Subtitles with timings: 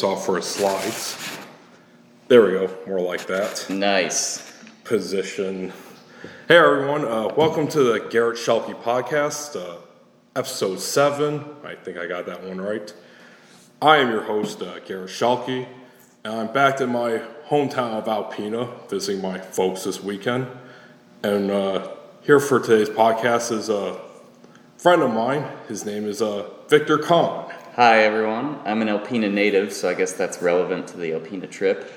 [0.00, 1.38] this off for a slides.
[2.28, 3.66] There we go, more like that.
[3.68, 4.50] Nice.
[4.82, 5.74] Position.
[6.48, 9.76] Hey everyone, uh, welcome to the Garret Schuelke podcast, uh,
[10.34, 11.44] episode 7.
[11.64, 12.90] I think I got that one right.
[13.82, 15.68] I am your host, uh, Garret Schuelke,
[16.24, 20.46] and I'm back in my hometown of Alpena, visiting my folks this weekend.
[21.22, 21.90] And uh,
[22.22, 24.00] here for today's podcast is a
[24.78, 25.44] friend of mine.
[25.68, 27.49] His name is uh, Victor Kahn.
[27.76, 28.58] Hi, everyone.
[28.64, 31.88] I'm an Alpena native, so I guess that's relevant to the Alpena trip.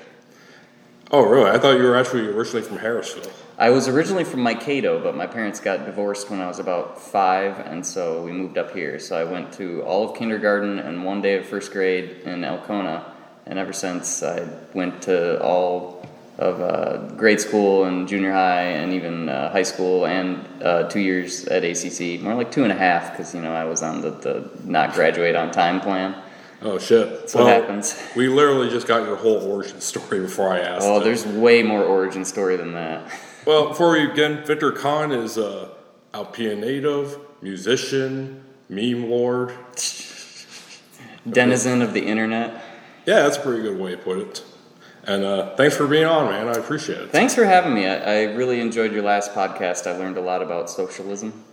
[1.10, 1.50] Oh, really?
[1.50, 3.28] I thought you were actually originally from Harrisville.
[3.58, 7.58] I was originally from Mankato, but my parents got divorced when I was about five,
[7.58, 9.00] and so we moved up here.
[9.00, 13.10] So I went to all of kindergarten and one day of first grade in Elkona,
[13.44, 15.93] and ever since I went to all
[16.38, 21.00] of uh, grade school and junior high and even uh, high school and uh, two
[21.00, 24.00] years at ACC, more like two and a half because you know I was on
[24.00, 26.20] the, the not graduate on time plan.
[26.62, 27.08] Oh shit!
[27.10, 28.02] That's what happens.
[28.16, 30.84] We literally just got your whole origin story before I asked.
[30.86, 31.04] Oh, it.
[31.04, 33.10] there's way more origin story than that.
[33.46, 35.68] Well, before we begin, Victor Kahn is a
[36.14, 39.52] Alpena native, musician, meme lord.
[41.28, 42.64] Denizen of the internet.
[43.04, 44.42] Yeah, that's a pretty good way to put it.
[45.06, 46.48] And uh, thanks for being on, man.
[46.48, 47.10] I appreciate it.
[47.10, 47.86] Thanks for having me.
[47.86, 49.86] I, I really enjoyed your last podcast.
[49.86, 51.44] I learned a lot about socialism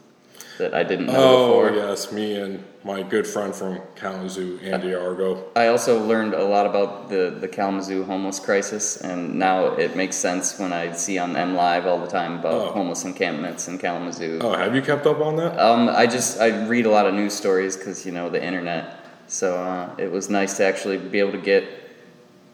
[0.57, 1.75] that I didn't know Oh, before.
[1.87, 5.43] yes, me and my good friend from Kalamazoo, Andy Argo.
[5.55, 10.15] I also learned a lot about the, the Kalamazoo homeless crisis, and now it makes
[10.17, 12.71] sense when I see on M Live all the time about Oh.
[12.71, 14.39] homeless encampments in Kalamazoo.
[14.41, 15.57] Oh, have you kept up on that?
[15.59, 18.97] Um, I just I read a lot of news stories because you know the internet.
[19.27, 21.65] So uh, it was nice to actually be able to get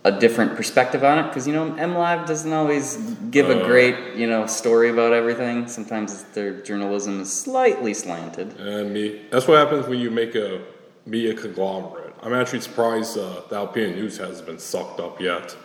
[0.03, 2.95] a different perspective on it because you know M Live doesn't always
[3.31, 3.67] give a Uh.
[3.67, 5.67] great you know story about everything.
[5.67, 8.57] Sometimes their journalism is slightly slanted.
[8.59, 10.61] And me, that's what happens when you make a
[11.05, 12.13] media conglomerate.
[12.23, 15.55] I'm actually surprised uh, the Alpena News hasn't been sucked up yet.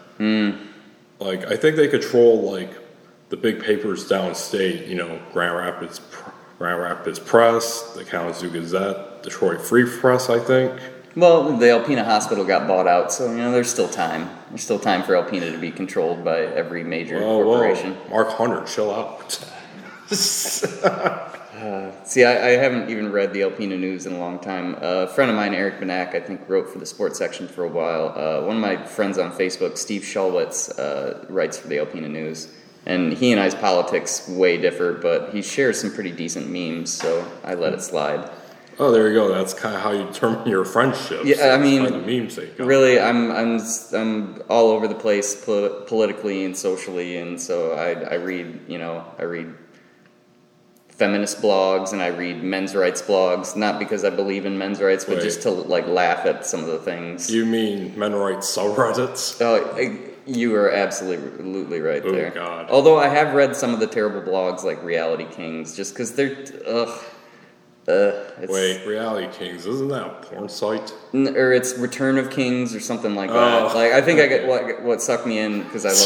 [1.19, 2.71] Like, I think they control like
[3.29, 4.89] the big papers downstate.
[4.89, 6.01] You know, Grand Rapids,
[6.59, 10.29] Grand Rapids Press, the Kalamazoo Gazette, Detroit Free Press.
[10.29, 10.73] I think.
[11.15, 14.31] Well, the Alpena Hospital got bought out, so you know there's still time.
[14.49, 17.95] There's still time for Alpena to be controlled by every major Whoa, corporation.
[17.95, 19.33] whoa, Mark Hunter, chill out.
[22.05, 24.75] See, I, I haven't even read the Alpena News in a long time.
[24.81, 27.69] a friend of mine, Eric Benak, I think wrote for the sports section for a
[27.69, 28.09] while.
[28.17, 32.53] Uh, one of my friends on Facebook, Steve Schulwitz, uh, writes for the Alpena News.
[32.85, 37.25] And he and I's politics way differ, but he shares some pretty decent memes, so
[37.45, 38.29] I let it slide.
[38.79, 39.29] Oh, there you go.
[39.29, 41.25] That's kind of how you determine your friendships.
[41.25, 42.51] Yeah, I mean, the memes they.
[42.63, 43.61] Really, I'm I'm
[43.95, 48.79] I'm all over the place pol- politically and socially, and so I I read you
[48.79, 49.55] know I read
[50.89, 55.05] feminist blogs and I read men's rights blogs, not because I believe in men's rights,
[55.05, 57.31] but just to like laugh at some of the things.
[57.31, 59.41] You mean men's rights subreddits?
[59.41, 62.31] Oh, I- you are absolutely right Oh, there.
[62.31, 62.71] God.
[62.71, 66.45] Although I have read some of the terrible blogs like Reality Kings, just because they're
[66.65, 66.97] ugh.
[67.89, 70.95] Uh, it's, Wait, Reality Kings, isn't that a porn site?
[71.13, 73.75] N- or it's Return of Kings or something like Oh, that.
[73.75, 75.97] Like I think I get what what sucked me in because I love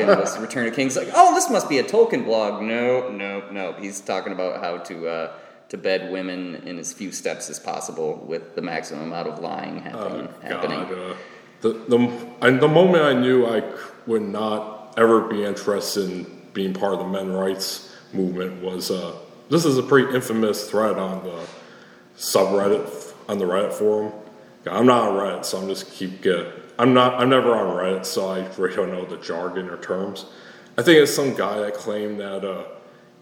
[0.00, 0.96] Tolkien was Return of Kings.
[0.96, 2.62] Like oh, this must be a Tolkien blog.
[2.62, 3.74] No, no, no.
[3.74, 5.32] He's talking about how to uh,
[5.68, 9.80] to bed women in as few steps as possible with the maximum amount of lying
[9.80, 10.28] happening.
[10.42, 10.78] happening.
[10.88, 11.14] God, uh,
[11.60, 13.62] the the and the moment I knew I
[14.06, 19.14] would not ever be interested in being part of the men rights movement was uh,
[19.48, 21.46] this is a pretty infamous thread on the
[22.16, 24.12] subreddit on the Reddit forum.
[24.66, 26.46] I'm not on Reddit, so I'm just keep get.
[26.78, 27.20] I'm not.
[27.20, 30.26] I'm never on Reddit, so I really don't know the jargon or terms.
[30.76, 32.64] I think it's some guy that claimed that uh,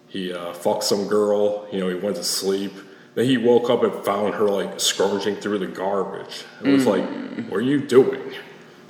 [0.09, 1.69] he uh, fucked some girl.
[1.71, 2.73] You know, he went to sleep.
[3.15, 6.45] Then he woke up and found her like scrummaging through the garbage.
[6.65, 7.05] It was like,
[7.49, 8.33] "What are you doing?"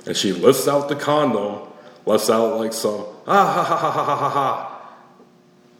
[0.07, 1.67] And she lifts out the condom,
[2.05, 4.74] lets out like some ah ha ha ha ha ha ha,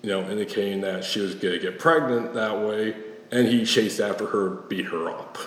[0.05, 2.95] you know, indicating that she was gonna get pregnant that way.
[3.31, 5.39] And he chased after her, beat her up.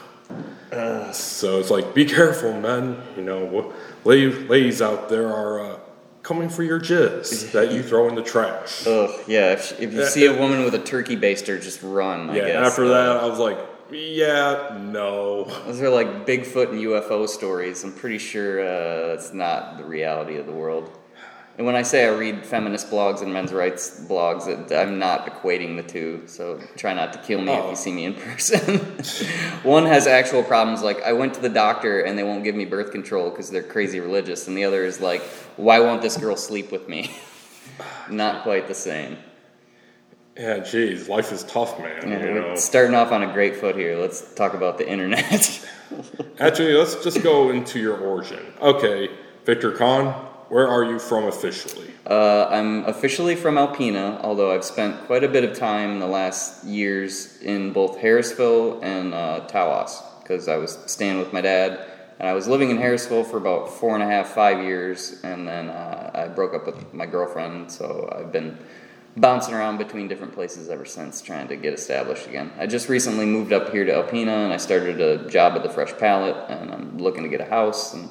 [1.15, 3.01] So it's like, be careful, men.
[3.17, 3.73] You know,
[4.05, 5.79] ladies out there are uh,
[6.25, 8.85] coming for your jizz that you throw in the trash.
[8.85, 9.53] Ugh, yeah.
[9.53, 12.31] If, if you see a woman with a turkey baster, just run.
[12.31, 12.47] I yeah.
[12.49, 12.73] guess.
[12.73, 13.59] After Uh, that, I was like,
[13.93, 15.45] yeah, no.
[15.67, 17.85] Those are like Bigfoot and UFO stories.
[17.85, 20.91] I'm pretty sure uh, it's not the reality of the world.
[21.59, 25.27] And when I say I read feminist blogs and men's rights blogs, it, I'm not
[25.27, 26.23] equating the two.
[26.27, 27.71] So try not to kill me if Oh.
[27.71, 28.79] you see me in person.
[29.65, 32.65] One has actual problems like I went to the doctor and they won't give me
[32.65, 35.21] birth control because they're crazy religious, and the other is like,
[35.57, 37.11] why won't this girl sleep with me?
[38.09, 39.19] not quite the same.
[40.37, 42.09] Yeah, geez, life is tough, man.
[42.09, 42.55] Yeah, you know.
[42.55, 43.97] starting off on a great foot here.
[43.99, 45.69] Let's talk about the internet.
[46.39, 48.47] Actually, let's just go into your origin.
[48.61, 49.11] Okay,
[49.45, 50.15] Victor Kahn,
[50.49, 51.91] where are you from officially?
[52.07, 56.07] uh, I'm officially from Alpena, although I've spent quite a bit of time in the
[56.07, 61.87] last years in both Harrisville and uh, Tawas because I was staying with my dad.
[62.19, 65.47] And I was living in Harrisville for about four and a half, five years, and
[65.47, 68.59] then uh, I broke up with my girlfriend, so I've been
[69.17, 72.51] bouncing around between different places ever since, trying to get established again.
[72.59, 75.69] I just recently moved up here to Alpena, and I started a job at the
[75.69, 77.95] Fresh Palette, and I'm looking to get a house.
[77.95, 78.09] And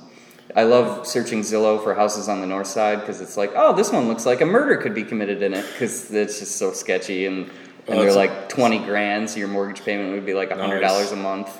[0.55, 3.91] I love searching Zillow for houses on the north side because it's like, oh, this
[3.91, 7.25] one looks like a murder could be committed in it because it's just so sketchy,
[7.25, 7.49] and
[7.87, 11.11] and Oh, they're like twenty grand, so your mortgage payment would be like hundred dollars
[11.11, 11.19] Nice.
[11.19, 11.59] a month.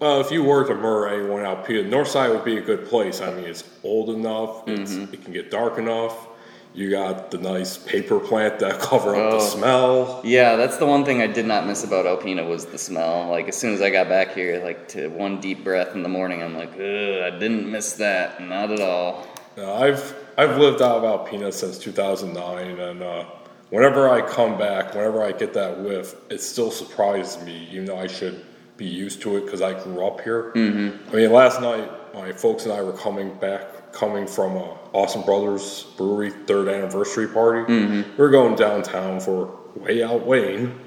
[0.00, 2.84] Well, if you were to murder anyone out here, North Side would be a good
[2.86, 3.20] place.
[3.20, 5.14] I mean, it's old enough, it's, Mm-hmm.
[5.14, 6.28] it can get dark enough.
[6.74, 9.40] You got the nice paper plant that cover up the Oh.
[9.40, 10.20] smell.
[10.24, 13.28] Yeah, that's the one thing I did not miss about Alpena was the smell.
[13.30, 16.08] Like as soon as I got back here, like to one deep breath in the
[16.08, 19.24] morning, I'm like, Ugh, I didn't miss that, not at all.
[19.56, 23.24] Now, I've I've lived out of Alpena since 2009, and uh,
[23.70, 27.98] whenever I come back, whenever I get that whiff, it still surprises me, even though
[27.98, 28.44] I should
[28.76, 30.50] be used to it because I grew up here.
[30.56, 31.10] Mm-hmm.
[31.10, 34.64] I mean, last night my folks and I were coming back, coming from uh,
[34.94, 37.70] Austin Brothers Brewery third anniversary party.
[37.70, 38.16] Mm-hmm.
[38.16, 40.78] We are going downtown for Way Out Wayne,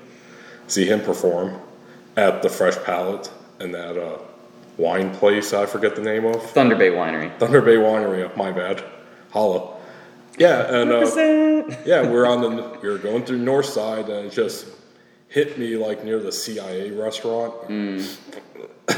[0.68, 1.59] see him perform
[2.15, 4.19] at the Fresh Palette and that uh,
[4.77, 6.42] wine place I forget the name of.
[6.51, 7.38] Thunder Bay Winery.
[7.38, 8.36] Thunder Bay Winery.
[8.38, 8.83] My bad.
[9.31, 9.75] Holla.
[10.38, 14.68] Yeah, and uh, yeah, we're on the we're going through North Side, and it just
[15.27, 17.54] hit me like near the CIA restaurant.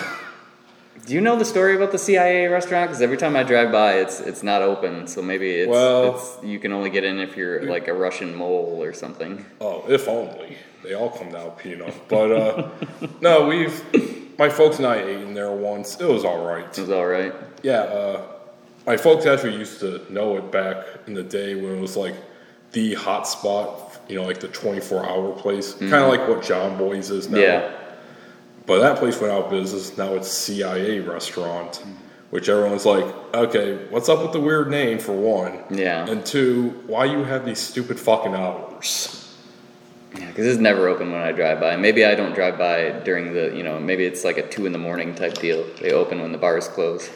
[1.05, 2.89] Do you know the story about the CIA restaurant?
[2.89, 5.07] Because every time I drive by, it's it's not open.
[5.07, 8.35] So maybe it's, Well- it's you can only get in if you're like a Russian
[8.35, 9.45] mole or something.
[9.59, 11.91] Oh, if only they all come down Pino.
[12.07, 12.69] But uh,
[13.21, 15.99] no, we've my folks and I ate in there once.
[15.99, 16.65] It was all right.
[16.65, 17.33] It was all right.
[17.63, 18.21] Yeah, uh,
[18.85, 22.15] my folks actually used to know it back in the day when it was like
[22.71, 23.85] the hot spot.
[24.07, 27.37] You know, like the twenty-four hour place, kind of like what John Boy's is now.
[27.39, 27.75] Yeah.
[28.69, 29.97] But that place went out of business.
[29.97, 31.83] Now it's CIA restaurant,
[32.29, 35.63] which everyone's like, okay, what's up with the weird name for one?
[35.71, 36.07] Yeah.
[36.07, 39.35] And two, why you have these stupid fucking hours?
[40.15, 41.77] Yeah, because it's never open when I drive by.
[41.77, 44.71] Maybe I don't drive by during the, you know, maybe it's like a two in
[44.71, 45.65] the morning type deal.
[45.81, 47.09] They open when the bars close.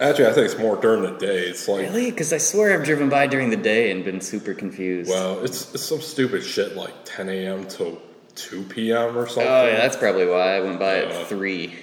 [0.00, 1.40] Actually, I think it's more during the day.
[1.48, 2.10] It's like, Really?
[2.10, 5.10] Because I swear I've driven by during the day and been super confused.
[5.10, 7.68] well, it's it's some stupid shit like 10 a.m.
[7.68, 8.00] to
[8.34, 9.16] 2 p.m.
[9.16, 9.46] or something.
[9.46, 11.74] oh yeah, that's probably why I went by Uh, at three.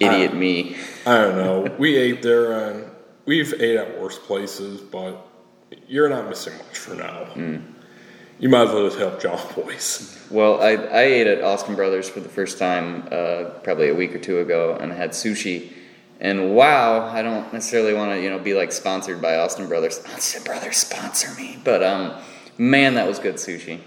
[0.00, 0.76] Idiot me.
[1.06, 1.74] I don't know.
[1.78, 2.90] we ate there and
[3.24, 5.26] we've ate at worse places, but
[5.88, 7.24] you're not missing much for now.
[7.26, 7.56] Hmm.
[8.38, 10.26] You might as well just help John Boyce.
[10.30, 14.14] Well, I, I ate at Austin Brothers for the first time uh, probably a week
[14.14, 15.72] or two ago and had sushi.
[16.20, 20.02] And wow, I don't necessarily want to you know be like sponsored by Austin Brothers.
[20.14, 22.14] Austin Brothers sponsor me, but um,
[22.58, 23.80] man, that was good sushi.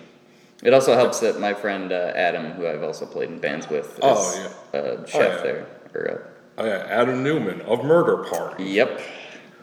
[0.63, 3.93] It also helps that my friend uh, Adam, who I've also played in bands with,
[3.93, 5.41] is Oh, a chef yeah.
[5.43, 5.67] there.
[5.95, 8.65] Or Oh yeah, Adam Newman of Murder a, Party.
[8.65, 8.99] yep,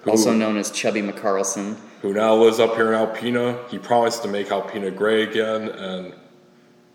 [0.06, 1.76] also known as Chubby McCarlson.
[2.00, 3.68] who now lives up here in Alpena.
[3.68, 6.14] He promised to make Alpena gray again, and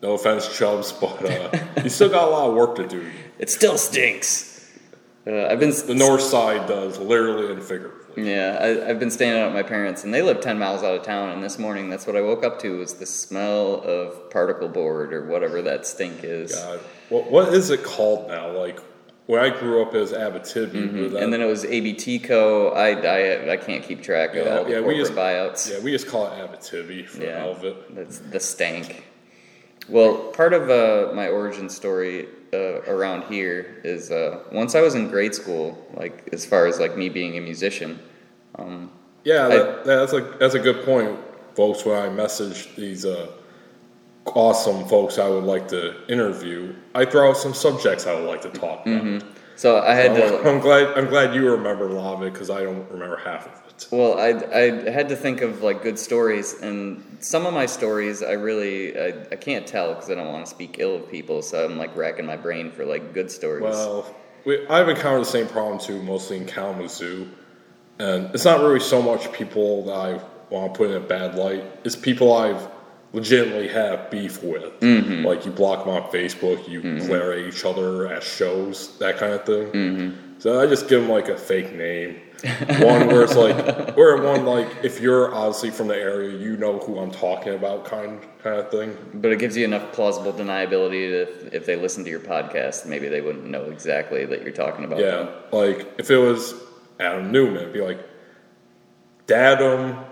[0.01, 3.05] no offense, Chubbs, but uh, he's still got a lot of work to do.
[3.37, 4.49] It still stinks.
[5.27, 8.00] Uh, I've been The north side does, literally and figuratively.
[8.17, 10.95] Yeah, I, I've been staying out at my parents, and they live ten miles out
[10.95, 11.29] of town.
[11.29, 15.13] And this morning, that's what I woke up to was the smell of particle board
[15.13, 16.53] or whatever that stink is.
[16.53, 18.51] God, what, what is it called now?
[18.51, 18.79] Like,
[19.27, 21.15] where I grew up as Abitibi, Mm-hmm.
[21.15, 22.69] And then it was ABT Co.
[22.69, 25.71] I, I, I can't keep track of Yeah, all the yeah, we just- buyouts.
[25.71, 27.43] yeah, we just call it Abitibi for Yeah.
[27.43, 27.95] all of it.
[27.95, 29.05] That's the stank.
[29.87, 34.95] Well, part of uh, my origin story uh, around here is uh, once I was
[34.95, 37.99] in grade school, like as far as like me being a musician.
[38.57, 38.91] Um,
[39.23, 41.17] Yeah, that, that's a that's a good point,
[41.55, 41.85] folks.
[41.85, 43.27] When I message these uh,
[44.25, 48.41] awesome folks I would like to interview, I throw out some subjects I would like
[48.41, 49.23] to talk about.
[49.55, 50.23] so I had to.
[50.39, 50.97] Oh, I'm glad.
[50.97, 53.60] I'm glad you remember a lot of it because I don't remember half of it.
[53.89, 58.21] Well, I, I had to think of like good stories, and some of my stories
[58.21, 61.41] I really I, I can't tell because I don't want to speak ill of people.
[61.41, 63.63] So I'm like racking my brain for like good stories.
[63.63, 67.29] Well, we, I've encountered the same problem too, mostly in Kalamazoo,
[67.99, 71.35] and it's not really so much people that I want to put in a bad
[71.35, 71.63] light.
[71.83, 72.67] It's people I've
[73.13, 74.79] legitimately have beef with.
[74.79, 75.25] Mm-hmm.
[75.25, 79.33] Like you block them on Facebook, you glare at each other at shows, that kind
[79.33, 79.67] of thing.
[79.67, 80.39] Mm-hmm.
[80.39, 82.19] So I just give them like a fake name.
[82.43, 86.79] One where it's like, where one like, if you're obviously from the area, you know
[86.79, 88.97] who I'm talking about, kind kind of thing.
[89.13, 93.09] But it gives you enough plausible deniability that if they listen to your podcast, maybe
[93.09, 94.99] they wouldn't know exactly that you're talking about.
[94.99, 95.29] Yeah, them.
[95.51, 96.55] like if it was
[96.99, 97.99] Adam Newman, it'd be like
[99.27, 100.03] Dadum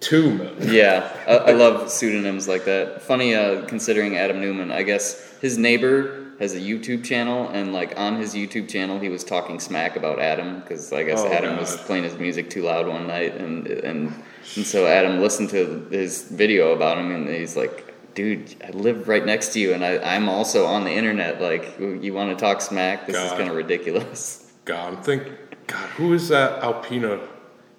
[0.00, 0.72] Tuman.
[0.72, 3.02] Yeah, I, I love pseudonyms like that.
[3.02, 7.98] Funny, uh, considering Adam Newman, I guess his neighbor has a YouTube channel, and like
[7.98, 11.56] on his YouTube channel, he was talking smack about Adam because I guess Oh, Adam
[11.56, 14.12] was playing his music too loud one night, and and
[14.56, 19.08] and so Adam listened to his video about him, and he's like, "Dude, I live
[19.08, 21.40] right next to you, and I, I'm also on the internet.
[21.40, 23.06] Like, you want to talk smack?
[23.06, 25.32] This is kind of ridiculous." God, I'm thinking,
[25.66, 27.20] God, who is that Alpena?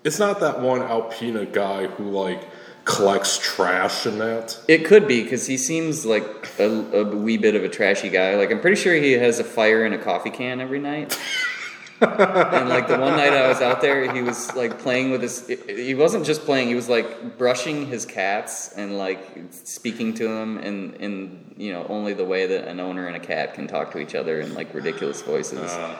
[0.04, 2.42] It's not that one Alpena guy who like
[2.90, 4.60] collects trash in that.
[4.68, 6.26] It could be because he seems like
[6.58, 8.36] a, a wee bit of a trashy guy.
[8.36, 11.18] Like I'm pretty sure he has a fire in a coffee can every night.
[12.02, 15.48] and like the one night I was out there, he was like playing with his.
[15.48, 19.20] He wasn't just playing; he was like brushing his cats and like
[19.52, 23.20] speaking to them in in you know only the way that an owner and a
[23.20, 25.72] cat can talk to each other in like ridiculous voices.
[25.72, 25.96] Uh,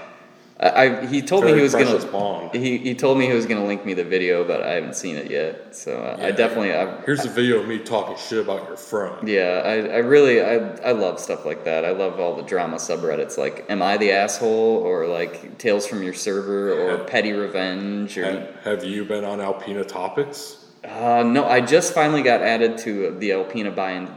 [0.62, 2.50] I, he told me he was gonna.
[2.52, 5.16] He, he told me he was gonna link me the video, but I haven't seen
[5.16, 5.74] it yet.
[5.74, 9.26] So uh, I definitely I, Here's a video of me talking shit about your friend.
[9.28, 11.86] yeah, I, I really I, I love stuff like that.
[11.86, 14.50] I love all the drama subreddits like Am I the asshole
[14.84, 17.04] or like Tales from Your Server or Yeah.
[17.08, 20.58] Petty Revenge or Have, have you been on Alpena Topix?
[20.84, 24.10] uh, no, I just finally got added to the Alpina buy and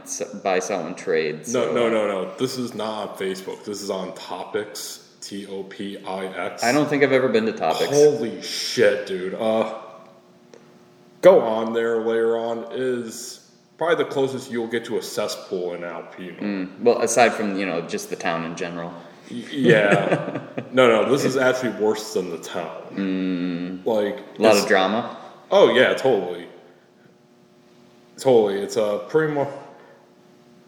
[0.43, 1.37] buy sell and trade.
[1.39, 2.35] No, so, no, uh, no, no.
[2.37, 3.63] This is not on Facebook.
[3.63, 4.99] This is on Topix.
[5.23, 6.63] T O P I X.
[6.63, 7.87] I don't think I've ever been to Topix.
[7.87, 9.33] Holy shit, dude.
[9.35, 9.79] Uh,
[11.21, 15.81] go on there later on is probably the closest you'll get to a cesspool in
[15.81, 16.39] Alpena.
[16.39, 18.93] Mm, well, aside from you know just the town in general.
[19.29, 20.41] Yeah.
[20.73, 21.09] no, no.
[21.09, 23.81] This is actually worse than the town.
[23.85, 24.39] Like Mm.
[24.39, 25.17] A lot of drama.
[25.49, 26.47] Oh yeah, totally.
[28.17, 28.59] Totally.
[28.59, 29.47] It's a pretty much.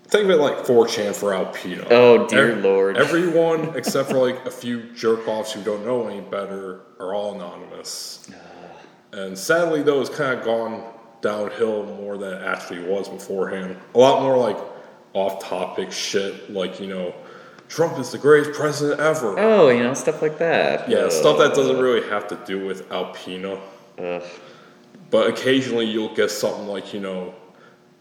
[0.08, 1.88] Think of it like 4chan for Alpena.
[1.90, 2.96] Oh, dear lord.
[3.06, 7.34] Everyone except for like a few jerk offs who don't know any better are all
[7.36, 8.30] anonymous.
[9.12, 10.84] And sadly, though, it's kind of gone
[11.22, 13.78] downhill more than it actually was beforehand.
[13.96, 14.58] A lot more like
[15.14, 17.16] off topic shit, like, you know,
[17.68, 19.40] Trump is the greatest president ever.
[19.40, 20.88] Oh, you know stuff like that.
[20.88, 23.60] Yeah, Uh, stuff that doesn't really have to do with Alpena.
[23.98, 24.22] ugh.
[25.10, 27.34] But occasionally you'll get something like, you know,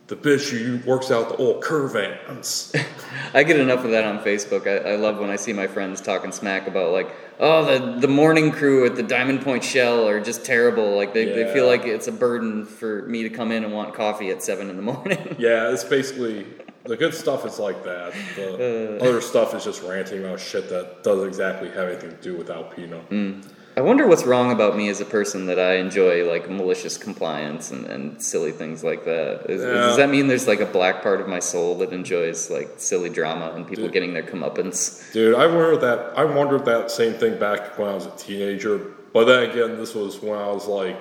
[0.06, 2.74] the bitch who works out the old curvans.
[3.34, 4.66] I get enough of that on Facebook.
[4.66, 7.08] I, I love when I see my friends talking smack about like,
[7.40, 10.94] oh, the the morning crew at the Diamond Point Shell are just terrible.
[10.96, 13.94] Like they, they feel like it's a burden for me to come in and want
[13.94, 15.36] coffee at seven in the morning.
[15.38, 16.46] yeah, it's basically
[16.84, 18.12] the good stuff is like that.
[18.36, 19.04] The Uh.
[19.08, 22.48] other stuff is just ranting about shit that doesn't exactly have anything to do with
[22.48, 23.02] Alpena.
[23.08, 23.42] Mm.
[23.76, 27.72] I wonder what's wrong about me as a person that I enjoy like malicious compliance
[27.72, 29.46] and, and silly things like that.
[29.48, 29.72] Is, Yeah.
[29.72, 33.10] Does that mean there's like a black part of my soul that enjoys like silly
[33.10, 33.92] drama and people Dude.
[33.92, 35.12] getting their comeuppance?
[35.12, 38.78] Dude, I wondered that I wondered that same thing back when I was a teenager.
[39.12, 41.00] But then again, this was when I was like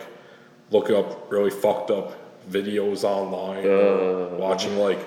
[0.71, 2.13] looking up really fucked up
[2.49, 4.99] videos online, or watching like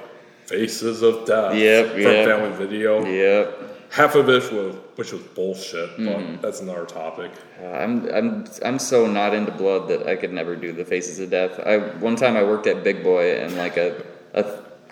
[0.47, 2.29] Faces of Death Yep, from yep.
[2.29, 3.05] Family Video.
[3.05, 3.76] Yep.
[3.91, 6.41] Half of it was which was bullshit, Mm-hmm.
[6.41, 7.31] that's another topic.
[7.63, 11.19] Uh, I'm I'm I'm so not into blood that I could never do the faces
[11.21, 11.59] of death.
[11.65, 14.03] I one time I worked at Big Boy and like a
[14.35, 14.45] a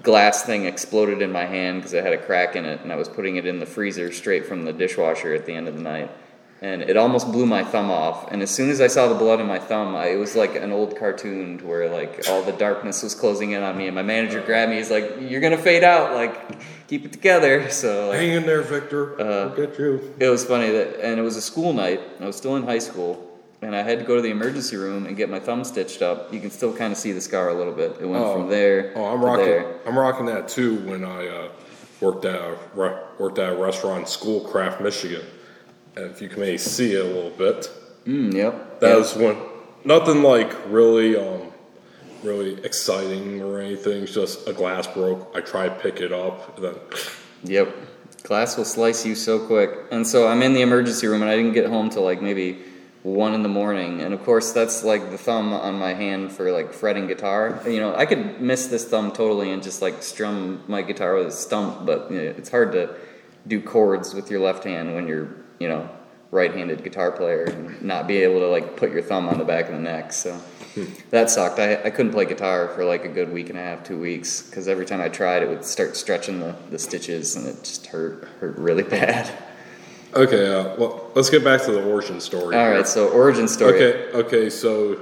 [0.03, 2.97] glass thing exploded in my hand because it had a crack in it and I
[2.97, 5.83] was putting it in the freezer straight from the dishwasher at the end of the
[5.83, 6.11] night.
[6.65, 8.31] And it almost blew my thumb off.
[8.33, 10.55] And as soon as I saw the blood in my thumb, I, it was like
[10.57, 13.87] an old cartoon where like all the darkness was closing in on me.
[13.87, 14.79] And my manager grabbed me.
[14.79, 16.15] He's like, "You're gonna fade out.
[16.21, 16.35] Like,
[16.89, 19.03] keep it together." So like, Hang in there, Victor.
[19.21, 20.15] Uh, we'll get you.
[20.19, 22.01] it was funny that, and it was a school night.
[22.21, 23.13] I was still in high school,
[23.61, 26.33] and I had to go to the emergency room and get my thumb stitched up.
[26.33, 27.91] You can still kind of see the scar a little bit.
[28.01, 28.33] It went Oh.
[28.35, 29.45] from there Oh, I'm rocking.
[29.45, 29.81] there.
[29.87, 30.77] I'm rocking that too.
[30.91, 31.49] When I uh,
[32.01, 35.27] worked at a re- worked at a restaurant in Schoolcraft, Michigan,
[35.97, 37.71] if you can maybe see it a little bit,
[38.07, 38.81] Mm, yep.
[38.81, 38.99] that yep.
[38.99, 39.37] was when
[39.85, 41.53] nothing like really, um,
[42.23, 44.03] really exciting or anything.
[44.05, 45.31] It's just a glass broke.
[45.35, 46.75] I try to pick it up, and then
[47.45, 47.75] Yep.
[48.25, 49.71] Glass will slice you so quick.
[49.91, 52.59] And so I'm in the emergency room and I didn't get home till like maybe
[53.03, 54.01] one in the morning.
[54.01, 57.61] And of course that's like the thumb on my hand for like fretting guitar.
[57.67, 61.27] You know, I could miss this thumb totally and just like strum my guitar with
[61.27, 62.95] a stump, but you know, it's hard to
[63.47, 65.89] do chords with your left hand when you're, you know,
[66.31, 69.67] right-handed guitar player and not be able to like put your thumb on the back
[69.67, 70.13] of the neck.
[70.13, 70.41] So
[71.11, 71.61] that sucked.
[71.61, 74.43] I, I couldn't play guitar for like a good week and a half, two weeks,
[74.43, 77.87] because every time I tried, it would start stretching the, the stitches, and it just
[77.87, 79.31] hurt hurt really bad.
[80.15, 82.57] Okay, uh, well, let's get back to the origin story.
[82.57, 83.75] All right, so origin story.
[83.75, 85.01] Okay, okay, so,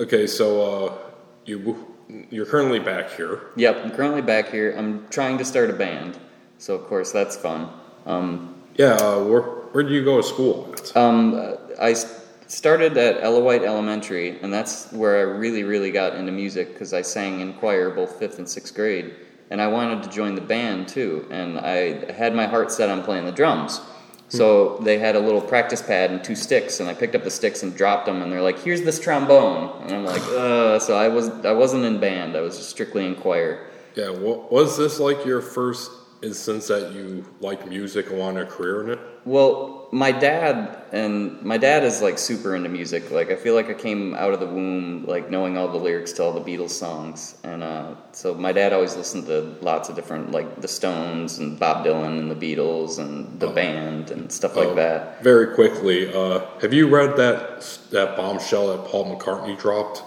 [0.00, 0.98] okay, so uh,
[1.44, 1.86] you
[2.30, 3.40] you're currently back here.
[3.56, 4.74] Yep, I'm currently back here.
[4.76, 6.18] I'm trying to start a band,
[6.58, 7.68] so of course that's fun.
[8.06, 10.96] Um, Yeah, uh, where where do you go to school at?
[10.96, 11.94] um, uh, I
[12.46, 16.92] started at Ella White Elementary, and that's where I really, really got into music because
[16.92, 19.14] I sang in choir both fifth and sixth grade,
[19.50, 23.02] and I wanted to join the band too, and I had my heart set on
[23.02, 23.80] playing the drums.
[24.30, 27.30] So they had a little practice pad and two sticks, and I picked up the
[27.30, 30.96] sticks and dropped them, and they're like, "Here's this trombone," and I'm like, "Uh." So
[30.96, 33.66] I was I wasn't in band; I was just strictly in choir.
[33.94, 35.90] Yeah, was this like your first
[36.22, 38.98] instance that you like music and wanted a career in it?
[39.24, 43.10] Well, my dad and my dad is like super into music.
[43.10, 46.12] Like I feel like I came out of the womb like knowing all the lyrics
[46.14, 49.96] to all the Beatles songs, and uh, so my dad always listened to lots of
[49.96, 54.56] different like the Stones and Bob Dylan and the Beatles and the band and stuff
[54.56, 55.22] like Oh, that.
[55.22, 60.02] Very quickly, uh, have you read that that bombshell that Paul McCartney dropped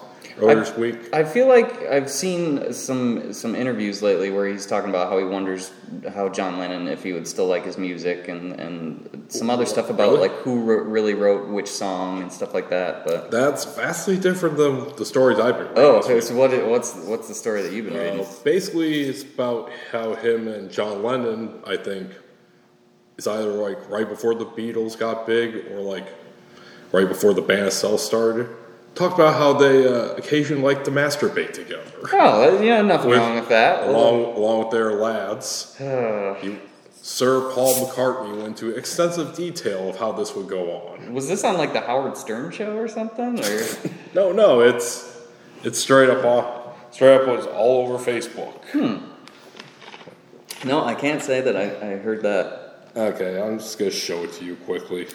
[0.47, 0.97] this week?
[1.13, 5.23] I feel like I've seen some some interviews lately where he's talking about how he
[5.23, 5.71] wonders
[6.13, 9.89] how John Lennon if he would still like his music and and some other stuff
[9.89, 10.27] about Really?
[10.29, 13.05] like who wrote, really wrote which song and stuff like that.
[13.05, 15.83] But That's vastly different than the stories I've been reading.
[15.83, 16.19] Oh, okay.
[16.21, 16.51] So what?
[16.67, 18.21] What's what's the story that you've been reading?
[18.21, 22.11] Uh, basically, it's about how him and John Lennon, I think,
[23.17, 26.07] is either like right before the Beatles got big or like
[26.91, 28.49] right before the band itself started.
[28.95, 31.81] Talk about how they uh, occasionally like to masturbate together,
[32.13, 33.87] Oh, yeah, nothing With- wrong with that.
[33.87, 35.75] along along with their lads.
[35.79, 36.59] Uh, You,
[37.03, 41.13] Sir Paul McCartney went into extensive detail of how this would go on.
[41.13, 43.39] was this on like the Howard Stern show or something?
[43.43, 43.63] Or
[44.13, 45.17] No, no, it's
[45.63, 48.53] it's straight up on straight up was all over Facebook.
[50.65, 52.89] no, I can't say that I, I heard that.
[52.95, 55.07] Okay, I'm just gonna show it to you quickly.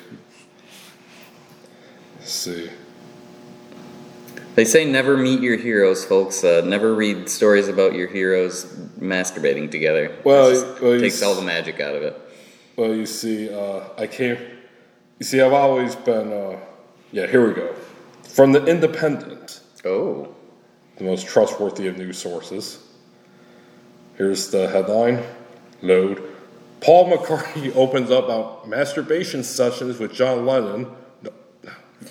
[2.19, 2.71] Let's see.
[4.57, 6.43] They say never meet your heroes, folks.
[6.43, 8.65] Uh, never read stories about your heroes
[8.99, 10.17] masturbating together.
[10.25, 12.19] Well, It well, takes all the magic out of it.
[12.75, 14.39] Well, you see, uh, I came.
[15.19, 16.33] You see, I've always been.
[16.33, 16.59] Uh,
[17.13, 17.75] yeah, here we go.
[18.23, 20.35] From the Independent, Oh,
[20.97, 22.83] the most trustworthy of news sources.
[24.17, 25.23] Here's the headline.
[25.83, 26.23] Load.
[26.81, 30.89] Paul McCartney opens up about masturbation sessions with John Lennon.
[32.03, 32.09] No,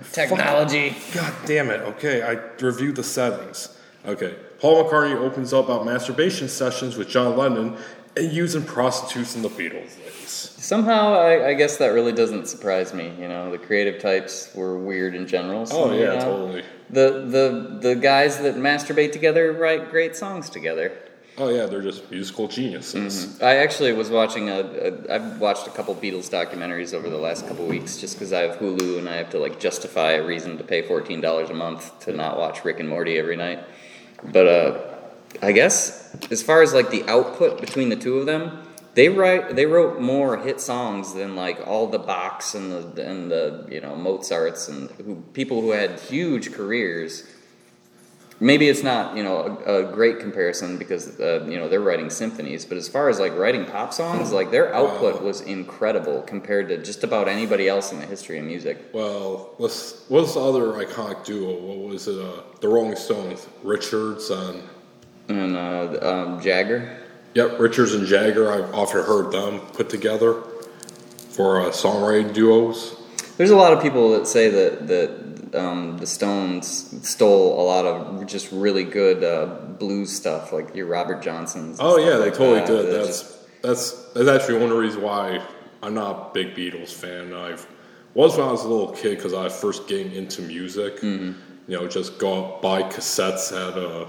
[0.12, 0.96] technology.
[1.14, 1.80] God damn it.
[1.80, 2.32] Okay, I
[2.64, 3.76] reviewed the settings.
[4.06, 4.36] Okay.
[4.60, 7.76] Paul McCartney opens up about masturbation sessions with John Lennon
[8.16, 10.30] and using prostitutes in the Beatles days.
[10.58, 13.12] Somehow, I, I guess that really doesn't surprise me.
[13.20, 15.66] You know, the creative types were weird in general.
[15.66, 16.64] so, Oh, you yeah, know, totally.
[16.88, 20.92] The the the guys that masturbate together write great songs together.
[21.38, 23.40] Oh, yeah, they're just musical geniuses.
[23.42, 25.14] I actually was watching a, a.
[25.14, 28.56] I've watched a couple Beatles documentaries over the last couple weeks, just because I have
[28.56, 32.00] Hulu and I have to like justify a reason to pay fourteen dollars a month
[32.00, 33.62] to not watch Rick and Morty every night.
[34.24, 34.94] But uh,
[35.42, 38.62] I guess as far as like the output between the two of them,
[38.94, 43.30] they write they wrote more hit songs than like all the Bachs and the and
[43.30, 47.24] the you know Mozarts and who people who had huge careers
[48.40, 52.10] maybe it's not you know a, a great comparison because uh, you know they're writing
[52.10, 56.68] symphonies but as far as like writing pop songs like their output was incredible compared
[56.68, 60.72] to just about anybody else in the history of music Well, let's, what's the other
[60.84, 61.54] iconic duo?
[61.58, 62.18] What was it?
[62.18, 64.62] Uh, the Rolling Stones, Richards and.
[65.28, 67.00] and uh, um, jagger
[67.34, 68.50] Yep, Richards and Jagger.
[68.50, 70.42] I've often heard them put together
[71.28, 72.96] for uh, songwriting duos.
[73.36, 75.25] there's a lot of people that say that that
[75.56, 76.66] um, the stones
[77.08, 79.46] stole a lot of just really good uh,
[79.78, 82.66] blues stuff like your robert johnsons Oh yeah, they like totally that.
[82.66, 82.94] did.
[82.94, 85.44] That's just- that's that's actually one of the reasons why
[85.82, 87.32] I'm not a big Beatles fan.
[87.34, 87.66] I've
[88.14, 91.00] was when I was a little kid because I first getting into music.
[91.00, 91.32] Mm-hmm.
[91.66, 94.08] You know, just go out buy cassettes at uh,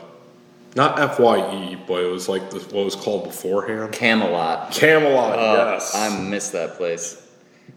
[0.75, 3.93] not Fye, but it was like the, what was called beforehand.
[3.93, 5.39] camelot Camelot.
[5.39, 7.26] Uh, yes, I miss that place.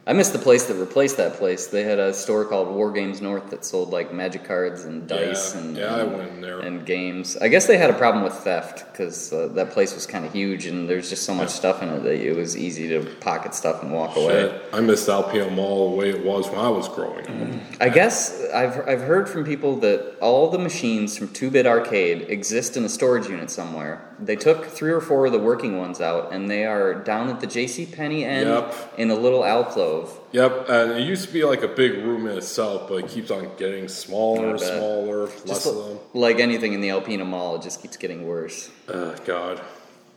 [0.07, 1.67] I miss the place that replaced that place.
[1.67, 5.55] They had a store called War Games North that sold like magic cards and dice
[5.55, 6.61] Yeah, and yeah, I went in there.
[6.61, 7.37] and games.
[7.37, 10.33] I guess they had a problem with theft because uh, that place was kind of
[10.33, 13.55] huge and there's just so much stuff in it that it was easy to pocket
[13.55, 14.59] stuff and walk away.
[14.73, 17.61] I missed Alpena Mall the way it was when I was growing up.
[17.81, 22.23] I guess I've, I've heard from people that all the machines from 2 Bit Arcade
[22.31, 24.01] exist in a storage unit somewhere.
[24.23, 27.41] They took three or four of the working ones out, and they are down at
[27.41, 27.87] the J.C.
[27.87, 28.95] Penney end Yep.
[28.99, 30.19] in a little alcove.
[30.33, 33.31] Yep, and it used to be like a big room in itself, but it keeps
[33.31, 35.99] on getting smaller, smaller, less of them.
[36.13, 38.71] like anything in the Alpena Mall, it just keeps getting worse.
[38.89, 39.61] Oh, God.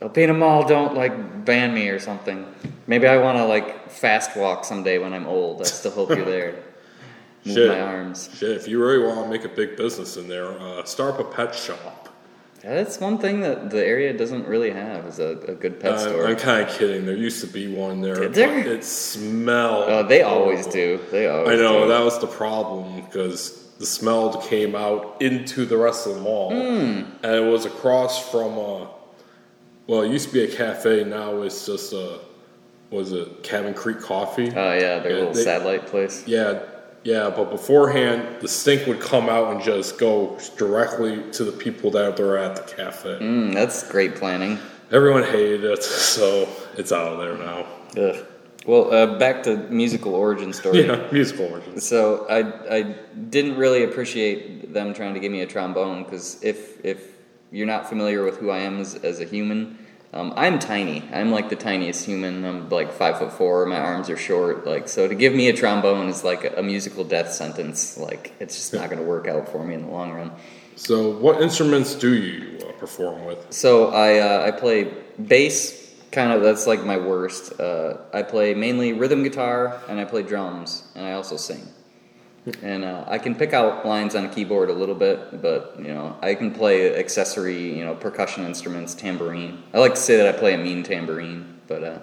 [0.02, 2.46] Alpena Mall don't like ban me or something.
[2.86, 5.62] Maybe I want to like fast walk someday when I'm old.
[5.62, 6.56] I still hope you're there.
[7.46, 7.68] Move Shit.
[7.68, 8.28] my arms.
[8.36, 11.20] Shit, if you really want to make a big business in there, uh, start up
[11.20, 12.03] a pet shop.
[12.64, 15.98] That's one thing that the area doesn't really have is a, a good pet Uh,
[15.98, 16.26] store.
[16.26, 17.04] I'm kind of kidding.
[17.04, 18.14] There used to be one there.
[18.14, 18.62] Did there?
[18.64, 19.84] but It smelled.
[19.88, 20.72] Oh, they always horrible.
[21.04, 21.10] do.
[21.10, 21.60] They always.
[21.60, 21.88] I know do.
[21.88, 26.50] that was the problem because the smell came out into the rest of the mall,
[26.50, 27.02] Hmm.
[27.22, 28.58] and it was across from.
[28.58, 28.86] Uh,
[29.86, 31.04] well, it used to be a cafe.
[31.04, 32.20] Now it's just a.
[32.90, 34.48] Was it Cabin Creek Coffee?
[34.54, 36.22] Oh yeah, their Yeah, little they- satellite place.
[36.26, 36.60] yeah,
[37.04, 37.30] yeah.
[37.30, 42.18] But beforehand, the stink would come out and just go directly to the people that
[42.18, 43.18] are at the cafe.
[43.20, 44.58] Mm, that's great planning.
[44.90, 47.66] Everyone hated it, so it's out of there now.
[47.96, 48.26] Ugh.
[48.66, 50.86] Well, uh, back to musical origin story.
[50.86, 51.86] Yeah, musical origins.
[51.86, 52.82] So I I
[53.28, 57.14] didn't really appreciate them trying to give me a trombone because if if
[57.50, 59.78] you're not familiar with who I am as, as a human,
[60.14, 61.02] um, I'm tiny.
[61.12, 62.44] I'm like the tiniest human.
[62.44, 63.66] I'm like five foot four.
[63.66, 64.64] My arms are short.
[64.64, 67.98] Like so, to give me a trombone is like a, a musical death sentence.
[67.98, 70.30] Like it's just not going to work out for me in the long run.
[70.76, 73.52] So, what instruments do you uh, perform with?
[73.52, 74.92] So I uh, I play
[75.26, 75.82] bass.
[76.12, 77.58] Kind of that's like my worst.
[77.58, 81.66] Uh, I play mainly rhythm guitar and I play drums and I also sing.
[82.62, 85.88] And uh, I can pick out lines on a keyboard a little bit, but you
[85.88, 89.62] know I can play accessory, you know, percussion instruments, tambourine.
[89.72, 91.98] I like to say that I play a mean tambourine, but uh,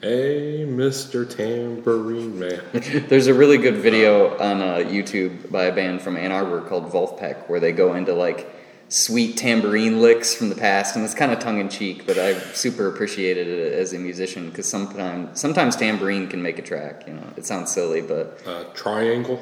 [0.00, 1.28] Hey, Mr.
[1.28, 2.62] Tambourine Man.
[3.08, 6.92] There's a really good video on uh, YouTube by a band from Ann Arbor called
[6.92, 8.57] Wolfpack where they go into like
[8.88, 12.34] sweet tambourine licks from the past, and it's kind of tongue in cheek, but I
[12.54, 17.04] super appreciated it as a musician because sometimes sometimes tambourine can make a track.
[17.06, 19.38] You know, it sounds silly, but Uh, triangle.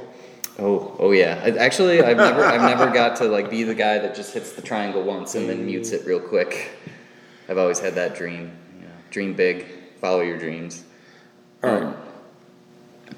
[0.59, 1.41] oh oh yeah.
[1.45, 4.53] I, actually, I've never I've never got to like be the guy that just hits
[4.53, 6.71] the triangle once and then mutes it real quick.
[7.49, 8.51] I've always had that dream.
[8.81, 9.67] You know, dream big,
[10.01, 10.83] follow your dreams.
[11.63, 11.83] All right.
[11.85, 11.97] Um,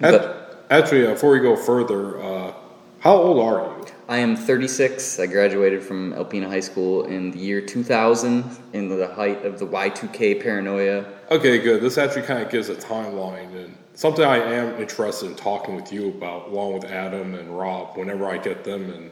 [0.01, 2.53] but- Actually, uh, before we go further, uh,
[3.01, 3.87] how old are you?
[4.11, 5.21] I am 36.
[5.21, 9.67] I graduated from Alpena High School in the year 2000, in the height of the
[9.67, 11.05] Y2K paranoia.
[11.31, 11.83] Okay, good.
[11.83, 15.93] This actually kind of gives a timeline and something I am interested in talking with
[15.93, 19.11] you about, along with Adam and Rob, whenever I get them, and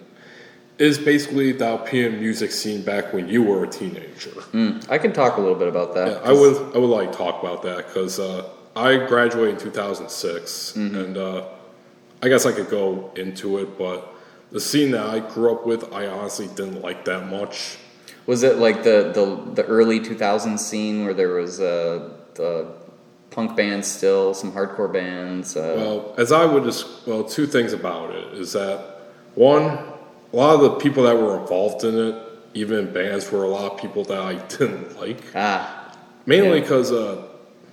[0.79, 4.31] is basically the Alpena music scene back when you were a teenager.
[4.53, 6.09] Mm, I can talk a little bit about that.
[6.09, 9.61] Yeah, I would I would like to talk about that because uh, I graduated in
[9.61, 10.97] 2006, Mm-hmm.
[10.97, 11.45] and uh,
[12.23, 14.15] I guess I could go into it, but
[14.57, 17.77] the scene that I grew up with, I honestly didn't like that much.
[18.25, 22.73] Was it like the, the, the early 2000s scene where there was uh, the
[23.31, 25.59] punk bands still, some hardcore bands?
[25.59, 28.79] Uh, Well, as I would just well, two things about it is that
[29.35, 29.65] one,
[30.33, 32.15] a lot of the people that were involved in it,
[32.55, 35.21] even in bands, were a lot of people that I didn't like.
[35.35, 36.61] ah, Mainly Yeah.
[36.63, 37.23] because uh,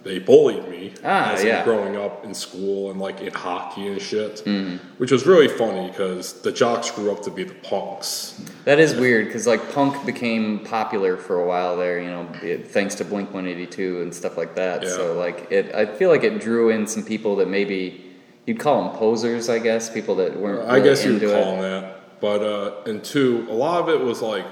[0.03, 1.63] they bullied me Ah, as yeah.
[1.63, 4.77] Growing up in school and like in hockey and shit, Mm-hmm.
[4.97, 8.41] which was really funny because the jocks grew up to be the punks.
[8.65, 12.67] that is weird because like punk became popular for a while there, you know, it,
[12.69, 14.83] thanks to Blink 182 and stuff like that.
[14.83, 14.89] Yeah.
[14.89, 18.03] So like it, I feel like it drew in some people that maybe
[18.45, 20.67] you'd call them posers, I guess, people that weren't.
[20.69, 21.33] I really guess you'd call it.
[21.33, 24.45] them that, but uh, and two, a lot of it was like,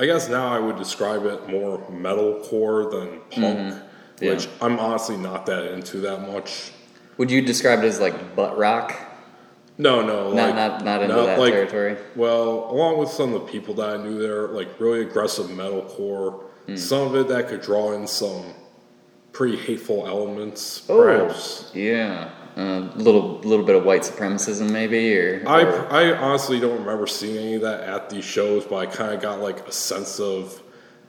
[0.00, 3.84] I guess now I would describe it more metalcore than punk, Mm-hmm.
[4.20, 4.32] Yeah.
[4.34, 6.72] which I'm honestly not that into that much.
[7.18, 8.94] Would you describe it as like butt rock?
[9.80, 11.96] No, no, Not like, not not into that like- territory.
[12.16, 16.40] Well, along with some of the people that I knew there, like really aggressive metalcore,
[16.66, 16.76] Hmm.
[16.76, 18.42] some of it that could draw in some
[19.32, 20.96] pretty hateful elements, Oh.
[20.96, 21.70] perhaps.
[21.74, 27.06] Yeah, a little little bit of white supremacism maybe, or, I, I honestly don't remember
[27.06, 30.18] seeing any of that at these shows, but I kind of got like a sense
[30.18, 30.60] of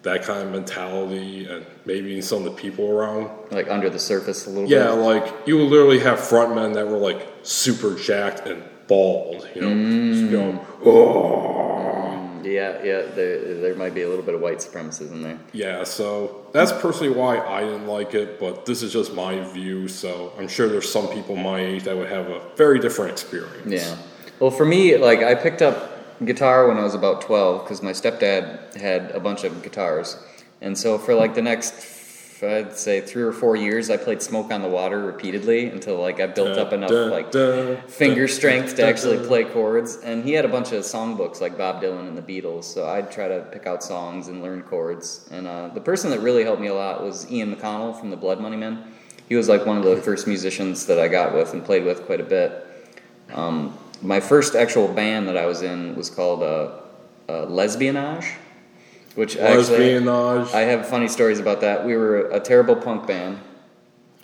[0.04, 3.30] that kind of mentality and maybe some of the people around.
[3.52, 4.94] like under the surface a little Yeah, bit.
[4.94, 9.70] like you would literally have frontmen that were like super jacked and bald, you know,
[10.14, 10.32] just Mm.
[10.32, 11.66] going, oh.
[12.44, 13.02] Yeah, yeah.
[13.14, 15.38] There there might be a little bit of white supremacism there.
[15.52, 19.88] Yeah, so that's personally why I didn't like it, but this is just my view,
[19.90, 23.68] so I'm sure there's some people my age that would have a very different experience.
[23.68, 23.96] Yeah.
[24.40, 27.92] Well, for me, like I picked up guitar when I was about twelve because my
[27.92, 30.18] stepdad had a bunch of guitars,
[30.62, 31.74] and so for like the next,
[32.44, 36.20] I'd say three or four years, I played "Smoke on the Water" repeatedly until like
[36.20, 37.32] I built up enough like
[37.90, 39.98] finger strength to actually play chords.
[39.98, 43.12] And he had a bunch of songbooks like Bob Dylan and the Beatles, so I'd
[43.12, 45.28] try to pick out songs and learn chords.
[45.32, 48.18] And uh, the person that really helped me a lot was Ian McConnell from the
[48.18, 48.84] Blood Money Men.
[49.28, 52.06] He was like one of the first musicians that I got with and played with
[52.06, 52.66] quite a bit.
[53.32, 56.72] Um, my first actual band that I was in was called uh,
[57.28, 58.32] uh, Lesbianage,
[59.16, 60.54] which actually Lesbianage.
[60.54, 61.86] I have funny stories about that.
[61.86, 63.40] We were a terrible punk band,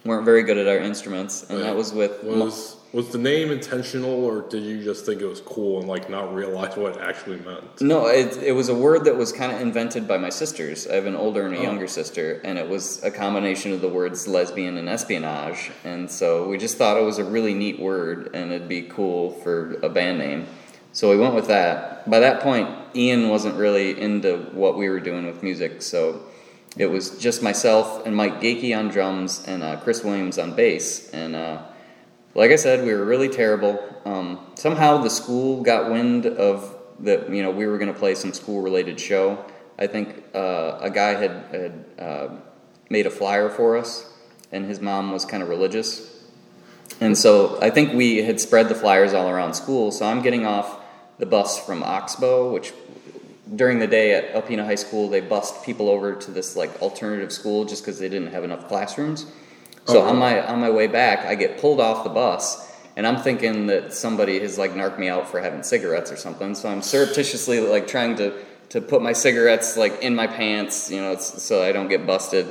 [0.03, 4.23] weren't very good at our instruments, and that was with was was the name intentional,
[4.23, 7.39] or did you just think it was cool and like not realize what it actually
[7.41, 7.81] meant?
[7.81, 10.87] No, it, it was a word that was kind of invented by my sisters.
[10.87, 11.47] I have an older Oh.
[11.47, 15.71] and a younger sister, and it was a combination of the words lesbian and espionage.
[15.83, 19.31] And so we just thought it was a really neat word, and it'd be cool
[19.43, 20.47] for a band name.
[20.93, 22.09] So we went with that.
[22.09, 26.21] By that point, Ian wasn't really into what we were doing with music, so
[26.77, 31.09] it was just myself and Mike Gakey on drums and uh, Chris Williams on bass.
[31.11, 31.61] And uh,
[32.35, 33.81] like I said, we were really terrible.
[34.03, 37.29] Um, somehow the school got wind of that.
[37.29, 39.43] You know, we were going to play some school-related show.
[39.79, 42.27] I think uh, a guy had had uh,
[42.89, 44.13] made a flyer for us,
[44.51, 46.23] and his mom was kind of religious,
[46.99, 49.91] and so I think we had spread the flyers all around school.
[49.91, 50.79] So I'm getting off
[51.17, 52.73] the bus from Oxbow, which
[53.55, 57.31] during the day at Alpena High School they bussed people over to this like alternative
[57.31, 59.25] school just because they didn't have enough classrooms.
[59.85, 60.05] So Oh.
[60.09, 63.67] on my on my way back, I get pulled off the bus, and I'm thinking
[63.67, 66.55] that somebody has like narked me out for having cigarettes or something.
[66.55, 68.33] So I'm surreptitiously like trying to
[68.69, 72.47] to put my cigarettes like in my pants, you know, so I don't get busted.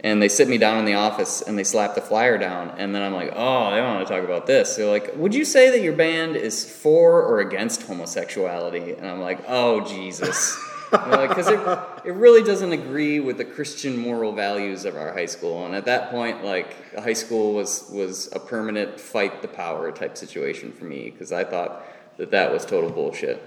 [0.00, 2.94] And they sit me down in the office and they slap the flyer down, and
[2.94, 4.76] then I'm like, oh, they want to talk about this.
[4.76, 8.92] They're like, would you say that your band is for or against homosexuality?
[8.92, 10.56] And I'm like, oh Jesus.
[10.90, 11.58] because it,
[12.06, 15.66] it really doesn't agree with the Christian moral values of our high school.
[15.66, 20.16] And at that point, like high school was was a permanent fight the power type
[20.16, 21.84] situation for me because I thought
[22.16, 23.42] that that was total bullshit.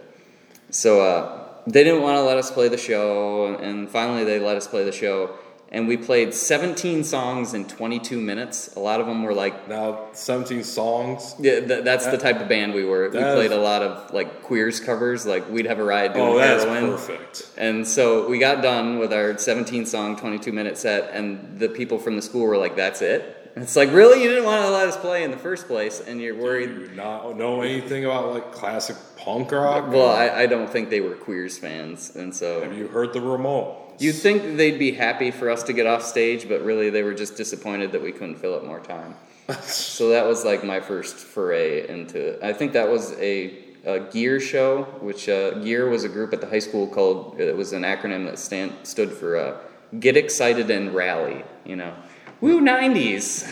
[0.72, 4.58] So uh, they didn't want to let us play the show, and finally they let
[4.58, 5.36] us play the show.
[5.72, 8.76] And we played 17 songs in 22 minutes.
[8.76, 11.36] A lot of them were like Now, 17 songs.
[11.40, 13.04] yeah, th- that's the type of band we were.
[13.10, 16.26] We played is- a lot of like queers covers, like we'd have a ride doing
[16.28, 16.92] Oh, that's heroin.
[16.94, 17.50] perfect.
[17.56, 22.00] And so we got done with our 17 song, 22 minute set, and the people
[22.00, 24.70] from the school were like, "That's it." And it's like, really, you didn't want to
[24.72, 26.70] let us play in the first place, and you're Do worried.
[26.70, 29.92] you not know anything about like classic punk rock?
[29.92, 33.20] Well, I, I don't think they were queers fans, and so Have you heard the
[33.20, 33.76] Ramones?
[34.00, 37.14] You'd think they'd be happy for us to get off stage, but really they were
[37.14, 39.16] just disappointed that we couldn't fill up more time.
[39.62, 42.44] so that was like my first foray into.
[42.46, 46.42] I think that was a, a Gear show, which uh, Gear was a group at
[46.42, 47.40] the high school called.
[47.40, 49.58] It was an acronym that stand, stood for uh,
[50.00, 51.44] Get Excited and Rally.
[51.66, 51.96] You know,
[52.42, 53.52] woo nineties.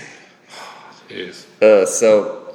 [1.09, 1.45] Jeez.
[1.61, 2.46] Uh, so,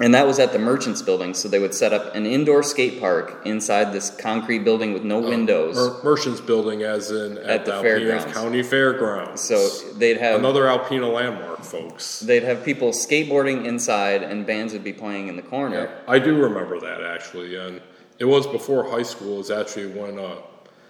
[0.00, 1.32] and that was at the Merchants Building.
[1.34, 5.20] So they would set up an indoor skate park inside this concrete building with no
[5.20, 5.74] windows.
[5.76, 8.32] Mer- Merchants Building, as in at, At the the, fairgrounds.
[8.34, 9.40] County Fairgrounds.
[9.40, 9.56] So
[9.94, 12.20] they'd have another Alpena landmark, folks.
[12.20, 15.90] They'd have people skateboarding inside, and bands would be playing in the corner.
[16.06, 17.80] I do remember that actually, and
[18.18, 19.34] it was before high school.
[19.34, 20.36] It was actually when uh,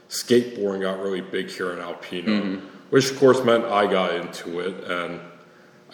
[0.08, 2.66] skateboarding got really big here in Alpena, Mm-hmm.
[2.90, 5.20] which of course meant I got into it, and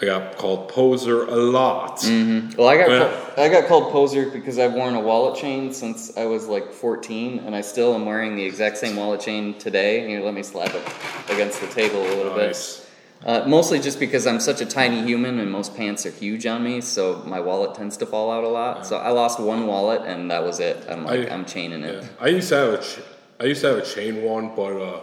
[0.03, 1.99] I got called poser a lot.
[2.01, 2.57] Mm-hmm.
[2.59, 6.17] Well, I got called, I got called poser because I've worn a wallet chain since
[6.17, 10.07] I was like 14, and I still am wearing the exact same wallet chain today.
[10.09, 10.83] Here, let me slap it
[11.31, 12.79] against the table a little Nice.
[12.79, 12.88] bit.
[13.25, 16.65] Uh, mostly just because I'm such a tiny human, and most pants are huge on
[16.65, 18.85] me, so my wallet tends to fall out a lot.
[18.85, 20.85] So I lost one wallet, and that was it.
[20.91, 22.03] I'm like, I- I'm chaining it.
[22.03, 22.09] Yeah.
[22.21, 22.99] I used to have a ch-
[23.38, 25.01] I used to have a chain one, but uh,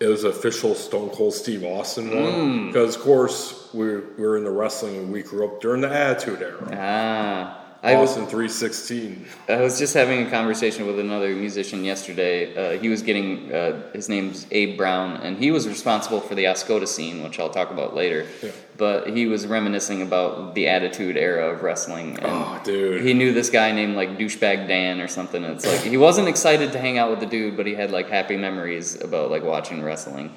[0.00, 2.22] it was official Stone Cold Steve Austin Mm.
[2.22, 5.80] one because of course we we were in the wrestling and we grew up during
[5.82, 6.68] the Attitude Era.
[6.72, 9.24] Ah, I was Austin three sixteen.
[9.48, 12.76] I was just having a conversation with another musician yesterday.
[12.76, 16.44] Uh, he was getting uh, his name's Abe Brown, and he was responsible for the
[16.44, 18.26] Oscoda scene, which I'll talk about later.
[18.42, 18.50] Yeah.
[18.76, 23.02] But he was reminiscing about the Attitude Era of wrestling, and Oh, dude.
[23.04, 25.44] he knew this guy named like douchebag Dan or something.
[25.44, 28.08] It's like he wasn't excited to hang out with the dude, but he had like
[28.08, 30.34] happy memories about like watching wrestling.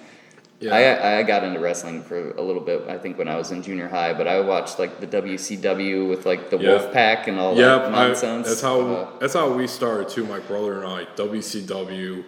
[0.62, 0.76] Yeah.
[0.76, 3.64] I, I got into wrestling for a little bit, I think, when I was in
[3.64, 4.14] junior high.
[4.14, 6.70] But I watched like the WCW with like the Yeah.
[6.70, 8.48] Wolf Pack and all Yeah, that I, nonsense.
[8.48, 10.24] that's how Uh, that's how we started too.
[10.26, 12.24] My brother and I, WCW, you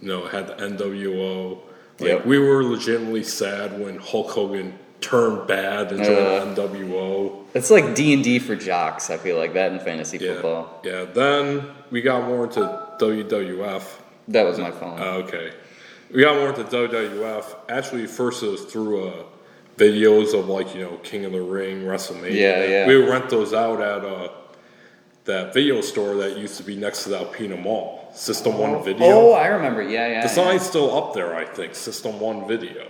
[0.00, 1.58] know, had the NWO.
[2.00, 2.26] Like Yep.
[2.26, 6.54] we were legitimately sad when Hulk Hogan turned bad and joined Uh.
[6.54, 7.44] NWO.
[7.54, 9.10] It's like D and D for jocks.
[9.10, 10.80] I feel like that in fantasy Yeah, football.
[10.82, 11.04] yeah.
[11.12, 12.60] Then we got more into
[12.98, 13.82] WWF.
[14.28, 14.98] That was my phone.
[15.00, 15.52] Uh, okay,
[16.12, 17.56] we got more into WWF.
[17.68, 19.24] Actually, first it was through uh,
[19.76, 22.32] videos of like you know King of the Ring, WrestleMania.
[22.32, 22.86] Yeah, yeah.
[22.86, 24.28] We would rent those out at uh,
[25.24, 28.10] that video store that used to be next to the Alpena Mall.
[28.14, 29.06] System One Video.
[29.06, 29.82] oh, I remember.
[29.82, 30.20] Yeah, yeah.
[30.22, 30.32] the yeah.
[30.32, 31.74] sign's still up there, I think.
[31.74, 32.88] System One Video.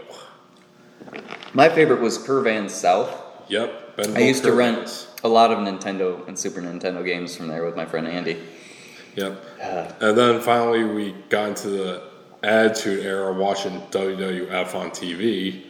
[1.53, 3.23] My favorite was Curvan South.
[3.49, 3.97] Yep.
[3.97, 7.65] Ben I used to rent a lot of Nintendo and Super Nintendo games from there
[7.65, 8.43] with my friend Andy.
[9.17, 9.45] Yep.
[9.61, 12.03] Uh, And then finally we got into the
[12.47, 15.65] Attitude Era watching WWF on TV.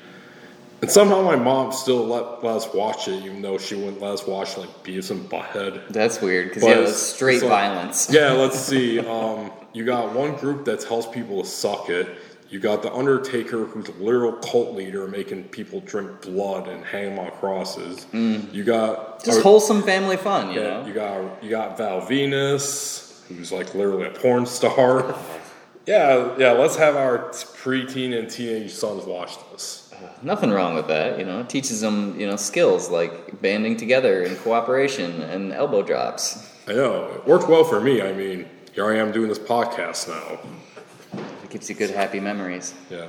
[0.82, 4.12] And somehow my mom still let, let us watch it, even though she wouldn't let
[4.12, 5.88] us watch like Beavis and Butthead.
[5.88, 8.10] That's weird because yeah, that's straight violence.
[8.12, 8.98] Yeah, let's see.
[9.00, 12.06] Um, you got one group that tells people to suck it.
[12.50, 17.16] You got the Undertaker, who's a literal cult leader, making people drink blood and hang
[17.16, 18.06] them on crosses.
[18.12, 19.24] You got Mm.
[19.24, 20.86] Just wholesome family fun, you yeah, know.
[20.86, 25.16] you got you got Val Venis, who's like literally a porn star.
[25.86, 26.52] yeah, yeah.
[26.52, 29.82] Let's have our preteen and teenage sons watch this.
[30.22, 31.40] Nothing wrong with that, you know.
[31.40, 36.52] It teaches them, you know, skills like banding together and cooperation and elbow drops.
[36.68, 38.02] I know it worked well for me.
[38.02, 41.20] I mean, here I am doing this podcast now.
[41.42, 42.74] It gives you good, happy memories.
[42.90, 43.08] Yeah.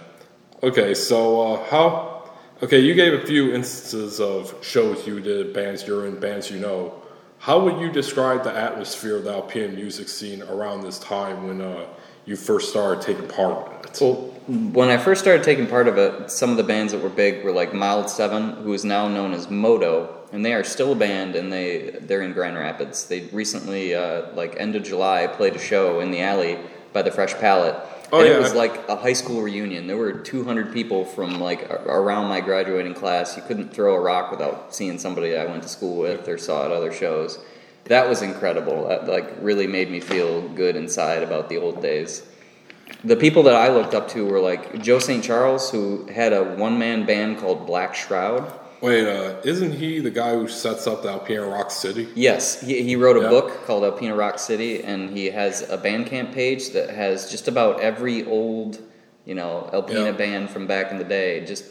[0.64, 2.30] Okay, so uh, how?
[2.64, 6.60] Okay, you gave a few instances of shows you did, bands you're in, bands you
[6.60, 7.02] know.
[7.40, 11.62] How would you describe the atmosphere of the Alpena music scene around this time when
[11.62, 11.86] uh,
[12.28, 13.98] you first started taking part in it?
[14.00, 14.16] Well,
[14.48, 17.44] when I first started taking part of it, some of the bands that were big
[17.44, 20.96] were like Mild Seven, who is now known as Moto, and they are still a
[20.96, 23.08] band, and they they're in Grand Rapids.
[23.08, 26.60] They recently, uh, like end of July, played a show in the alley
[26.94, 27.76] by the Fresh Palette.
[28.12, 28.36] Oh, and yeah.
[28.36, 29.88] it was like a high school reunion.
[29.88, 33.36] There were 200 people from like around my graduating class.
[33.36, 36.66] You couldn't throw a rock without seeing somebody I went to school with or saw
[36.66, 37.40] at other shows.
[37.88, 38.88] That was incredible.
[38.88, 42.24] That like really made me feel good inside about the old days
[43.04, 45.24] the people that I looked up to were like Joe St.
[45.24, 48.52] Charles, who had a one man band called Black Shroud.
[48.82, 52.08] Wait, uh, isn't he the guy who sets up the Alpena Rock City?
[52.14, 56.32] Yes, he, he wrote a book called Alpena Rock City, and he has a Bandcamp
[56.32, 58.80] page that has just about every old,
[59.26, 60.12] you know, Alpena Yeah.
[60.12, 61.44] band from back in the day.
[61.44, 61.66] Just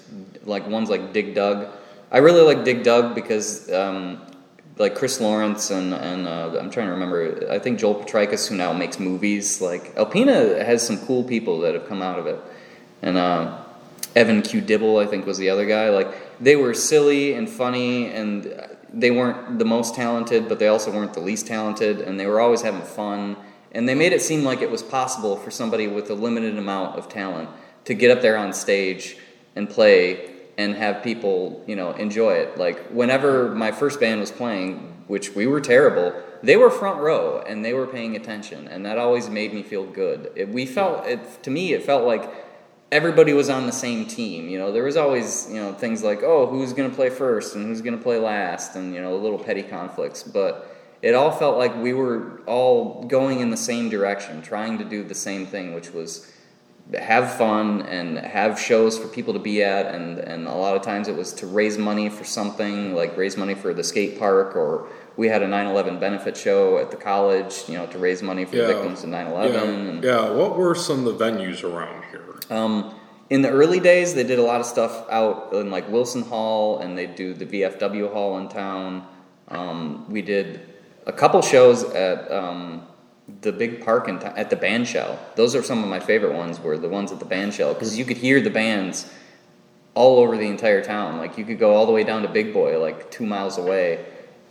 [0.44, 1.68] like ones like Dig Dug.
[2.10, 4.20] I really like Dig Dug because, um,
[4.78, 7.46] like Chris Lawrence and and uh, I'm trying to remember.
[7.50, 9.60] I think Joel Petrikis, who now makes movies.
[9.60, 12.40] Like Alpena has some cool people that have come out of it,
[13.02, 13.16] and.
[13.16, 13.62] Uh,
[14.16, 14.62] Evan Q.
[14.62, 15.90] Dibble, I think, was the other guy.
[15.90, 20.90] Like they were silly and funny, and they weren't the most talented, but they also
[20.90, 23.36] weren't the least talented, and they were always having fun.
[23.72, 26.96] And they made it seem like it was possible for somebody with a limited amount
[26.96, 27.50] of talent
[27.84, 29.18] to get up there on stage
[29.54, 32.56] and play and have people, you know, enjoy it.
[32.56, 37.42] Like whenever my first band was playing, which we were terrible, they were front row
[37.46, 40.32] and they were paying attention, and that always made me feel good.
[40.34, 42.30] It, we felt, it, to me, it felt like
[42.92, 44.48] everybody was on the same team.
[44.48, 47.54] You know, there was always you know things like oh who's going to play first
[47.54, 50.22] and who's going to play last, and you know little petty conflicts.
[50.22, 54.84] But it all felt like we were all going in the same direction, trying to
[54.84, 56.32] do the same thing, which was
[56.94, 60.82] have fun and have shows for people to be at and and a lot of
[60.82, 64.54] times it was to raise money for something like raise money for the skate park
[64.54, 68.44] or we had a 9/11 benefit show at the college you know to raise money
[68.44, 70.30] for the victims of 9/11 Yeah, and yeah.
[70.30, 72.56] What were some of the venues around here?
[72.56, 72.94] um,
[73.30, 76.78] in the early days, they did a lot of stuff out in like Wilson Hall,
[76.78, 79.04] and they do the VFW Hall in town.
[79.48, 80.60] Um, we did
[81.06, 82.86] a couple shows at um,
[83.40, 85.18] the big park in at the band shell.
[85.34, 86.60] Those are some of my favorite ones.
[86.60, 89.10] Were the ones at the band shell because you could hear the bands
[89.94, 91.16] all over the entire town.
[91.16, 94.04] Like you could go all the way down to Big Boy, like two miles away,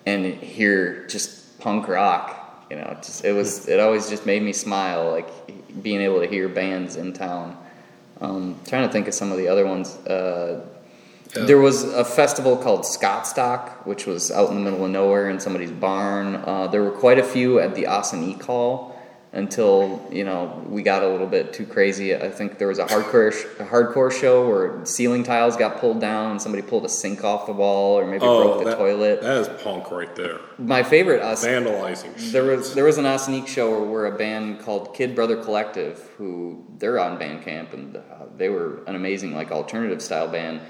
[0.05, 2.65] and hear just punk rock.
[2.69, 5.29] You know, it just it was it always just made me smile, like
[5.81, 7.57] being able to hear bands in town.
[8.19, 9.95] Um, trying to think of some of the other ones.
[9.97, 10.65] Uh,
[11.35, 11.43] Yeah.
[11.45, 15.39] There was a festival called Scottstock, which was out in the middle of nowhere in
[15.39, 16.35] somebody's barn.
[16.35, 18.91] Uh, there were quite a few at the Ossineke Hall
[19.33, 22.15] until you know we got a little bit too crazy.
[22.15, 25.99] I think there was a hardcore sh- a hardcore show where ceiling tiles got pulled
[25.99, 28.77] down and somebody pulled a sink off the wall or maybe broke the Oh, that,
[28.77, 29.21] toilet.
[29.21, 30.39] That is punk right there.
[30.57, 32.17] My favorite Os- Vandalizing.
[32.17, 32.31] shit.
[32.31, 36.63] there was there was an Ossineke show where a band called Kid Brother Collective, who
[36.77, 38.01] they're on Bandcamp, and uh,
[38.37, 40.61] they were an amazing like alternative style band.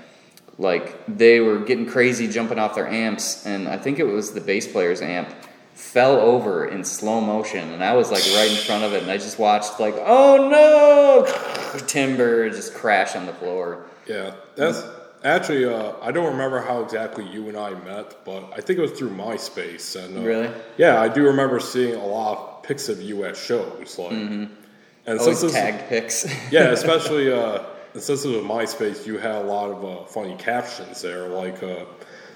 [0.58, 4.41] Like they were getting crazy, jumping off their amps, and I think it was the
[4.41, 5.30] bass player's amp
[5.74, 9.12] fell over in slow motion, and I was like right in front of it, and
[9.12, 13.86] I just watched like, oh no, timber just crash on the floor.
[14.08, 14.84] Yeah, that's
[15.26, 15.66] actually.
[15.66, 18.91] Uh, I don't remember how exactly you and I met, but I think it was
[18.91, 20.01] through MySpace.
[20.01, 20.49] And uh, Really?
[20.78, 23.97] yeah, I do remember seeing a lot of pics of you at shows.
[23.99, 25.20] Like, and Mm-hmm.
[25.20, 26.26] Always since this, tagged pics.
[26.51, 27.60] yeah, especially uh,
[27.99, 31.27] since it was MySpace, you had a lot of uh, funny captions there.
[31.29, 31.85] Like, uh,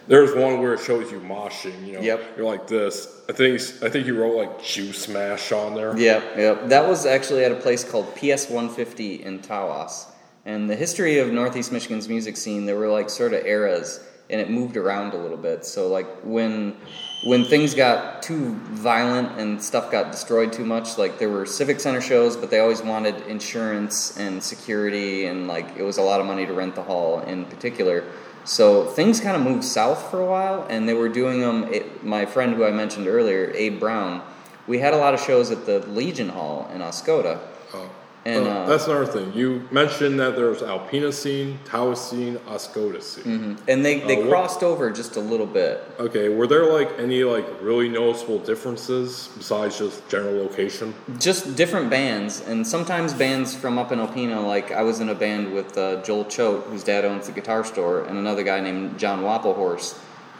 [0.08, 1.86] there's one where it shows you moshing.
[1.86, 2.22] You know, Yep.
[2.38, 3.22] you're like this.
[3.30, 5.96] I think I think you wrote like "Jew Smash" on there.
[5.98, 6.68] Yep, yep.
[6.70, 10.06] That was actually at a place called PS 150 in Tawas.
[10.46, 14.00] And the history of Northeast Michigan's music scene, there were like sort of eras.
[14.32, 15.66] and it moved around a little bit.
[15.66, 16.76] So like when
[17.24, 21.80] when things got too violent and stuff got destroyed too much, like there were civic
[21.80, 26.22] center shows, but they always wanted insurance and security, and like it was a lot
[26.22, 28.06] of money to rent the hall in particular.
[28.46, 31.66] So things kind of moved south for a while, and they were doing them.
[31.74, 34.22] It, my friend who I mentioned earlier, Abe Brown,
[34.66, 37.40] we had a lot of shows at the Legion Hall in Oscoda.
[38.26, 39.32] And, Uh, uh, that's another thing.
[39.34, 43.58] You mentioned that there's Alpena scene, Tawas scene, Oscoda scene.
[43.68, 45.82] And they, they Oh, what- crossed over just a little bit.
[46.00, 50.94] Okay, were there like any like really noticeable differences besides just general location?
[51.18, 54.46] Just different bands, and sometimes bands from up in Alpena.
[54.46, 57.64] Like I was in a band with uh, Joel Choate, whose dad owns the guitar
[57.64, 59.96] store, and another guy named John Wapplehorse.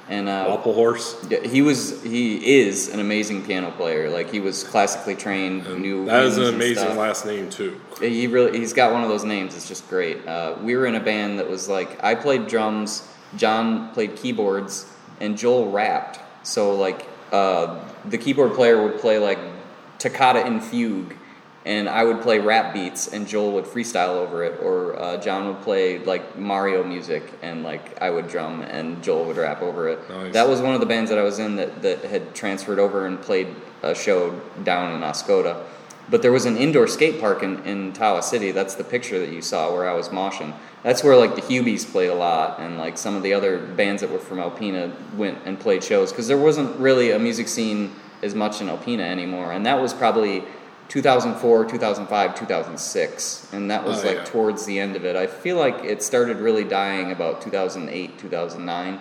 [0.10, 1.16] And uh, Wapple horse.
[1.30, 4.10] yeah, he was he is an amazing piano player.
[4.10, 6.98] Like he was classically trained, And knew That is an amazing stuff.
[6.98, 7.80] last name too.
[8.02, 9.56] He really he's got one of those names.
[9.56, 10.26] It's just great.
[10.28, 13.08] Uh, we were in a band that was like I played drums,
[13.38, 14.92] John played keyboards,
[15.22, 16.20] and Joel rapped.
[16.42, 19.38] So like uh, the keyboard player would play like
[20.00, 21.14] Toccata in Fugue,
[21.70, 25.46] and I would play rap beats, and Joel would freestyle over it, or uh, John
[25.48, 29.88] would play like Mario music, and like I would drum, and Joel would rap over
[29.88, 30.10] it.
[30.10, 30.34] Nice.
[30.34, 33.06] That was one of the bands that I was in that that had transferred over
[33.06, 33.50] and played
[33.84, 34.32] a show
[34.64, 35.64] down in Oscoda.
[36.10, 38.50] But there was an indoor skate park in, in Tawas City.
[38.50, 40.56] That's the picture that you saw where I was moshing.
[40.82, 44.02] That's where like the Hubies played a lot, and like some of the other bands
[44.02, 47.94] that were from Alpena went and played shows because there wasn't really a music scene
[48.24, 49.52] as much in Alpena anymore.
[49.52, 50.44] And that was probably
[50.90, 54.24] 2004, 2005, 2006, and that was Oh, like yeah.
[54.26, 55.16] towards the end of it.
[55.16, 59.00] I feel like it started really dying about 2008, 2009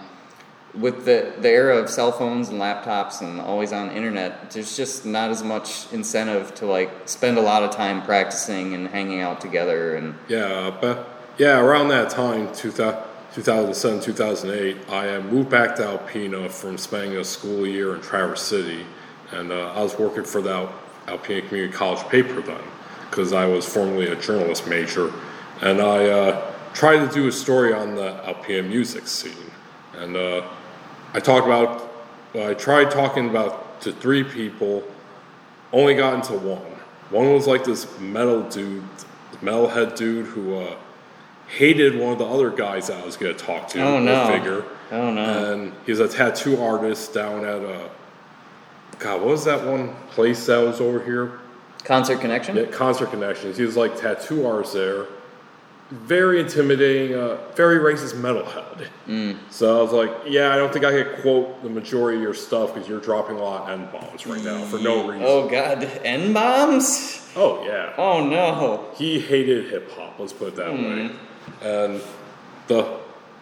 [0.78, 5.07] with the, the era of cell phones and laptops and always on internet, there's just
[5.07, 9.41] not as much incentive to like spend a lot of time practicing and hanging out
[9.41, 11.09] together and Yeah, but
[11.39, 13.03] yeah, around that time, 2000
[13.34, 18.43] 2007, 2008, I uh, moved back to Alpena from spending a school year in Traverse
[18.43, 18.86] City,
[19.32, 20.72] and uh, I was working for the Al-
[21.09, 22.61] Alpena Community College paper then,
[23.11, 25.12] because I was formerly a journalist major,
[25.62, 29.50] and I uh, tried to do a story on the Alpena music scene,
[29.96, 30.42] and uh,
[31.14, 31.90] I talked about,
[32.34, 34.84] I tried talking about to three people,
[35.72, 36.72] only got into one.
[37.11, 38.84] One was like this metal dude,
[39.40, 40.76] metalhead dude who uh,
[41.46, 43.82] hated one of the other guys that I was going to talk to.
[43.82, 44.26] Oh, no.
[44.26, 44.64] Figure.
[44.90, 45.52] Oh, no.
[45.52, 47.88] And he's a tattoo artist down at uh,
[48.99, 51.38] God, what was that one place that was over here?
[51.84, 52.55] concert connection.
[52.57, 53.57] Yeah, Concert Connections.
[53.57, 55.07] He was like tattoo artist there.
[55.90, 58.88] Very intimidating, uh, very racist metalhead.
[59.07, 59.38] Mm.
[59.51, 62.34] So I was like, yeah, I don't think I could quote the majority of your
[62.34, 65.24] stuff because you're dropping a lot of N bombs right now for no reason.
[65.26, 67.26] Oh god, N bombs?
[67.36, 67.94] oh yeah.
[67.96, 68.90] Oh no.
[68.96, 70.18] he hated hip hop.
[70.18, 70.84] Let's put it that Hmm.
[70.84, 71.11] way.
[71.62, 72.03] And
[72.66, 72.97] the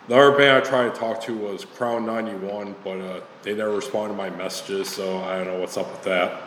[0.09, 3.54] the other band I tried to talk to was Crown ninety one, but uh, they
[3.54, 6.42] never responded to my messages, so I don't know what's up with that.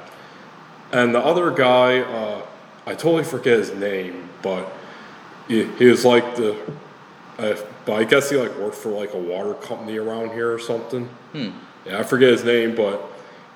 [0.91, 2.41] And the other guy, uh,
[2.86, 4.72] I totally forget his name, but
[5.47, 6.55] he, he was like the,
[7.38, 7.55] uh,
[7.86, 11.05] but I guess he like worked for like a water company around here or something.
[11.34, 11.49] Hmm.
[11.86, 13.01] Yeah, I forget his name, but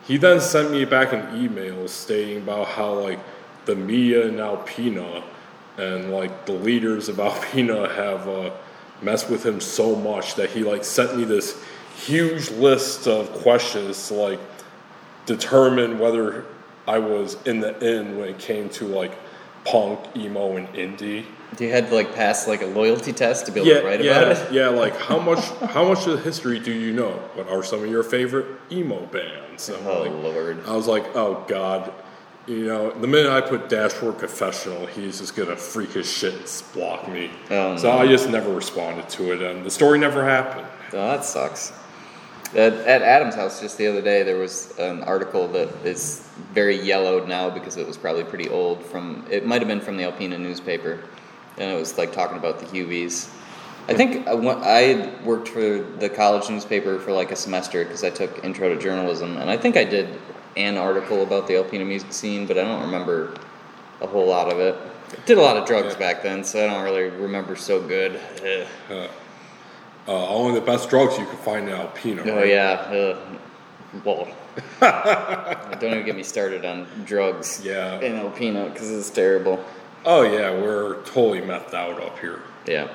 [0.06, 3.20] he then sent me back an email stating about how like
[3.66, 5.24] the media in Alpena
[5.78, 8.51] and like the leaders of Alpena have uh,
[9.04, 11.62] messed with him so much that he like sent me this
[11.95, 14.39] huge list of questions to like
[15.26, 16.45] determine whether
[16.88, 19.14] I was in the in when it came to like
[19.66, 21.26] punk, emo, and indie.
[21.60, 24.04] You had to like pass like a loyalty test to be able Yeah, to write
[24.04, 24.51] yeah, about it.
[24.54, 24.68] yeah.
[24.70, 25.39] Like how much?
[25.70, 27.12] how much of the history do you know?
[27.36, 29.70] What are some of your favorite emo bands?
[29.70, 30.66] And, Oh like, lord.
[30.68, 31.93] I was like, oh god.
[32.46, 36.64] You know, the minute I put Dashboard Confessional, he's just gonna freak his shit and
[36.74, 37.32] block me.
[37.50, 38.00] Oh, so no.
[38.00, 40.68] I just never responded to it, and the story never happened.
[40.91, 41.72] Oh, that sucks.
[42.54, 46.80] At, at Adam's house just the other day, there was an article that is very
[46.80, 48.84] yellowed now because it was probably pretty old.
[48.84, 51.00] From it might have been from the Alpena newspaper,
[51.58, 53.30] and it was like talking about the Hubies.
[53.88, 58.04] I think uh, I, I worked for the college newspaper for like a semester because
[58.04, 60.20] I took intro to journalism, and I think I did
[60.58, 63.34] an article about the Alpena music scene, but I don't remember
[64.01, 64.76] a whole lot of it.
[65.26, 65.99] Did a lot of drugs Yeah.
[65.99, 68.20] back then, so I don't really remember so good.
[68.89, 69.10] Ugh.
[70.08, 72.28] Uh, only the best drugs you could find in Alpena.
[72.28, 72.47] Oh right?
[72.47, 72.72] yeah.
[72.72, 73.18] Uh,
[74.04, 74.28] well,
[75.80, 77.62] don't even get me started on drugs.
[77.64, 77.99] Yeah.
[78.01, 79.64] In Alpena because it's terrible.
[80.06, 82.41] Oh yeah, we're totally methed out up here.
[82.66, 82.89] Yeah.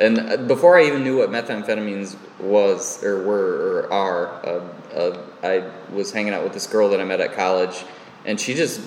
[0.00, 5.18] And uh, before I even knew what methamphetamines was or were or are, uh, uh,
[5.42, 7.84] I was hanging out with this girl that I met at college,
[8.24, 8.80] and she just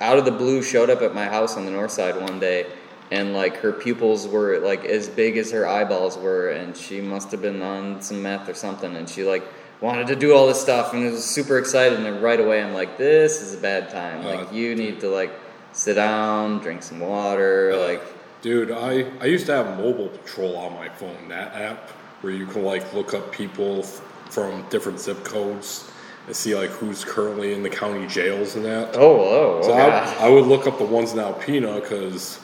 [0.00, 2.66] out of the blue showed up at my house on the north side one day
[3.10, 7.30] and like her pupils were like as big as her eyeballs were, and she must
[7.30, 9.44] have been on some meth or something, and she like
[9.80, 12.72] wanted to do all this stuff and was super excited, and then right away I'm
[12.72, 14.24] like, this is a bad time.
[14.24, 15.32] Like Uh, you need to like
[15.72, 18.02] sit down, drink some water, Uh, like.
[18.44, 21.88] Dude, I, I used to have Mobile Patrol on my phone, that app,
[22.20, 25.90] where you can like look up people f- from different zip codes
[26.26, 28.96] and see like who's currently in the county jails and that.
[28.96, 32.38] Oh, oh, So oh I, I would look up the ones in Alpena because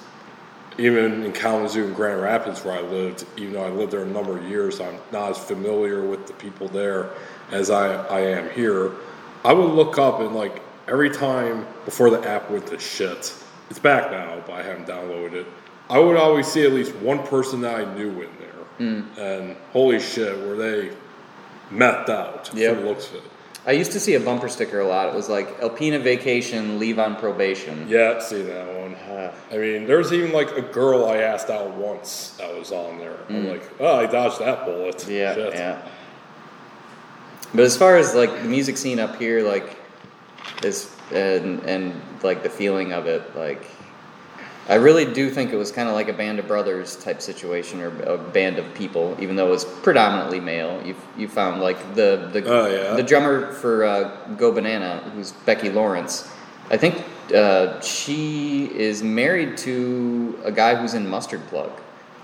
[0.78, 4.07] even in Kalamazoo and Grand Rapids where I lived, even though I lived there a
[4.07, 7.11] number of years, I'm not as familiar with the people there
[7.51, 8.92] as I, I am here.
[9.44, 13.34] I would look up and like every time before the app went to shit,
[13.68, 15.46] it's back now, but I haven't downloaded it.
[15.91, 20.01] I would always see at least one person that I knew in there, and holy
[20.01, 20.91] shit, were they
[21.70, 22.74] methed out Yep.
[22.76, 23.22] for the looks of it.
[23.66, 25.09] I used to see a bumper sticker a lot.
[25.09, 27.86] It was like Alpena vacation, leave on probation.
[27.88, 28.95] Yeah, see that one.
[28.95, 32.99] Uh, I mean, there's even like a girl I asked out once that was on
[32.99, 33.18] there.
[33.28, 34.97] I'm like, oh, I dodged that bullet.
[34.99, 35.11] Mm.
[35.11, 35.55] yeah, Shit.
[35.55, 35.82] yeah.
[37.55, 39.76] But as far as like the music scene up here, like
[40.62, 43.62] is and and like the feeling of it, like
[44.71, 47.81] I really do think it was kind of like a band of brothers type situation
[47.81, 50.81] or a band of people, even though it was predominantly male.
[50.87, 52.95] You you found like the the Oh, yeah.
[52.95, 56.31] the drummer for uh, Go Banana, who's Becky Lawrence.
[56.71, 57.03] I think
[57.35, 61.73] uh, she is married to a guy who's in Mustard Plug.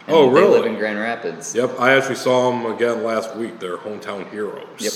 [0.06, 1.52] And Oh, They live in Grand Rapids.
[1.52, 3.58] Yep, I actually saw them again last week.
[3.58, 4.78] They're hometown heroes.
[4.78, 4.92] Yep.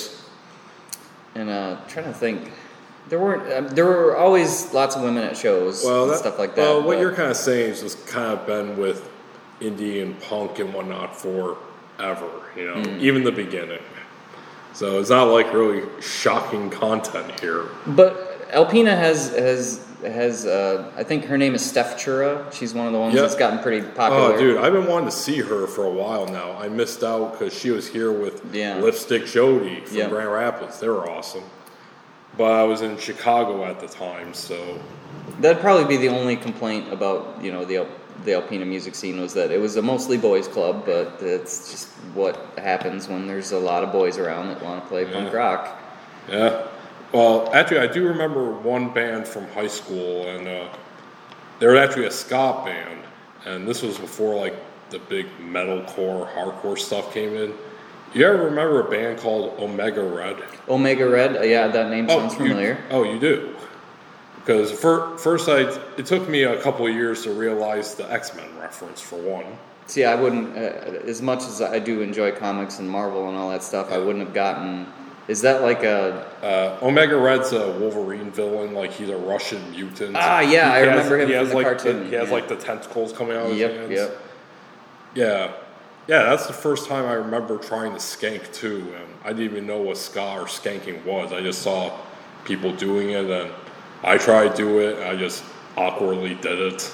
[1.35, 2.53] And uh, trying to think,
[3.11, 3.53] there weren't.
[3.53, 6.63] Um, there were always lots of women at shows Well, and that, stuff like that.
[6.63, 9.09] Well, what you're kind of saying is just kind of been with
[9.61, 12.31] indie and punk and whatnot forever.
[12.57, 13.01] You know, Mm.
[13.01, 13.83] even the beginning.
[14.73, 17.67] So it's not like really shocking content here.
[17.87, 20.47] But Alpena has has has.
[20.47, 22.51] Uh, I think her name is Steph Chura.
[22.53, 23.23] She's one of the ones Yep.
[23.23, 24.35] that's gotten pretty popular.
[24.35, 26.57] Oh, dude, I've been wanting to see her for a while now.
[26.59, 28.79] I missed out because she was here with Yeah.
[28.81, 30.09] Lipstick Jody from Yeah.
[30.09, 30.79] Grand Rapids.
[30.81, 31.43] They were awesome.
[32.37, 34.79] But I was in Chicago at the time, so
[35.41, 37.87] That'd probably be the only complaint about you know the
[38.25, 41.89] the Alpena music scene was that it was a mostly boys club, but it's just
[42.13, 45.81] what happens when there's a lot of boys around that want to play punk rock.
[46.29, 46.67] yeah.
[47.13, 50.69] Well, actually, I do remember one band from high school, and uh,
[51.59, 53.01] they were actually a ska band,
[53.47, 54.55] and this was before like
[54.91, 57.55] the big metalcore, hardcore stuff came in.
[58.13, 60.37] You ever remember a band called Omega Red?
[60.69, 62.79] Omega Red, uh, yeah, that name sounds you- familiar.
[62.91, 63.55] oh, you do.
[64.37, 65.61] Because fir- first, I
[65.97, 69.45] it took me a couple of years to realize the X Men reference for one.
[69.87, 70.61] See, I wouldn't, uh,
[71.07, 74.25] as much as I do enjoy comics and Marvel and all that stuff, I wouldn't
[74.25, 74.87] have gotten.
[75.29, 76.27] Is that like a.
[76.43, 80.17] Uh, Omega Red's a Wolverine villain, like he's a Russian mutant.
[80.17, 82.35] Ah, yeah, I has- remember him he from has the like cartoon, he has yeah.
[82.35, 83.93] like the tentacles coming out of Yep, his hands.
[83.93, 84.19] yep.
[85.15, 85.51] Yeah,
[86.07, 86.25] yeah.
[86.25, 89.81] That's the first time I remember trying to skank too, and I didn't even know
[89.81, 91.33] what ska or skanking was.
[91.33, 91.97] I just saw
[92.45, 93.53] people doing it, and
[94.03, 94.99] I tried to do it.
[94.99, 95.45] And I just
[95.77, 96.93] awkwardly did it.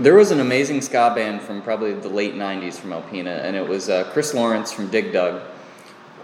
[0.00, 3.66] There was an amazing ska band from probably the late 90s from Alpena, and it
[3.66, 5.42] was uh, Chris Lawrence from Dig Dug.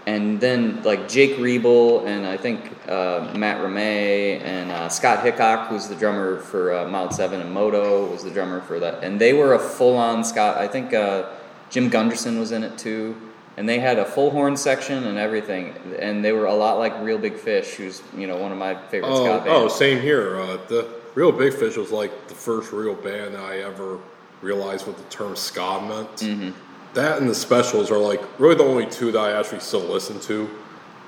[0.07, 5.67] And then, like, Jake Riebel, and I think uh, Matt Ramey, and uh, Scott Hickok,
[5.67, 9.03] who's the drummer for uh, Mild 7 and Moto, was the drummer for that.
[9.03, 10.55] And they were a full on ska.
[10.57, 11.31] I think uh,
[11.69, 13.15] Jim Gunderson was in it too.
[13.57, 15.73] And they had a full horn section and everything.
[15.99, 18.75] And they were a lot like Real Big Fish, who's, you know, one of my
[18.89, 19.47] favorite ska Oh, bands.
[19.49, 20.39] oh, same here.
[20.41, 23.97] Uh, the Real Big Fish was like the first real band that I ever
[24.41, 26.15] realized what the term ska meant.
[26.17, 26.49] Mm-hmm.
[26.95, 30.19] That and the Specials are like really the only two that I actually still listen
[30.21, 30.49] to.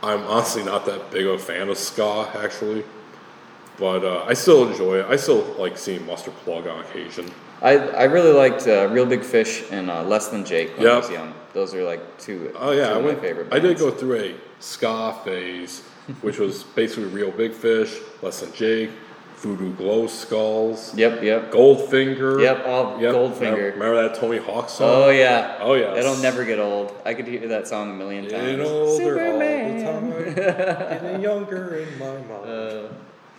[0.02, 2.86] I'm honestly not that big of a fan of ska, actually,
[3.78, 5.06] but uh, I still enjoy it.
[5.08, 7.30] I still like seeing Mustard Plug on occasion.
[7.62, 10.98] I, I really liked uh, Real Big Fish and uh, Less Than Jake when I
[10.98, 11.34] was young.
[11.54, 13.18] Those are like two, Oh yeah, two I of went.
[13.18, 15.82] my favorite I did go through a ska phase,
[16.22, 18.92] which was basically Real Big Fish, Less Than Jake,
[19.38, 21.52] Voodoo Glow Skulls, Yep, yep.
[21.52, 22.42] Goldfinger.
[22.42, 23.14] Yep, all yep.
[23.16, 23.40] Goldfinger.
[23.40, 24.90] Remember, remember that Tony Hawk song?
[24.90, 25.58] Oh yeah.
[25.60, 25.96] Oh, yeah.
[25.96, 26.94] It'll never get old.
[27.06, 28.34] I could hear that song a million times.
[28.44, 29.86] Getting older Superman.
[29.88, 30.36] all the time,
[31.04, 32.90] getting younger in my mind.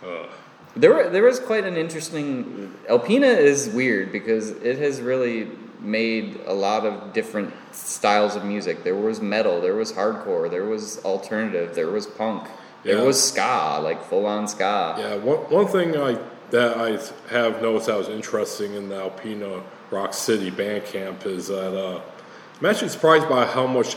[0.03, 0.27] Uh,
[0.75, 2.73] There, were, there was quite an interesting.
[2.89, 5.47] Alpena is weird because it has really
[5.81, 8.83] made a lot of different styles of music.
[8.83, 12.47] There was metal, there was hardcore, there was alternative, there was punk,
[12.83, 13.03] there Yeah.
[13.03, 14.95] was ska, like full on ska.
[14.99, 16.17] yeah, one, one thing I
[16.51, 16.97] that I
[17.33, 19.61] have noticed that was interesting in the Alpena
[19.91, 22.01] Rock City Bandcamp is that uh,
[22.59, 23.95] I'm actually surprised by how much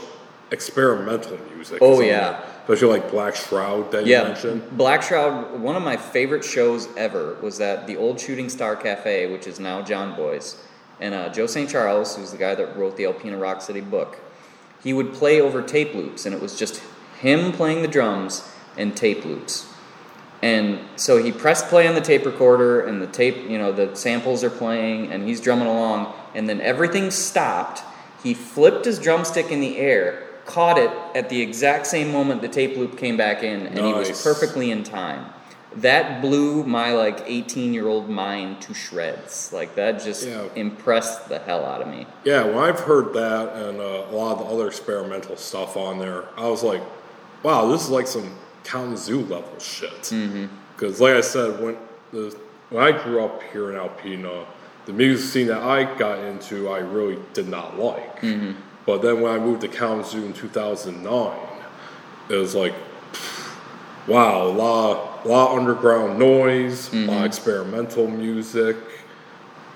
[0.52, 1.78] experimental music.
[1.80, 2.42] Oh, yeah.
[2.62, 4.76] especially like Black Shroud that you mentioned.
[4.76, 5.60] Black Shroud.
[5.60, 9.58] One of my favorite shows ever was at the old Shooting Star Cafe, which is
[9.58, 10.62] now John Boy's,
[11.00, 11.68] And uh, Joe St.
[11.68, 14.18] Charles, who's the guy that wrote the Alpena Rock City book,
[14.82, 16.82] he would play over tape loops, and it was just
[17.20, 19.66] him playing the drums and tape loops.
[20.42, 23.94] And so he pressed play on the tape recorder, and the tape, you know, the
[23.94, 27.82] samples are playing, and he's drumming along, and then everything stopped.
[28.24, 32.48] He flipped his drumstick in the air, caught it at the exact same moment the
[32.48, 35.26] tape loop came back in, and he was perfectly in time.
[35.76, 39.52] That blew my like 18 year old mind to shreds.
[39.54, 40.42] Like that just Yeah.
[40.54, 42.06] impressed the hell out of me.
[42.24, 45.98] Yeah, when I've heard that and uh, a lot of the other experimental stuff on
[45.98, 46.82] there, I was like,
[47.42, 48.34] wow, this is like some
[48.64, 50.12] K-Zoo level shit.
[50.76, 51.76] Because, like I said, when
[52.12, 52.36] the
[52.68, 54.44] when I grew up here in Alpena,
[54.86, 58.22] the music scene that I got into, I really did not like.
[58.86, 61.32] But then when I moved to K-Zoo in 2009,
[62.28, 62.74] it was like,
[64.06, 68.76] wow, a lot, a lot of underground noise, a lot of experimental music,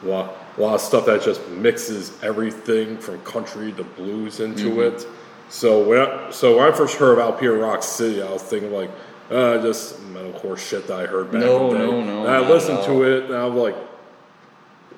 [0.03, 4.71] a lot, a lot of stuff that just mixes everything from country to blues into
[4.71, 4.97] Mm-hmm.
[4.97, 5.07] it.
[5.49, 8.73] So when I, so when I first heard about Pier Rock City, I was thinking
[8.73, 8.91] like,
[9.31, 11.91] uh, just metalcore shit that I heard back No, in the day.
[11.93, 13.77] no, no, And I listened to it, and I was like,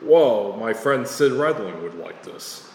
[0.02, 2.67] whoa, my friend Sid Redling would like this.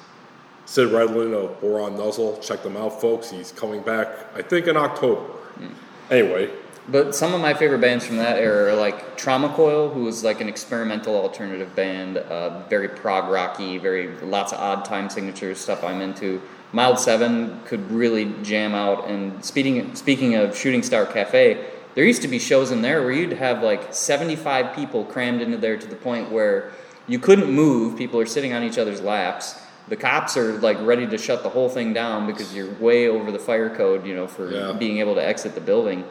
[0.66, 3.30] Sid Redlin of Boron Nuzzle, check them out, folks.
[3.30, 5.22] He's coming back, I think, in October.
[5.22, 5.68] Hmm.
[6.10, 6.50] Anyway,
[6.88, 10.24] But some of my favorite bands from that era are like Trauma Coil, who was
[10.24, 15.60] like an experimental alternative band, uh, very prog rocky, very lots of odd time signatures
[15.60, 16.42] stuff I'm into.
[16.74, 19.08] Mild Seven could really jam out.
[19.08, 23.12] And speaking speaking of Shooting Star Cafe, there used to be shows in there where
[23.12, 26.72] you'd have like 75 people crammed into there to the point where
[27.08, 27.98] you couldn't move.
[27.98, 29.60] People are sitting on each other's laps.
[29.90, 33.32] The cops are like ready to shut the whole thing down because you're way over
[33.32, 34.72] the fire code, you know, for Yeah.
[34.74, 36.06] being able to exit the building.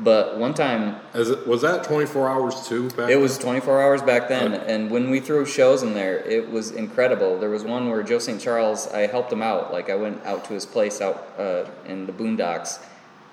[0.00, 2.88] But one time, as it, was that 24 hours too?
[2.90, 6.50] Back it was 24 hours back then, and when we threw shows in there, it
[6.52, 7.36] was incredible.
[7.40, 8.40] There was one where Joe St.
[8.40, 9.72] Charles, I helped him out.
[9.72, 12.78] Like I went out to his place out uh, in the boondocks,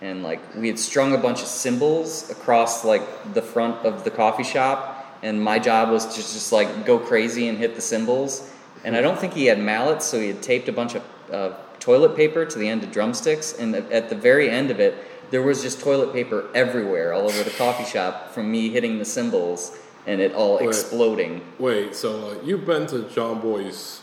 [0.01, 3.03] and like we had strung a bunch of cymbals across like
[3.35, 7.47] the front of the coffee shop, and my job was to just like go crazy
[7.47, 8.49] and hit the cymbals.
[8.85, 11.51] And I don't think he had mallets, so he had taped a bunch of uh,
[11.79, 14.95] toilet paper to the end of drumsticks, and at the very end of it,
[15.31, 19.05] there was just toilet paper everywhere, all over the coffee shop from me hitting the
[19.05, 19.77] cymbals
[20.07, 20.67] and it all Wait.
[20.67, 21.41] exploding.
[21.57, 24.01] Wait, so uh, you've been to John Boy's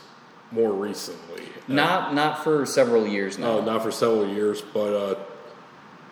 [0.51, 1.45] more recently?
[1.69, 3.61] Not not for several years now.
[3.61, 5.19] No, not for several years, but uh,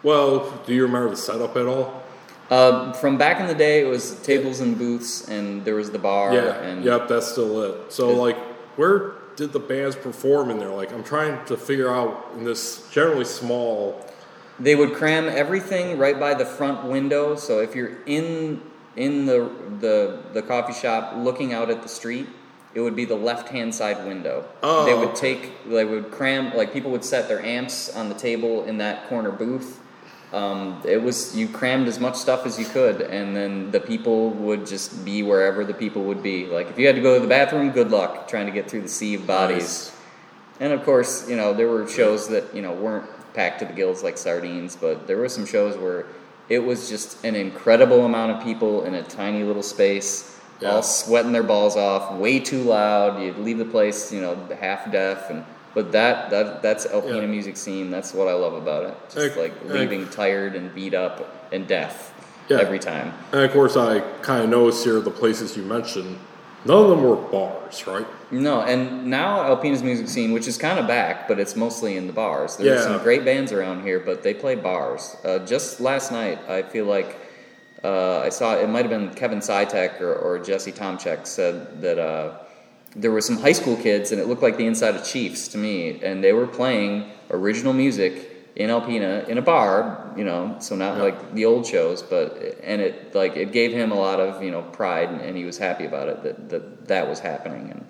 [0.03, 2.03] well, do you remember the setup at all?
[2.49, 5.99] Uh, from back in the day, it was tables and booths, and there was the
[5.99, 6.35] bar.
[6.35, 7.93] Yeah, and yep, that's still it.
[7.93, 8.37] So, like,
[8.81, 10.71] where did the bands perform in there?
[10.71, 14.07] Like, I'm trying to figure out in this generally small.
[14.59, 17.37] They would cram everything right by the front window.
[17.37, 18.63] So if you're in
[18.97, 19.51] in the
[19.81, 22.27] the the coffee shop looking out at the street,
[22.75, 24.47] it would be the left hand side window.
[24.63, 28.15] Oh, they would take they would cram like people would set their amps on the
[28.15, 29.81] table in that corner booth.
[30.33, 34.31] Um, it was you crammed as much stuff as you could, and then the people
[34.31, 36.47] would just be wherever the people would be.
[36.47, 38.83] Like if you had to go to the bathroom, good luck trying to get through
[38.83, 39.59] the sea of bodies.
[39.91, 39.97] Nice.
[40.61, 43.73] And of course, you know, there were shows that, you know, weren't packed to the
[43.73, 46.07] gills like sardines, but there were some shows where
[46.49, 50.73] it was just an incredible amount of people in a tiny little space, Yeah.
[50.73, 53.21] all sweating their balls off, way too loud.
[53.23, 55.45] You'd leave the place, you know, half deaf and
[55.75, 57.27] but that, that that's Alpena Yeah.
[57.27, 57.91] music scene.
[57.91, 58.95] That's what I love about it.
[59.15, 62.13] Just like leaving tired and beat up and deaf
[62.49, 62.59] Yeah.
[62.61, 63.13] every time.
[63.33, 66.19] And of course, I kind of noticed here the places you mentioned,
[66.65, 68.07] none of them were bars, right?
[68.33, 72.07] No, and now Alpena's music scene, which is kind of back, but it's mostly in
[72.07, 72.57] the bars.
[72.57, 72.83] There are Yeah.
[72.83, 75.17] some great bands around here, but they play bars.
[75.25, 77.17] Uh, just last night, I feel like
[77.83, 81.99] uh, I saw it might have been Kevin Sitek or, or Jesse Tomchek said that
[81.99, 82.33] uh,
[82.97, 85.59] there were some high school kids, and it looked like the inside of Chiefs to
[85.59, 88.27] me, and they were playing original music
[88.57, 91.03] in Alpena in a bar, you know, so not Yeah.
[91.05, 94.51] like the old shows, but and it like it gave him a lot of you
[94.51, 97.87] know pride, and, and he was happy about it that that that was happening, and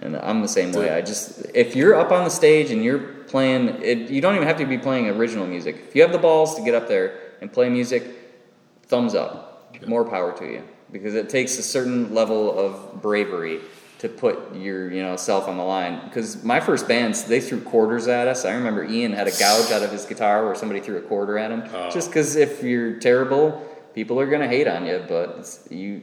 [0.00, 0.90] and I'm the same way.
[0.90, 4.48] I just if you're up on the stage and you're playing, it, you don't even
[4.48, 5.76] have to be playing original music.
[5.88, 8.02] If you have the balls to get up there and play music,
[8.86, 13.60] thumbs up, more power to you, because it takes a certain level of bravery
[13.98, 16.00] to put your you know self on the line.
[16.04, 18.44] Because my first bands, they threw quarters at us.
[18.44, 21.38] I remember Ian had a gouge out of his guitar where somebody threw a quarter
[21.38, 21.64] at him.
[21.72, 21.90] Oh.
[21.90, 25.04] Just because if you're terrible, people are gonna hate on you.
[25.08, 26.02] But it's, you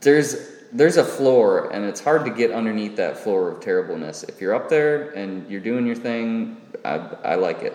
[0.00, 0.36] there's
[0.72, 4.54] there's a floor and it's hard to get underneath that floor of terribleness if you're
[4.54, 7.74] up there and you're doing your thing i, I like it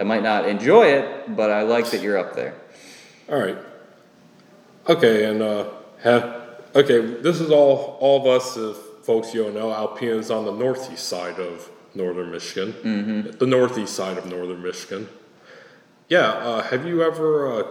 [0.00, 2.54] i might not enjoy it but i like that you're up there
[3.28, 3.58] All right.
[4.88, 5.68] Okay, and uh,
[6.02, 6.45] have
[6.76, 7.00] okay.
[7.00, 7.98] This is all.
[8.00, 8.56] All of us
[9.06, 13.38] folks you don't know, Alpena is on the northeast side of northern Michigan, mm-hmm.
[13.38, 15.08] the northeast side of northern Michigan.
[16.08, 17.66] Yeah, uh, have you ever, uh,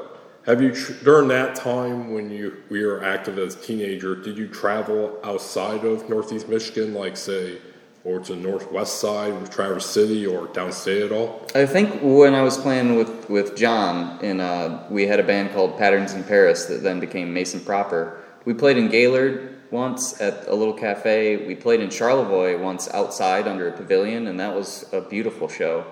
[0.46, 4.38] have you, tr- during that time when you we were active as a teenager, did
[4.38, 7.58] you travel outside of northeast Michigan, like say,
[8.06, 11.46] or to the northwest side with Traverse City or downstate at all?
[11.54, 15.52] I think when I was playing with, with John, in, uh, we had a band
[15.52, 18.22] called Patterns in Paris that then became Mason Proper.
[18.46, 21.46] We played in Gaylord once at a little cafe.
[21.48, 25.86] We played in Charlevoix once outside under a pavilion, and that was a beautiful show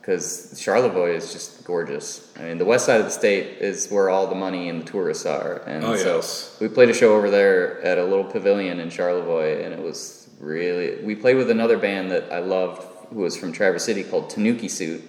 [0.00, 2.30] because Charlevoix is just gorgeous.
[2.38, 4.84] I mean, the west side of the state is where all the money and the
[4.90, 6.56] tourists are, and Oh, so yes.
[6.60, 10.28] we played a show over there at a little pavilion in Charlevoix, and it was
[10.40, 11.02] really.
[11.02, 14.68] We played with another band that I loved, who was from Traverse City, called Tanuki
[14.68, 15.02] Suit.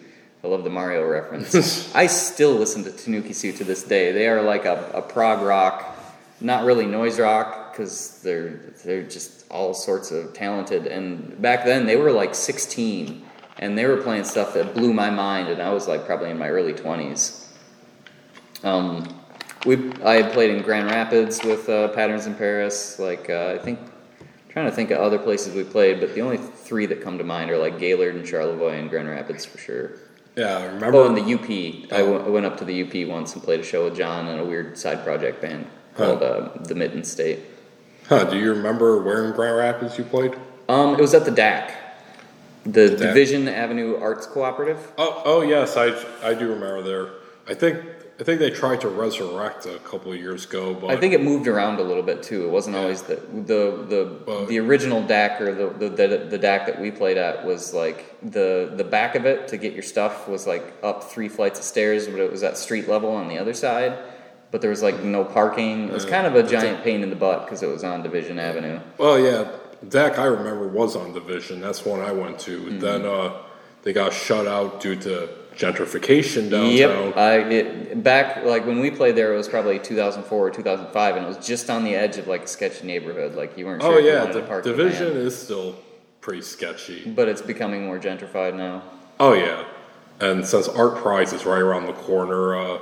[0.44, 1.94] I love the Mario reference.
[1.96, 4.12] I still listen to Tanuki Suit to this day.
[4.12, 5.95] They are like a, a prog rock,
[6.42, 10.88] not really noise rock, because they're they're just all sorts of talented.
[10.88, 13.26] And back then, they were like 16,
[13.60, 16.38] and they were playing stuff that blew my mind, and I was like probably in
[16.38, 17.48] my early 20s.
[18.64, 19.08] Um,
[19.66, 23.00] we I had played in Grand Rapids with uh, Patterns in Paris.
[23.00, 23.80] Like uh, I think,
[24.50, 27.24] trying to think of other places we played, but the only three that come to
[27.24, 29.92] mind are like Gaylord and Charlevoix and Grand Rapids for sure.
[30.36, 30.98] Yeah, I remember.
[30.98, 31.92] Oh, and the UP.
[31.94, 34.28] I w- I went up to the UP once and played a show with John
[34.28, 35.66] and a weird side project band
[35.96, 37.40] called uh, the Mitten State.
[38.08, 40.36] Huh, do you remember where in Grand Rapids you played?
[40.70, 41.72] Um, it was at the DAC,
[42.64, 42.98] the DAC.
[42.98, 44.92] Division Avenue Arts Cooperative.
[44.98, 47.10] Oh, oh yes, I, I do remember there.
[47.48, 47.84] I think
[48.20, 51.22] I think they tried to resurrect a couple of years ago, but I think it
[51.22, 52.46] moved around a little bit too.
[52.46, 56.40] It wasn't always the the the, Well- the original DAC or the, the the the
[56.40, 59.84] DAC that we played at was like the the back of it to get your
[59.84, 63.28] stuff was like up three flights of stairs, but it was at street level on
[63.28, 63.98] the other side.
[64.52, 65.90] But there was like no parking.
[65.90, 68.40] It was kind of a giant pain in the butt because it was on Division
[68.40, 68.80] Avenue.
[68.98, 69.52] well, yeah,
[69.86, 71.60] DAC I remember was on Division.
[71.62, 72.60] That's one I went to.
[72.60, 72.80] Mm-hmm.
[72.80, 73.34] Then uh,
[73.84, 76.72] they got shut out due to gentrification downtown.
[76.72, 81.16] Yep, I it, back like when we played there, it was probably 2004 or 2005,
[81.16, 83.36] and it was just on the edge of like a sketchy neighborhood.
[83.36, 85.76] Like you weren't sure Oh if you yeah, the to park Division is still
[86.22, 87.10] pretty sketchy.
[87.12, 88.84] but it's becoming more gentrified now.
[89.20, 89.64] Oh yeah,
[90.20, 92.80] and since ArtPrize is right around the corner, uh,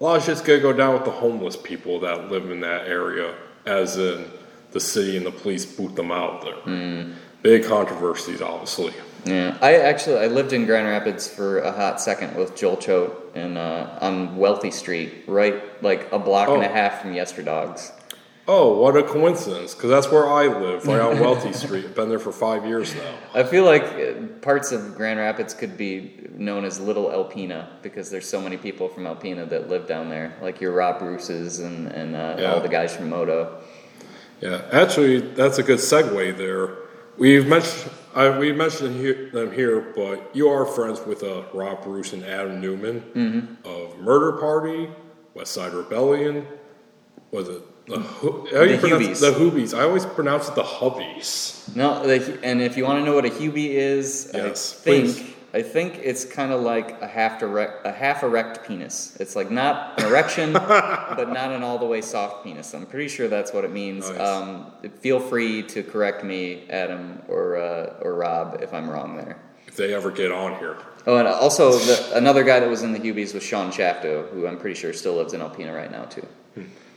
[0.00, 2.86] a lot of shit's gonna go down with the homeless people that live in that
[2.86, 3.34] area,
[3.64, 4.30] as in
[4.72, 6.54] the city and the police boot them out there.
[6.54, 7.12] Hmm.
[7.42, 8.92] Big controversies, obviously.
[9.24, 13.12] Yeah, I actually I lived in Grand Rapids for a hot second with Joel Choate
[13.34, 16.72] in uh, on Wealthy Street, right like a block and a Oh.
[16.72, 17.92] half from Yesterdogs.
[18.48, 19.74] Oh, what a coincidence!
[19.74, 21.84] Because that's where I live, right on Wealthy Street.
[21.84, 23.14] I've been there for five years now.
[23.34, 28.08] I feel like uh, parts of Grand Rapids could be known as Little Alpena because
[28.08, 31.88] there's so many people from Alpena that live down there, like your Rob Bruce's and
[31.88, 32.52] and uh, Yeah.
[32.52, 33.60] all the guys from Moto.
[34.40, 36.76] Yeah, actually, that's a good segue there.
[37.18, 41.82] We've mentioned I, we mentioned here, them here, but you are friends with uh, Rob
[41.82, 43.66] Bruce and Adam Newman Mm-hmm.
[43.68, 44.88] of Murder Party,
[45.34, 46.46] West Side Rebellion.
[47.32, 48.30] Was it the, how
[48.64, 49.20] do you The pronounce Hubies.
[49.20, 49.78] the Hubies?
[49.78, 51.74] I always pronounce it the Hubbies.
[51.76, 55.04] No, the, and if you want to know what a Hubie is, Yes, I think
[55.06, 55.32] please.
[55.54, 59.16] I think it's kind of like a half erect, a half erect penis.
[59.20, 62.74] It's like not an erection, but not an all the way soft penis.
[62.74, 64.10] I'm pretty sure that's what it means.
[64.10, 64.20] Nice.
[64.20, 69.38] Um, feel free to correct me, Adam or uh, or Rob, if I'm wrong there.
[69.66, 70.76] If they ever get on here,
[71.06, 74.46] Oh, and also the, another guy that was in the Hubies was Sean Shafto, who
[74.46, 76.26] I'm pretty sure still lives in Alpena right now too.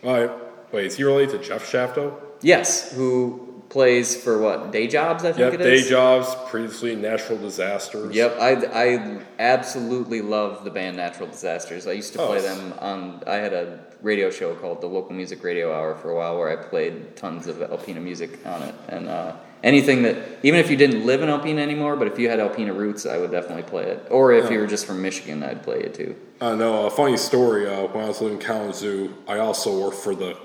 [0.04, 0.32] all right.
[0.72, 2.14] Wait, is he related to Jeff Shafto?
[2.42, 5.24] Yes, who plays for what day jobs?
[5.24, 5.84] I think Yep, it is.
[5.84, 8.16] day jobs, previously natural disasters.
[8.16, 11.86] Yep, I, I absolutely love the band Natural Disasters.
[11.86, 13.24] I used to Oh, play them on.
[13.28, 16.50] I had a radio show called the Local Music Radio Hour for a while, where
[16.50, 20.78] I played tons of Alpena music on it, and uh, anything that even if you
[20.78, 23.84] didn't live in Alpena anymore, but if you had Alpena roots, I would definitely play
[23.84, 24.08] it.
[24.10, 26.16] Or if you were just from Michigan, I'd play it too.
[26.42, 27.68] I know a funny story.
[27.68, 30.38] Uh, when I was living in Kalamazoo, I also worked for the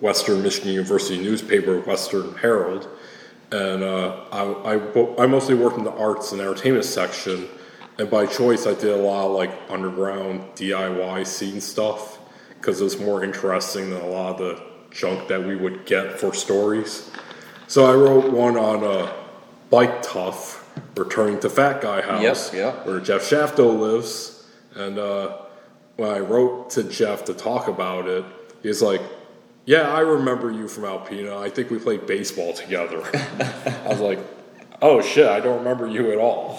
[0.00, 2.88] Western Michigan University newspaper, Western Herald,
[3.50, 7.48] and uh, I, I, I mostly worked in the arts and entertainment section.
[7.98, 12.18] And by choice, I did a lot of like underground DIY scene stuff
[12.60, 16.18] because it was more interesting than a lot of the junk that we would get
[16.18, 17.10] for stories.
[17.66, 19.12] So I wrote one on uh,
[19.70, 20.64] Bike Tough,
[20.96, 22.86] returning to Fat Guy House, yep.
[22.86, 24.46] where Jeff Shafto lives.
[24.74, 25.38] And uh,
[25.96, 28.24] when I wrote to Jeff to talk about it,
[28.62, 29.02] he's like,
[29.68, 31.36] "Yeah, I remember you from Alpena.
[31.36, 33.02] I think we played baseball together."
[33.84, 34.18] I was like,
[34.80, 36.58] "Oh shit, I don't remember you at all."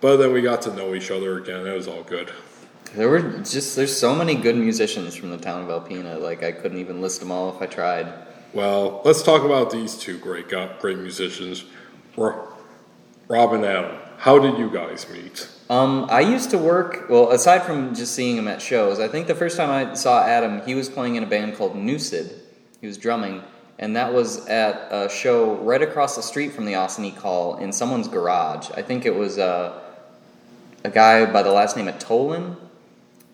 [0.00, 1.66] But then we got to know each other again.
[1.66, 2.32] It was all good.
[2.94, 6.18] There were just there's so many good musicians from the town of Alpena.
[6.18, 8.10] Like I couldn't even list them all if I tried.
[8.54, 11.66] Well, let's talk about these two great great musicians,
[12.16, 12.48] Ro-
[13.28, 13.96] Rob and Adam.
[14.16, 15.46] How did you guys meet?
[15.70, 19.28] Um, I used to work, well, aside from just seeing him at shows, I think
[19.28, 22.32] the first time I saw Adam, he was playing in a band called Nucid.
[22.80, 23.40] He was drumming,
[23.78, 27.72] and that was at a show right across the street from the Austin Hall in
[27.72, 28.68] someone's garage.
[28.72, 29.80] I think it was uh,
[30.82, 32.56] a guy by the last name of Tolan.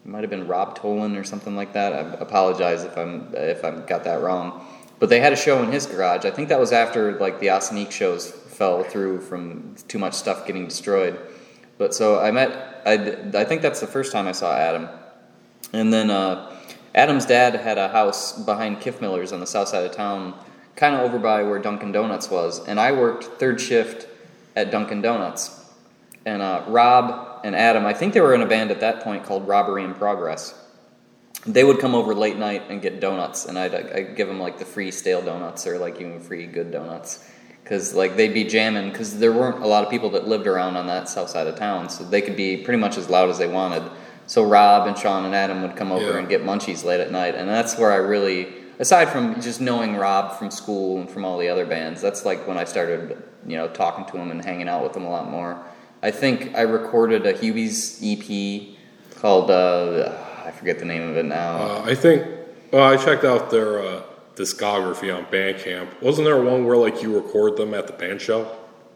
[0.04, 1.94] It might have been Rob Tolan or something like that.
[1.94, 4.66] I apologize if I'm if I got that wrong.
[4.98, 6.26] But they had a show in his garage.
[6.26, 10.46] I think that was after like the Austin shows fell through from too much stuff
[10.46, 11.18] getting destroyed.
[11.78, 12.82] But so I met.
[12.86, 12.94] I,
[13.40, 14.88] I think that's the first time I saw Adam,
[15.72, 16.54] and then uh,
[16.94, 20.34] Adam's dad had a house behind Kiffmiller's on the south side of town,
[20.76, 24.08] kind of over by where Dunkin' Donuts was, and I worked third shift
[24.54, 25.64] at Dunkin' Donuts.
[26.24, 29.24] And uh, Rob and Adam, I think they were in a band at that point
[29.24, 30.54] called Robbery in Progress.
[31.46, 34.58] They would come over late night and get donuts, and I'd, I'd give them like
[34.58, 37.30] the free stale donuts or like even free good donuts
[37.66, 40.76] because like they'd be jamming because there weren't a lot of people that lived around
[40.76, 43.38] on that south side of town, so they could be pretty much as loud as
[43.38, 43.82] they wanted.
[44.28, 46.18] So Rob and Sean and Adam would come over Yeah.
[46.18, 49.96] and get munchies late at night, and that's where I really, aside from just knowing
[49.96, 53.56] Rob from school and from all the other bands, that's like when I started, you
[53.56, 55.58] know, talking to him and hanging out with him a lot more.
[56.04, 58.76] I think I recorded a Hubie's EP
[59.20, 60.12] called uh,
[60.44, 61.56] I forget the name of it now.
[61.56, 62.24] Uh, I think.
[62.72, 64.02] Well, I checked out their uh,
[64.36, 66.00] discography on Bandcamp.
[66.00, 68.48] Wasn't there one where like you record them at the band show?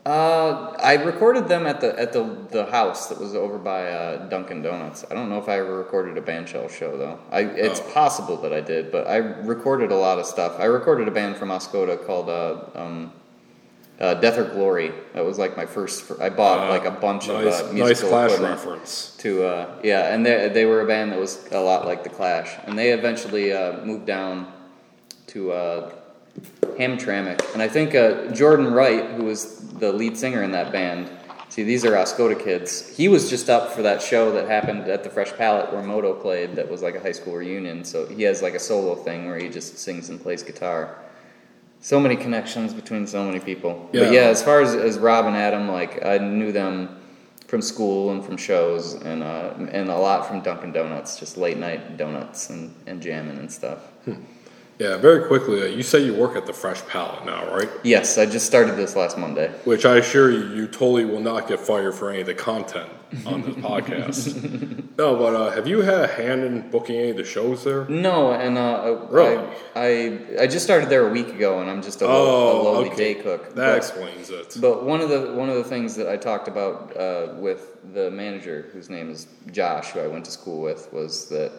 [0.06, 4.28] Uh, I recorded them at the at the the house that was over by uh,
[4.28, 5.04] Dunkin' Donuts.
[5.10, 7.18] I don't know if I ever recorded a bandshell show though.
[7.30, 7.90] I it's Oh.
[7.92, 10.58] possible that I did, but I recorded a lot of stuff.
[10.58, 13.12] I recorded a band from Oscoda called uh, um,
[14.00, 14.90] uh, Death or Glory.
[15.12, 16.10] That was like my first.
[16.18, 19.14] I bought like a bunch Uh, nice, of uh, nice Clash reference.
[19.18, 22.08] to uh, yeah, and they they were a band that was a lot like the
[22.10, 24.50] Clash, and they eventually uh, moved down
[25.30, 25.92] to uh,
[26.78, 31.10] Hamtramck, and I think uh, Jordan Wright, who was the lead singer in that band.
[31.48, 32.96] See, these are Oscoda kids.
[32.96, 36.14] He was just up for that show that happened at the Fresh Palette where Moto
[36.14, 36.54] played.
[36.54, 37.82] That was like a high school reunion.
[37.84, 40.96] So he has like a solo thing where he just sings and plays guitar.
[41.80, 43.88] So many connections between so many people.
[43.92, 44.10] But Yeah.
[44.10, 47.00] yeah, as far as, as Rob and Adam, like I knew them
[47.48, 51.56] from school and from shows, and uh, and a lot from Dunkin' Donuts, just late
[51.56, 53.80] night donuts and, and jamming and stuff.
[54.80, 55.60] Yeah, very quickly.
[55.60, 57.68] Uh, you say you work at the Fresh Palette now, right?
[57.84, 59.48] Yes, I just started this last Monday.
[59.64, 62.88] Which I assure you, you totally will not get fired for any of the content
[63.26, 64.96] on this podcast.
[64.96, 67.86] No, but uh, have you had a hand in booking any of the shows there?
[67.90, 69.36] No, and uh, Really?
[69.74, 69.80] I,
[70.38, 72.62] I I just started there a week ago, and I'm just a, low, a Oh,
[72.72, 73.14] lowly okay.
[73.14, 73.54] day cook.
[73.56, 74.56] That But- explains it.
[74.62, 78.10] But one of the one of the things that I talked about uh, with the
[78.10, 81.52] manager, whose name is Josh, who I went to school with, was that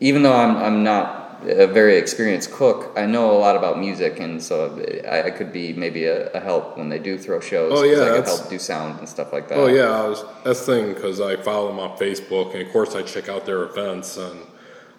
[0.00, 4.18] even though I'm I'm not a very experienced cook, I know a lot about music,
[4.18, 7.72] and so I, I could be maybe a, a help when they do throw shows.
[7.74, 9.58] Oh yeah, I could help do sound and stuff like that.
[9.58, 12.72] Oh yeah, I was, that's the thing because I follow them on Facebook, and of
[12.72, 14.40] course I check out their events, and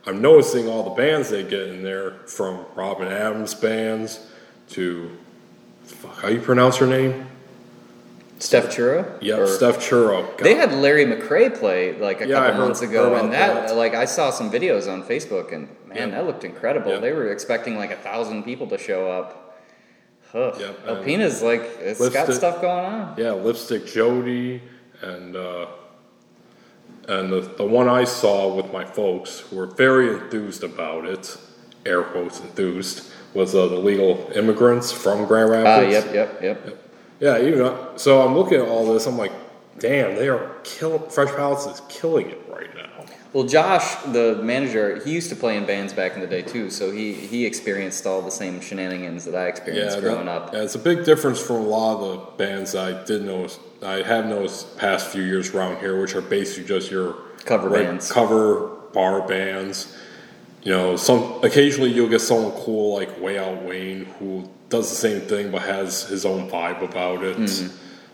[0.06, 4.20] I'm noticing all the bands they get in there, from Robin Adams bands
[4.70, 5.12] to
[5.84, 7.28] fuck, how you pronounce her name?
[8.46, 9.18] Steph Chura.
[9.22, 10.22] Yep, Or- Steph Churro.
[10.38, 13.68] God, They had Larry McCray play like a Yeah, couple heard- months ago, and that,
[13.70, 13.76] that.
[13.76, 16.16] like I saw some videos on Facebook, and man, Yeah.
[16.16, 16.92] that looked incredible.
[16.94, 17.00] Yeah.
[17.00, 19.42] They were expecting like a thousand people to show up.
[20.34, 20.54] Ugh.
[20.60, 23.14] Yep, Alpena's like it's got stuff going on.
[23.18, 24.62] yeah, Lipstick Jody,
[25.02, 25.68] and uh,
[27.08, 31.38] and the, the one I saw with my folks who were very enthused about it,
[31.86, 35.94] air quotes enthused, was uh, the legal immigrants from Grand Ah, Rapids.
[35.94, 36.85] yep, yep, yep.
[37.20, 37.94] Yeah, you know.
[37.96, 39.06] So I'm looking at all this.
[39.06, 39.32] I'm like,
[39.80, 41.10] damn, they are killing.
[41.10, 42.82] Fresh Palace is killing it right now.
[43.34, 46.70] Well, Josh, the manager, he used to play in bands back in the day too,
[46.70, 50.54] so he he experienced all the same shenanigans that I experienced Yeah, growing that- up.
[50.54, 53.60] yeah, it's a big difference from a lot of the bands I did notice.
[53.84, 57.88] I have noticed past few years around here, which are basically just your Cover reg-
[57.88, 58.10] bands.
[58.12, 59.94] cover bar bands.
[60.64, 64.96] You know, some occasionally you'll get someone cool like Way Out Wayne who does the
[64.96, 67.72] same thing but has his own vibe about it.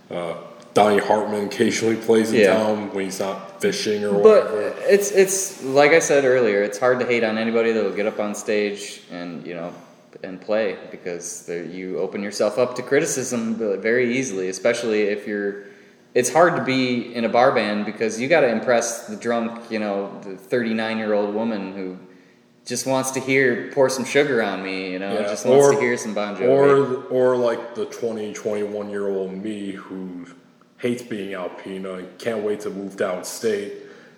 [0.10, 0.36] Uh,
[0.74, 2.44] Donnie Hartman occasionally plays in Mm-hmm.
[2.46, 2.54] Yeah.
[2.64, 4.74] town when he's not fishing or But whatever.
[4.88, 8.06] it's it's like I said earlier, it's hard to hate on anybody that will get
[8.08, 9.74] up on stage and you know
[10.24, 15.64] and play because you open yourself up to criticism very easily, especially if you're.
[16.14, 19.72] It's hard to be in a bar band because you got to impress the drunk,
[19.72, 21.98] you know, the 39 year old woman who
[22.72, 25.74] just wants to hear "Pour Some Sugar on Me," you know, Yeah, just wants or-
[25.74, 26.48] to hear some Bon Jovi.
[26.50, 30.26] Or, or like the 20, 21 year old me who
[30.78, 33.72] hates being Alpena and can't wait to move downstate,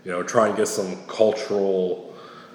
[0.06, 2.14] you know, try and get some cultural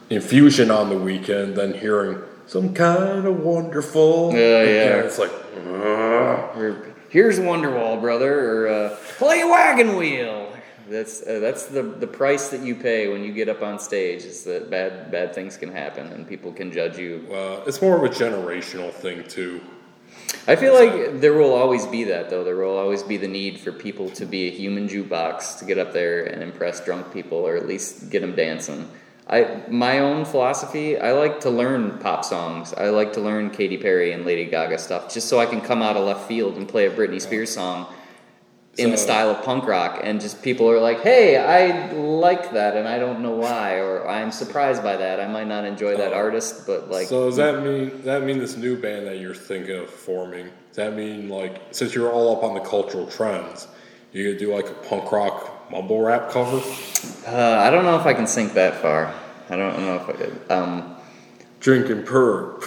[0.09, 4.31] infusion on the weekend, then hearing some kind of wonderful.
[4.33, 4.97] Yeah, yeah.
[5.05, 5.33] it's like,
[5.67, 10.48] Or, Here's Wonderwall, brother, or uh, play wagon wheel.
[10.89, 14.25] That's uh, that's the the price that you pay when you get up on stage.
[14.25, 17.27] Is that bad bad things can happen and people can judge you.
[17.31, 19.61] uh, it's more of a generational thing too.
[20.47, 22.43] I feel like there will always be that though.
[22.43, 25.79] There will always be the need for people to be a human jukebox to get
[25.79, 28.89] up there and impress drunk people, or at least get them dancing.
[29.29, 30.99] I my own philosophy.
[30.99, 32.73] I like to learn pop songs.
[32.73, 35.83] I like to learn Katy Perry and Lady Gaga stuff, just so I can come
[35.83, 37.87] out of left field and play a Britney Spears song
[38.79, 42.77] in the style of punk rock, and just people are like, "Hey, I like that,
[42.77, 45.19] and I don't know why," or "I'm surprised by that.
[45.21, 46.17] I might not enjoy that Oh.
[46.17, 49.35] artist, but like." so does that mean does that mean this new band that you're
[49.35, 50.47] thinking of forming?
[50.69, 53.67] Does that mean like since you're all up on the cultural trends,
[54.13, 56.59] you gonna do like a punk rock mumble rap cover?
[57.27, 59.13] Uh, I don't know if I can sink that far.
[59.51, 60.41] I don't know if I could.
[60.51, 60.95] Um,
[61.61, 62.63] Drinking perp,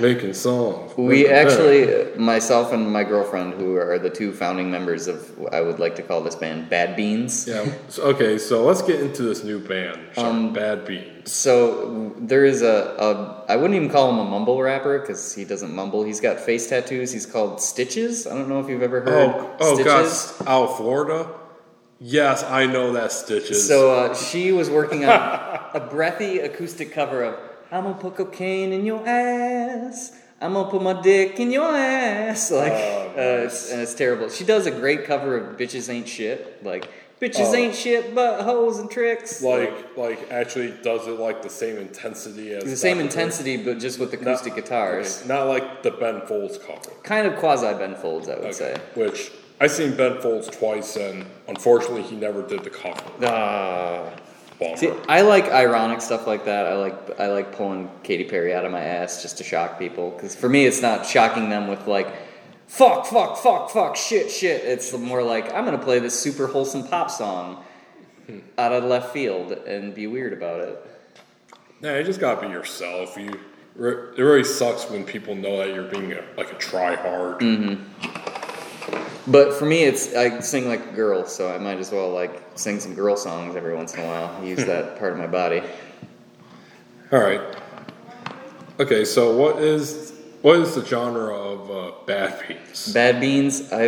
[0.00, 0.92] making songs.
[0.96, 5.60] we making actually, myself and my girlfriend, who are the two founding members of, I
[5.60, 7.46] would like to call this band Bad Beans.
[7.46, 7.66] Yeah.
[7.88, 11.32] So, okay, so let's get into this new band, Um, Bad Beans.
[11.32, 15.44] So there is a, a I wouldn't even call him a mumble rapper because he
[15.44, 16.02] doesn't mumble.
[16.04, 17.12] He's got face tattoos.
[17.12, 18.26] He's called Stitches.
[18.26, 19.92] I don't know if you've ever heard Oh, oh, Stitches.
[20.38, 21.30] gosh, out of Florida.
[22.00, 23.66] Yes, I know that Stitches.
[23.66, 25.10] So uh, she was working on
[25.74, 27.34] a breathy acoustic cover of
[27.70, 32.52] "I'm gonna put cocaine in your ass." I'm gonna put my dick in your ass,
[32.52, 34.28] like, Oh, uh, it's, and it's terrible.
[34.30, 36.88] She does a great cover of "Bitches Ain't Shit," like
[37.20, 37.54] "Bitches Oh.
[37.56, 42.52] Ain't Shit but hoes and tricks." like, like actually does it like the same intensity
[42.54, 45.18] as the same intensity, but just with acoustic Not- guitars.
[45.20, 46.90] okay, not like the Ben Folds cover.
[47.02, 48.76] Kind of quasi Ben Folds, I would Okay, say.
[48.94, 53.02] Which I seen Ben Folds twice, and unfortunately, he never did the cover.
[53.24, 54.10] Ah.
[54.58, 54.76] Bummer.
[54.76, 56.66] See, I like ironic stuff like that.
[56.66, 60.10] I like I like pulling Katy Perry out of my ass just to shock people.
[60.10, 62.12] Because for me, it's not shocking them with like,
[62.66, 64.64] fuck, fuck, fuck, fuck, shit, shit.
[64.64, 67.64] It's more like I'm gonna play this super wholesome pop song
[68.58, 70.86] out of left field and be weird about it.
[71.80, 73.16] Yeah, you just gotta be yourself.
[73.16, 73.38] You,
[73.78, 77.38] it really sucks when people know that you're being a, like a try hard.
[77.38, 77.84] Mm.
[79.26, 82.42] But for me, it's I sing like a girl, so I might as well like
[82.54, 84.44] sing some girl songs every once in a while.
[84.44, 85.62] Use that part of my body.
[87.12, 87.40] All right.
[88.80, 92.92] Okay, so what is what is the genre of uh, Bad Beans?
[92.92, 93.86] Bad Beans, I,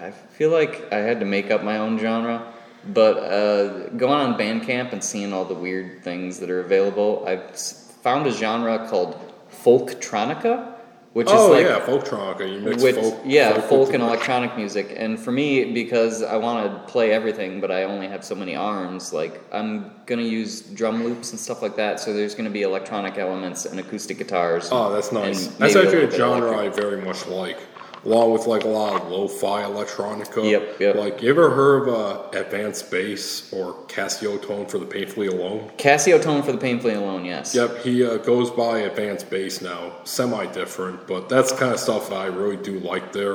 [0.00, 2.52] I feel like I had to make up my own genre,
[2.92, 7.56] but uh, going on Bandcamp and seeing all the weird things that are available, I've
[7.56, 9.16] found a genre called
[9.62, 10.71] folktronica,
[11.12, 12.50] which oh is like yeah, folktronica.
[12.52, 16.36] You mix with folk, yeah folk, with and electronic music and for me because i
[16.36, 20.62] want to play everything but i only have so many arms like i'm gonna use
[20.62, 24.68] drum loops and stuff like that so there's gonna be electronic elements and acoustic guitars
[24.72, 25.48] Oh, that's nice.
[25.58, 27.58] That's actually little a genre I very much like,
[28.04, 30.50] along with like a lot of lo-fi electronica.
[30.50, 30.96] Yep, yep.
[30.96, 31.94] Like, you ever heard of
[32.34, 35.70] uh, Advance Base or Casiotone for the Painfully Alone?
[35.78, 39.92] casiotone for the painfully alone yes Yep, he uh, goes by Advance Base now.
[40.04, 43.34] Semi-different, but that's kind of stuff that I really do like there.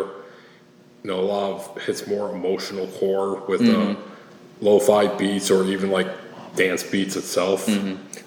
[1.03, 3.91] You know, a lot of hits more emotional core with Mm-hmm.
[4.01, 4.03] uh,
[4.59, 6.07] lo-fi beats or even like
[6.55, 7.70] dance beats itself.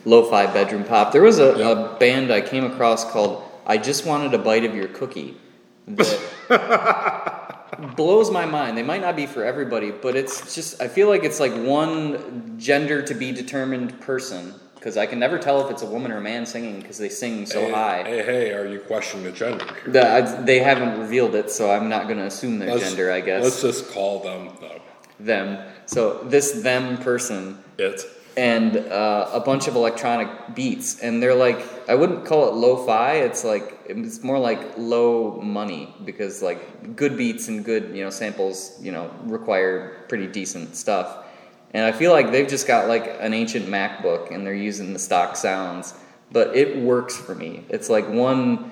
[0.06, 1.58] lo-fi bedroom pop there was a, Yep.
[1.58, 5.34] a band i came across called i just wanted a bite of your cookie
[5.88, 8.76] that blows my mind.
[8.76, 12.54] They might not be for everybody but it's just i feel like it's like one
[12.58, 16.18] gender to be determined person because i can never tell if it's a woman or
[16.18, 18.02] a man singing because they sing so hey, high.
[18.02, 19.66] Hey, hey, are you questioning the gender?
[19.86, 23.10] The- I- they haven't revealed it so i'm not going to assume their Let's- gender
[23.12, 23.42] i guess.
[23.44, 24.80] Let's just call them the,
[25.24, 25.58] them.
[25.86, 28.02] So this them person it.
[28.36, 31.58] and uh, a bunch of electronic beats and they're like
[31.88, 37.16] i wouldn't call it lo-fi it's like it's more like low money because like good
[37.16, 41.26] beats and good you know samples you know require pretty decent stuff
[41.72, 44.98] and i feel like they've just got like an ancient macbook and they're using the
[44.98, 45.94] stock sounds
[46.32, 48.70] but it works for me it's like one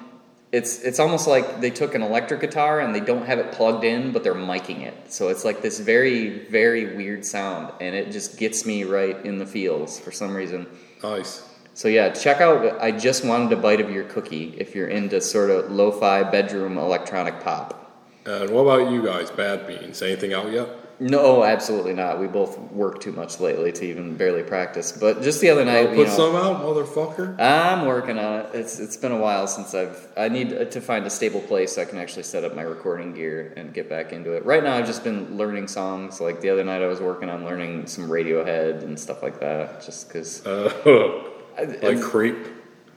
[0.50, 3.84] it's it's almost like they took an electric guitar and they don't have it plugged
[3.84, 5.12] in, but they're miking it.
[5.12, 9.38] So it's like this very very weird sound, and it just gets me right in
[9.38, 10.66] the feels for some reason.
[11.02, 11.47] Nice.
[11.78, 12.82] So yeah, check out.
[12.82, 16.76] I just wanted a bite of your cookie if you're into sort of lo-fi bedroom
[16.76, 17.94] electronic pop.
[18.26, 20.02] And what about you guys, Bad Beans?
[20.02, 20.68] Anything out yet?
[20.98, 22.18] No, absolutely not.
[22.18, 24.90] We both work too much lately to even barely practice.
[24.90, 27.38] But just the other night, you put know, some out, motherfucker.
[27.38, 28.46] I'm working on it.
[28.54, 31.82] It's it's been a while since I've I need to find a stable place so
[31.82, 34.44] I can actually set up my recording gear and get back into it.
[34.44, 36.20] Right now I've just been learning songs.
[36.20, 39.84] Like the other night I was working on learning some Radiohead and stuff like that
[39.84, 41.22] just cuz Uh,
[41.82, 42.36] like Creep.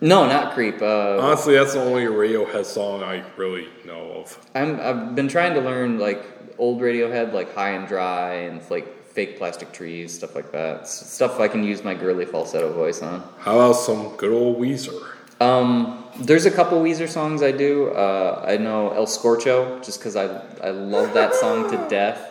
[0.02, 0.82] No, not Creep.
[0.82, 4.38] Uh, Honestly, that's the only Radiohead song I really know of.
[4.56, 6.24] I'm I've been trying to learn like
[6.58, 10.82] old Radiohead, like High and Dry, and like fake plastic trees, stuff like that.
[10.82, 13.22] S- Stuff I can use my girly falsetto voice on.
[13.40, 15.00] How about some good old Weezer?
[15.40, 17.90] Um, there's a couple Weezer songs I do.
[17.90, 20.26] Uh, I know El Scorcho, just because I
[20.64, 22.31] I love that song to death,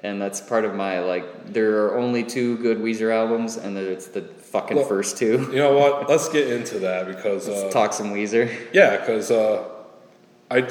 [0.00, 1.52] and that's part of my like.
[1.52, 5.48] There are only two good Weezer albums, and it's the fucking first two.
[5.50, 6.08] You know what?
[6.08, 8.50] Let's get into that because uh, Let's talk some Weezer.
[8.72, 9.68] yeah, because uh,
[10.50, 10.68] I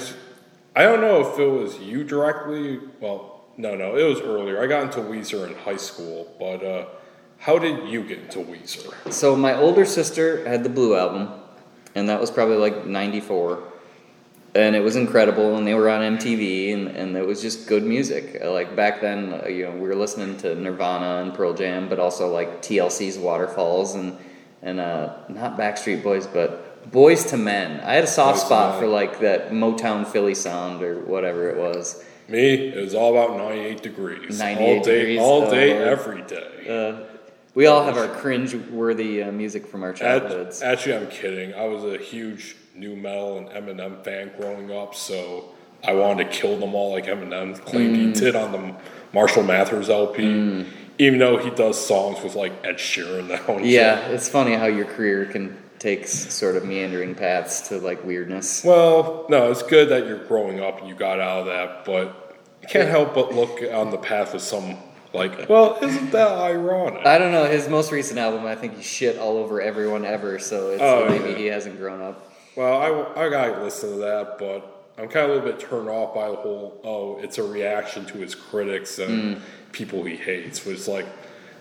[0.75, 2.79] I don't know if it was you directly.
[2.99, 4.61] Well, no, no, it was earlier.
[4.61, 6.85] I got into Weezer in high school, but uh,
[7.37, 9.11] how did you get into Weezer?
[9.11, 11.29] So my older sister had the Blue album,
[11.95, 13.63] and that was probably like '94,
[14.55, 15.57] and it was incredible.
[15.57, 18.39] And they were on MTV, and, and it was just good music.
[18.43, 21.89] Uh, Like back then, uh, you know, we were listening to Nirvana and Pearl Jam,
[21.89, 24.17] but also like TLC's Waterfalls and
[24.61, 27.81] and uh, not Backstreet Boys, but Boyz II Men.
[27.81, 31.49] I had a soft Boyz II spot for like that Motown Philly sound or whatever
[31.49, 32.03] it was.
[32.27, 34.39] Me, it was all about 98 degrees.
[34.39, 36.49] 98 all day, degrees, all day, every day.
[36.67, 37.03] Uh,
[37.53, 40.63] we all have our cringe-worthy uh, music from our childhoods.
[40.63, 41.53] Actually, I'm kidding.
[41.53, 45.45] I was a huge nu metal and Eminem fan growing up, so
[45.87, 48.05] I wanted to kill them all like Eminem claimed Mm.
[48.07, 48.73] he did on the
[49.13, 50.65] Marshall Mathers LP.
[50.97, 53.57] Even though he does songs with like Ed Sheeran now.
[53.59, 58.63] Yeah, it's funny how your career can take sort of meandering paths to like weirdness.
[58.63, 62.37] Well, no, it's good that you're growing up and you got out of that, but
[62.61, 64.77] you can't help but look on the path of some
[65.13, 67.05] like, well, isn't that ironic?
[67.05, 67.45] I don't know.
[67.45, 70.39] His most recent album, I think he shit all over everyone ever.
[70.39, 71.37] So it's, Oh, maybe yeah.
[71.37, 72.31] he hasn't grown up.
[72.55, 75.89] Well, I, I gotta listen to that, but I'm kind of a little bit turned
[75.89, 79.43] off by the whole, oh, it's a reaction to his critics and hmm.
[79.73, 81.05] people he hates, which is like,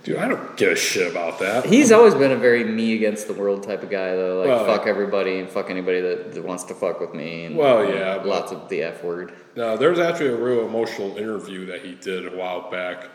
[0.04, 1.64] dude, I don't give a shit about that.
[1.64, 4.38] He's always been a very me against the world type of guy, though.
[4.38, 7.46] Like Well, fuck everybody and fuck anybody that, that wants to fuck with me.
[7.46, 9.32] And, Well, yeah, lots of the f word.
[9.56, 13.08] No, there's actually a real emotional interview that he did a while back,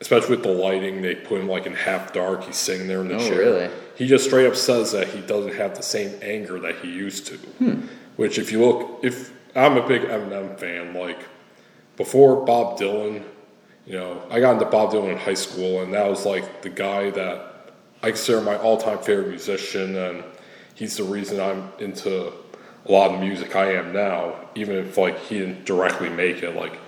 [0.00, 1.02] especially with the lighting.
[1.02, 2.44] They put him like in half dark.
[2.44, 3.38] He's sitting there in the Oh, chair.
[3.38, 3.70] really?
[3.96, 7.26] He just straight up says that he doesn't have the same anger that he used
[7.26, 7.36] to.
[7.36, 7.80] Hmm.
[8.16, 11.18] Which, if you look, if I'm a big Eminem fan, like
[11.96, 13.22] before Bob Dylan,
[13.86, 16.70] you know, I got into Bob Dylan in high school, and that was like the
[16.70, 17.72] guy that
[18.02, 20.24] I consider my all-time favorite musician, and
[20.74, 22.32] he's the reason I'm into
[22.86, 24.34] a lot of the music I am now.
[24.54, 26.78] Even if like he didn't directly make it, like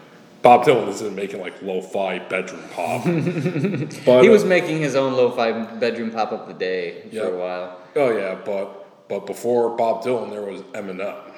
[0.46, 3.04] Bob Dylan isn't making like lo-fi bedroom pop.
[4.04, 7.36] but He uh, was making his own lo-fi bedroom pop up the day for a
[7.36, 7.80] while.
[7.96, 11.32] Oh yeah, but but before Bob Dylan, there was Eminem,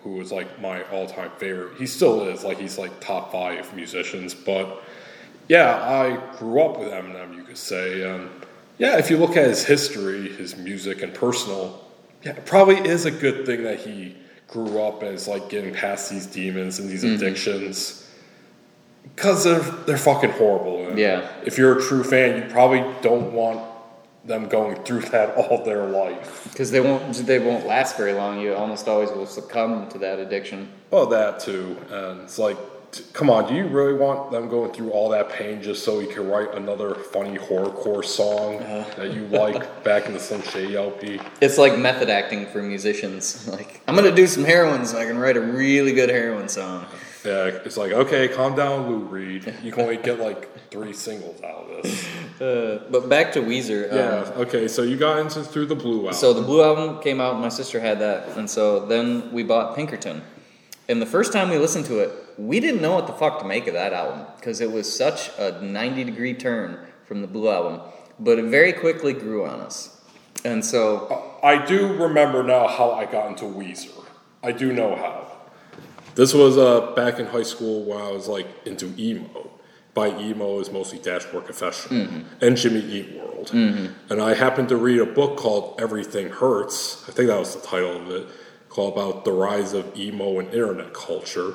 [0.00, 1.78] who was like my all-time favorite.
[1.78, 4.34] He still is like he's like top five musicians.
[4.34, 4.82] But
[5.46, 8.02] yeah, I grew up with Eminem, you could say.
[8.02, 8.28] And
[8.78, 11.84] yeah, if you look at his history, his music and personal,
[12.24, 14.16] yeah, it probably is a good thing that he
[14.48, 18.03] grew up and is like getting past these demons and these addictions.
[19.14, 20.88] Because they're they're fucking horrible.
[20.88, 21.28] And Yeah.
[21.44, 23.60] If you're a true fan, you probably don't want
[24.24, 26.48] them going through that all their life.
[26.50, 28.40] Because they won't, they won't last very long.
[28.40, 30.70] You almost always will succumb to that addiction.
[30.90, 31.76] Well, that too.
[31.90, 32.56] And it's like,
[33.12, 36.06] come on, do you really want them going through all that pain just so you
[36.06, 38.94] can write another funny horrorcore song uh-huh.
[38.96, 41.20] that you like back in the Slim Shady LP?
[41.40, 43.48] It's like method acting for musicians.
[43.54, 46.86] Like, I'm gonna do some heroin so I can write a really good heroin song.
[47.24, 49.54] Yeah, it's like, okay, calm down, Lou Reed.
[49.62, 52.06] You can only get like three singles out of this.
[52.40, 53.88] Uh, but back to Weezer.
[53.92, 56.14] um, Yeah, okay, so you got into through the Blue album.
[56.14, 59.76] So the Blue album came out, my sister had that, and so then we bought
[59.76, 60.20] Pinkerton.
[60.88, 63.44] And the first time we listened to it, we didn't know what the fuck to
[63.46, 66.76] make of that album because it was such a 90 degree turn
[67.06, 67.80] from the Blue album,
[68.18, 70.02] but it very quickly grew on us.
[70.44, 74.04] And so, I do remember now how I got into Weezer.
[74.42, 75.23] I do know how.
[76.14, 79.50] This was uh, back in high school when I was like into emo.
[79.94, 82.44] By emo is mostly Dashboard Confessional mm-hmm.
[82.44, 83.48] and Jimmy Eat World.
[83.48, 84.12] Mm-hmm.
[84.12, 87.04] And I happened to read a book called Everything Hurts.
[87.08, 88.26] I think that was the title of it,
[88.68, 91.52] called about the rise of emo and internet culture.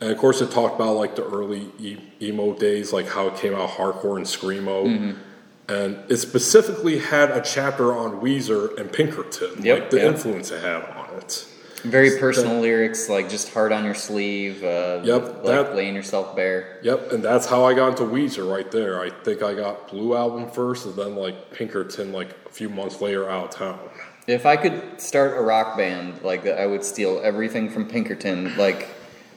[0.00, 3.36] And of course, it talked about like the early e- emo days, like how it
[3.36, 4.86] came out hardcore and screamo.
[4.86, 5.20] Mm-hmm.
[5.68, 10.14] And it specifically had a chapter on Weezer and Pinkerton, Yep, like the yep.
[10.14, 11.46] influence it had on it.
[11.80, 16.34] Very personal lyrics, like just hard on your sleeve, uh, Yep, like that- laying yourself
[16.36, 16.78] bare.
[16.82, 19.00] Yep, and that's how I got into Weezer right there.
[19.00, 23.00] I think I got Blue Album first, and then like Pinkerton like a few months
[23.00, 23.78] later out of town.
[24.26, 28.88] If I could start a rock band, like I would steal everything from Pinkerton, like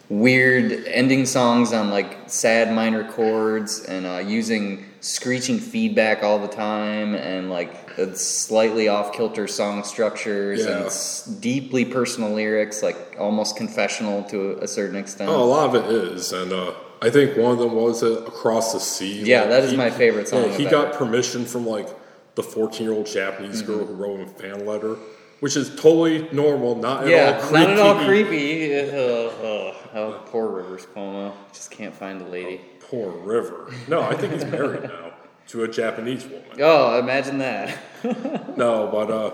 [0.10, 6.50] weird ending songs on like sad minor chords and uh, using screeching feedback all the
[6.50, 10.84] time and like uh, slightly off kilter song structures Yeah.
[10.90, 15.30] and deeply personal lyrics, like almost confessional to a, certain extent.
[15.30, 18.24] Oh, a lot of it is, and uh, I think one of them was uh,
[18.28, 21.46] "Across the Sea." Yeah, Like, that is he- my favorite song Yeah, he got permission
[21.46, 21.88] from like
[22.36, 23.72] the fourteen-year-old Japanese Mm-hmm.
[23.78, 24.96] girl who wrote him a fan letter,
[25.42, 27.66] which is totally normal, not at yeah, all creepy.
[27.66, 28.76] not at all creepy.
[28.80, 31.34] Uh, oh, poor Rivers Cuomo.
[31.54, 32.62] Just can't find a lady.
[32.80, 33.74] Poor River.
[33.88, 35.14] No, I think he's married now
[35.52, 36.44] to a Japanese woman.
[36.60, 37.78] Oh, imagine that.
[38.58, 39.32] No, but uh,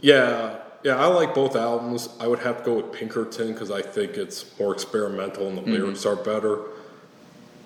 [0.00, 2.08] yeah, yeah, I like both albums.
[2.20, 5.62] I would have to go with Pinkerton because I think it's more experimental and the
[5.62, 5.72] Mm-hmm.
[5.72, 6.58] lyrics are better.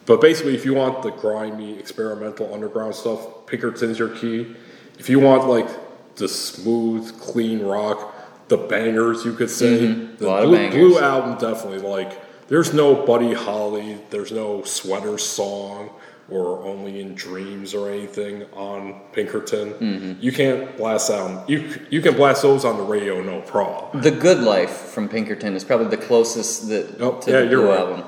[0.06, 4.54] But basically, if you want the grimy, experimental, underground stuff, Pinkerton's your key.
[4.98, 5.68] If you want like
[6.16, 8.14] the smooth, clean rock,
[8.48, 10.24] the bangers, you could say, the Mm-hmm.
[10.24, 10.70] Lot Blue.
[10.70, 12.22] Blue album definitely like.
[12.48, 13.98] There's no Buddy Holly.
[14.10, 15.90] There's no Sweater song
[16.28, 19.72] or Only in Dreams or anything on Pinkerton.
[19.74, 20.12] Mm-hmm.
[20.20, 21.48] You can't blast out.
[21.48, 24.02] You you can blast those on the radio, no problem.
[24.02, 27.68] The Good Life from Pinkerton is probably the closest that Oh, to yeah, the Blue
[27.68, 27.78] right.
[27.78, 28.04] album.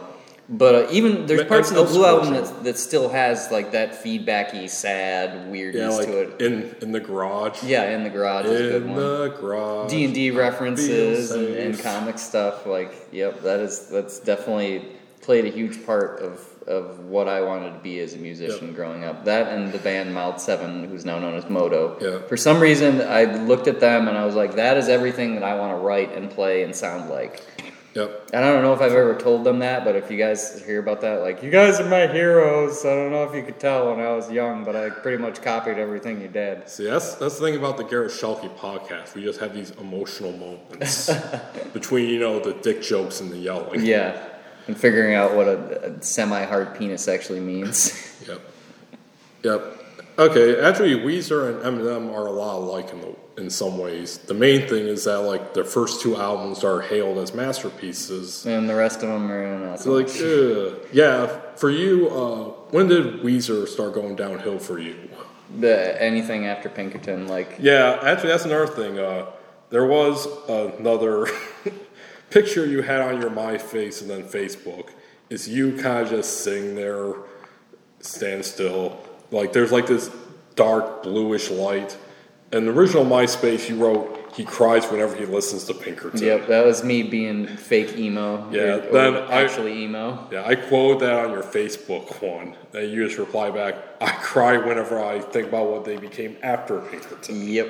[0.51, 3.73] But uh, even there's Ma- parts of the Blue album that, that still has like
[3.73, 6.41] that feedbacky, sad Yeah, weirdness like to it.
[6.41, 7.63] in in the garage.
[7.63, 8.97] Yeah, in the garage is a good in one.
[8.99, 9.91] the garage.
[9.91, 12.67] D and D references and, and comic stuff.
[12.67, 14.87] Like, yep, that is that's definitely
[15.21, 18.77] played a huge part of of what I wanted to be as a musician Yep.
[18.77, 19.25] growing up.
[19.25, 22.23] That and the band Mild Seven, who's now known as Moto.
[22.29, 25.43] For some reason, I looked at them and I was like, that is everything that
[25.43, 27.43] I want to write and play and sound like.
[27.95, 28.31] Yep.
[28.35, 30.79] And I don't know if I've ever told them that, but if you guys hear
[30.79, 32.85] about that, like, you guys are my heroes.
[32.85, 35.41] I don't know if you could tell when I was young, but I pretty much
[35.43, 36.69] copied everything you did.
[36.69, 39.15] See, that's that's the thing about the Garret Schuelke podcast.
[39.15, 41.11] We just have these emotional moments
[41.73, 43.85] between you know the dick jokes and the yelling.
[43.85, 44.23] Yeah.
[44.69, 48.05] And figuring out what a, a semi hard penis actually means.
[48.29, 48.41] Yep.
[49.43, 49.85] Yep.
[50.19, 50.61] Okay.
[50.61, 54.19] Actually, Weezer and Eminem are a lot alike in the in some ways.
[54.19, 58.45] The main thing is that like their first two albums are hailed as masterpieces.
[58.45, 60.87] and the rest of them are not so like, ugh.
[60.93, 61.41] yeah.
[61.57, 64.97] For you, uh, when did Weezer start going downhill for you?
[65.59, 67.27] the, anything after Pinkerton.
[67.29, 68.99] Like, Yeah, actually, that's another thing.
[68.99, 69.27] Uh,
[69.71, 71.27] there was another
[72.31, 74.91] picture you had on your MySpace and then Facebook.
[75.31, 77.15] Is you kind of just sitting there,
[78.01, 78.99] stand still.
[79.31, 80.11] Like there's like this
[80.55, 81.97] dark bluish light.
[82.51, 86.23] And the original MySpace, you wrote he cries whenever he listens to Pinkerton.
[86.23, 88.49] yep, that was me being fake emo.
[88.53, 90.29] Yeah, or, or then I- actually emo.
[90.31, 92.55] Yeah, I quoted that on your Facebook one.
[92.73, 96.81] And you just reply back, I cry whenever I think about what they became after
[96.81, 97.49] Pinkerton.
[97.49, 97.69] Yep.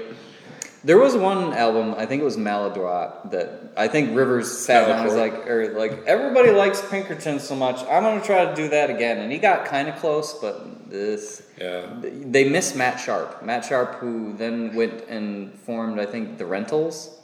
[0.85, 4.99] There was one album, I think it was Maladroit, that I think Rivers sat down
[4.99, 8.69] and was like, or like, everybody likes Pinkerton so much, I'm gonna try to do
[8.69, 9.19] that again.
[9.19, 11.43] And he got kind of close, but this.
[11.59, 11.87] Yeah.
[12.01, 13.43] They miss Matt Sharp.
[13.45, 17.19] Matt Sharp, who then went and formed, I think, the Rentals,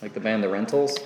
[0.00, 0.96] like the band The Rentals.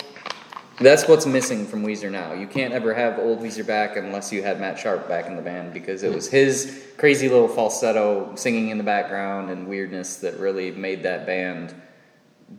[0.79, 2.33] That's what's missing from Weezer now.
[2.33, 5.41] You can't ever have old Weezer back unless you had Matt Sharp back in the
[5.41, 6.15] band because it hmm.
[6.15, 11.25] was his crazy little falsetto singing in the background and weirdness that really made that
[11.25, 11.73] band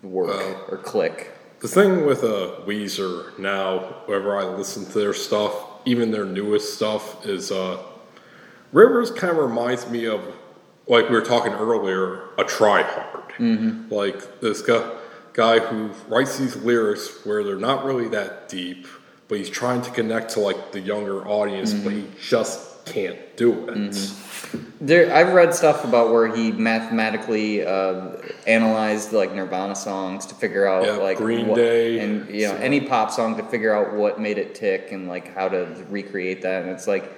[0.03, 1.33] work Well- or click.
[1.61, 5.53] The thing with uh, Weezer now, whenever I listen to their stuff,
[5.85, 7.83] even their newest stuff, is uh,
[8.71, 10.21] Rivers kind of reminds me of,
[10.87, 13.33] like we were talking earlier, a tryhard.
[13.39, 13.93] Mm-hmm.
[13.93, 14.89] Like this guy,
[15.33, 18.87] guy who writes these lyrics where they're not really that deep,
[19.27, 23.69] but he's trying to connect to like the younger audience, but he just can't do
[23.69, 23.95] it.
[24.81, 28.13] There, I've read stuff about where he mathematically uh,
[28.47, 32.53] analyzed like Nirvana songs to figure out Yeah, like Green what- Day, and you know
[32.55, 35.67] so- any pop song to figure out what made it tick and like how to
[35.91, 36.63] recreate that.
[36.63, 37.13] And it's like,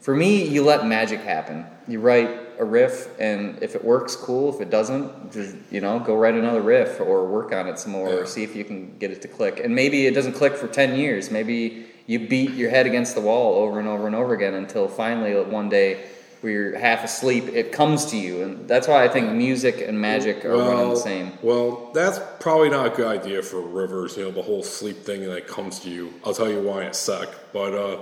[0.00, 1.66] for me, you let magic happen.
[1.88, 4.54] You write a riff, and if it works, cool.
[4.54, 7.92] If it doesn't, just you know, go write another riff or work on it some
[7.92, 8.14] more, Yeah.
[8.16, 9.60] or see if you can get it to click.
[9.62, 11.30] And maybe it doesn't click for ten years.
[11.32, 14.86] Maybe you beat your head against the wall over and over and over again until
[14.88, 16.04] finally one day
[16.42, 19.98] where you're half asleep, it comes to you, and that's why I think music and
[20.00, 21.32] magic are one and the same.
[21.40, 25.22] Well, that's probably not a good idea for Rivers, you know, the whole sleep thing
[25.28, 26.12] that comes to you.
[26.24, 27.28] I'll tell you why in a sec.
[27.52, 27.98] But, uh,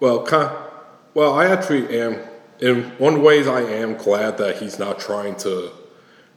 [0.00, 0.50] well, kind
[1.14, 2.20] well, I actually am,
[2.58, 5.70] in one ways, I am glad that he's not trying to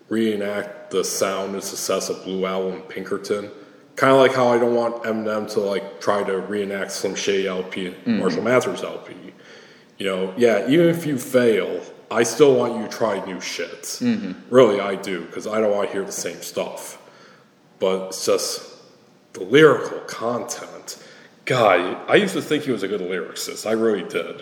[0.10, 3.52] reenact the sound and success of Blue Album and Pinkerton.
[3.96, 7.48] Kind of like how I don't want Eminem to like try to reenact Slim Shady
[7.48, 9.27] LP and Marshall Mathers LP.
[9.98, 13.84] You know, yeah, even if you fail, I still want you to try new shit.
[13.84, 14.54] Mm-hmm.
[14.54, 17.02] Really, I do, because I don't want to hear the same stuff.
[17.80, 18.76] But it's just
[19.34, 21.04] the lyrical content.
[21.46, 23.66] God, I used to think he was a good lyricist.
[23.66, 24.42] I really did.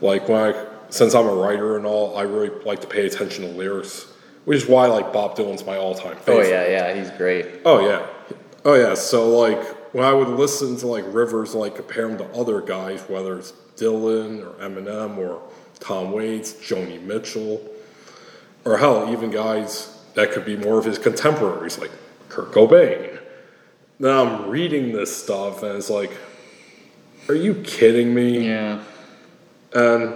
[0.00, 3.44] Like when I, since I'm a writer and all, I really like to pay attention
[3.44, 4.06] to lyrics,
[4.44, 6.46] which is why like Bob Dylan's my all-time favorite.
[6.46, 7.46] Oh yeah, yeah, he's great.
[7.64, 8.06] Oh yeah,
[8.64, 8.94] oh yeah.
[8.94, 9.62] So like
[9.92, 13.52] when I would listen to like Rivers, like compare him to other guys, whether it's
[13.78, 15.42] Dylan or Eminem or
[15.80, 17.62] Tom Waits, Joni Mitchell,
[18.64, 21.90] or hell, even guys that could be more of his contemporaries, like
[22.28, 23.20] Kurt Cobain.
[23.98, 26.10] Now I'm reading this stuff and it's like,
[27.28, 28.46] are you kidding me?
[28.46, 28.82] Yeah.
[29.72, 30.14] And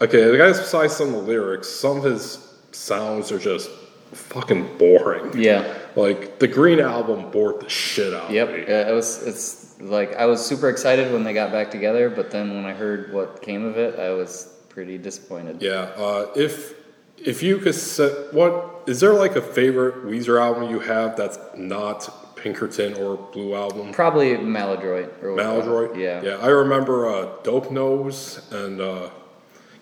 [0.00, 3.70] okay, the guys besides some of the lyrics, some of his sounds are just
[4.12, 5.30] fucking boring.
[5.40, 5.72] Yeah.
[5.94, 8.48] Like the Green album bored the shit out Yep.
[8.48, 8.60] of me.
[8.62, 9.22] Yeah, it was.
[9.26, 12.72] It's like I was super excited when they got back together, but then when I
[12.72, 15.62] heard what came of it, I was pretty disappointed.
[15.62, 15.90] Yeah.
[15.96, 16.74] Uh, if
[17.18, 21.38] if you could set what is there like a favorite Weezer album you have that's
[21.56, 23.92] not Pinkerton or Blue Album?
[23.92, 25.22] Probably Maladroit.
[25.22, 25.96] Or Maladroit.
[25.96, 26.22] Yeah.
[26.22, 26.36] Yeah.
[26.36, 29.10] I remember uh, Dope Nose and uh,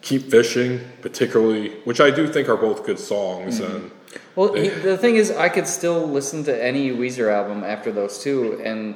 [0.01, 3.61] Keep Fishing, particularly, which I do think are both good songs.
[3.61, 3.77] Mm-hmm.
[3.77, 3.91] And
[4.37, 8.23] Well, he, the thing is, I could still listen to any Weezer album after those
[8.23, 8.95] two and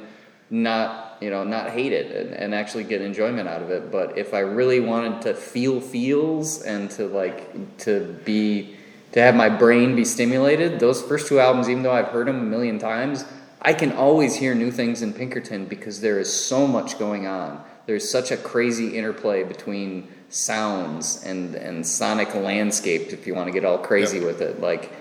[0.49, 3.91] not, you know, not hate it and, and actually get enjoyment out of it.
[3.91, 8.75] But if I really wanted to feel feels and to like to be
[9.11, 12.39] to have my brain be stimulated, those first two albums, even though I've heard them
[12.39, 13.25] a million times,
[13.61, 17.63] I can always hear new things in Pinkerton because there is so much going on.
[17.87, 23.51] There's such a crazy interplay between sounds and and sonic landscape if you want to
[23.51, 24.27] get all crazy Yep.
[24.27, 24.91] with it like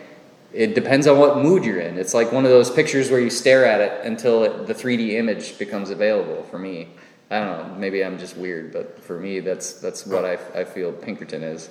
[0.52, 1.98] it depends on what mood you're in.
[1.98, 5.12] It's like one of those pictures where you stare at it until it, the 3d
[5.12, 6.88] image becomes available for me.
[7.30, 10.64] I don't know maybe i'm just weird but for me that's that's what i, I
[10.64, 11.68] feel pinkerton is.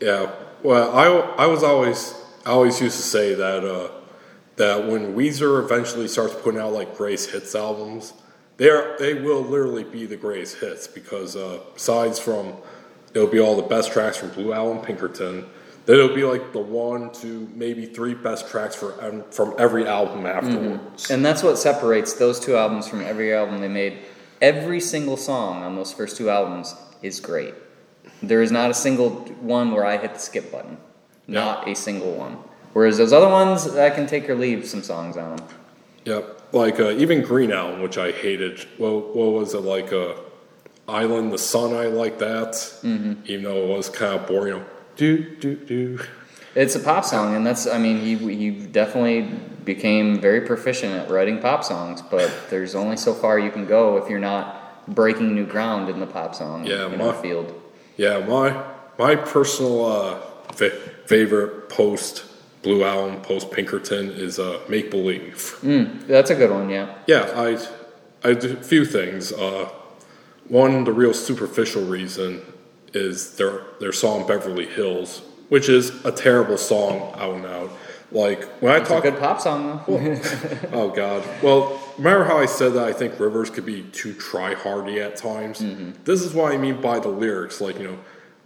[0.00, 0.30] Yeah,
[0.62, 2.14] well, I, I was always
[2.46, 3.90] I always used to say that uh,
[4.56, 8.12] that when Weezer eventually starts putting out like greatest hits albums,
[8.56, 12.54] they are they will literally be the greatest hits because uh, besides from
[13.12, 15.46] it'll be all the best tracks from Blue Album, Pinkerton.
[15.88, 19.88] Then it'll be like the one to maybe three best tracks for um, from every
[19.88, 21.10] album afterwards.
[21.10, 24.00] and that's what separates those two albums from every album they made
[24.42, 27.54] every single song on those first two albums is great
[28.22, 29.08] there is not a single
[29.40, 30.76] one where i hit the skip button
[31.26, 32.36] not a single one
[32.74, 35.48] whereas those other ones i can take or leave some songs on them
[36.04, 38.64] Yep, like uh, even Green Album, which I hated.
[38.78, 39.92] Well, what was it like?
[39.92, 40.14] Uh,
[40.88, 41.74] Island, the Sun.
[41.74, 43.14] I like that, mm-hmm.
[43.26, 44.64] even though it was kind of boring.
[44.98, 45.98] Do do do.
[46.54, 49.22] It's a pop song, and that's, I mean, he, he definitely
[49.64, 53.96] became very proficient at writing pop songs, but there's only so far you can go
[53.98, 57.54] if you're not breaking new ground in the pop song Yeah, my- field.
[57.96, 58.60] Yeah, my
[58.98, 60.20] my personal uh,
[60.52, 60.76] fa-
[61.06, 62.24] favorite post
[62.62, 65.56] Blue Album, post Pinkerton is uh, Make Believe.
[66.08, 66.96] That's a good one, yeah.
[67.06, 67.48] Yeah, I
[68.28, 69.32] I do a few things.
[69.32, 69.68] Uh,
[70.48, 72.42] one, the real superficial reason
[72.94, 77.70] is their their song Beverly Hills, which is a terrible song out and out.
[78.10, 80.20] Like when I It's a talk good pop song, though.
[80.72, 81.22] Oh God.
[81.42, 85.16] Well, remember how I said that I think Rivers could be too try hardy at
[85.16, 85.60] times?
[85.60, 85.90] Mm-hmm.
[86.04, 87.98] This is what I mean by the lyrics, like, you know,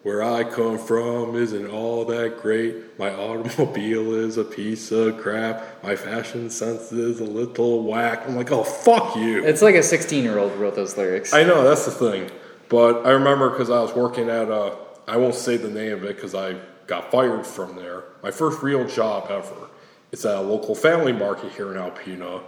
[0.02, 2.98] where I come from isn't all that great.
[2.98, 5.82] My automobile is a piece of crap.
[5.84, 8.24] My fashion sense is a little whack.
[8.26, 9.44] I'm like, oh fuck you.
[9.44, 11.32] it's like a 16 year old wrote those lyrics.
[11.32, 12.30] I know that's the thing,
[12.72, 14.74] but I remember because I was working at a.
[15.06, 18.04] I won't say the name of it because I got fired from there.
[18.22, 19.68] My first real job ever.
[20.10, 22.42] It's at a local family market here in Alpena.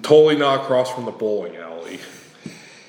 [0.00, 2.00] Totally not across from the bowling alley.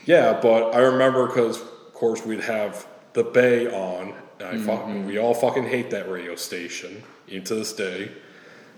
[0.03, 5.05] Yeah, but I remember because of course we'd have the Bay on, and I fucking,
[5.05, 8.11] we all fucking hate that radio station even to this day.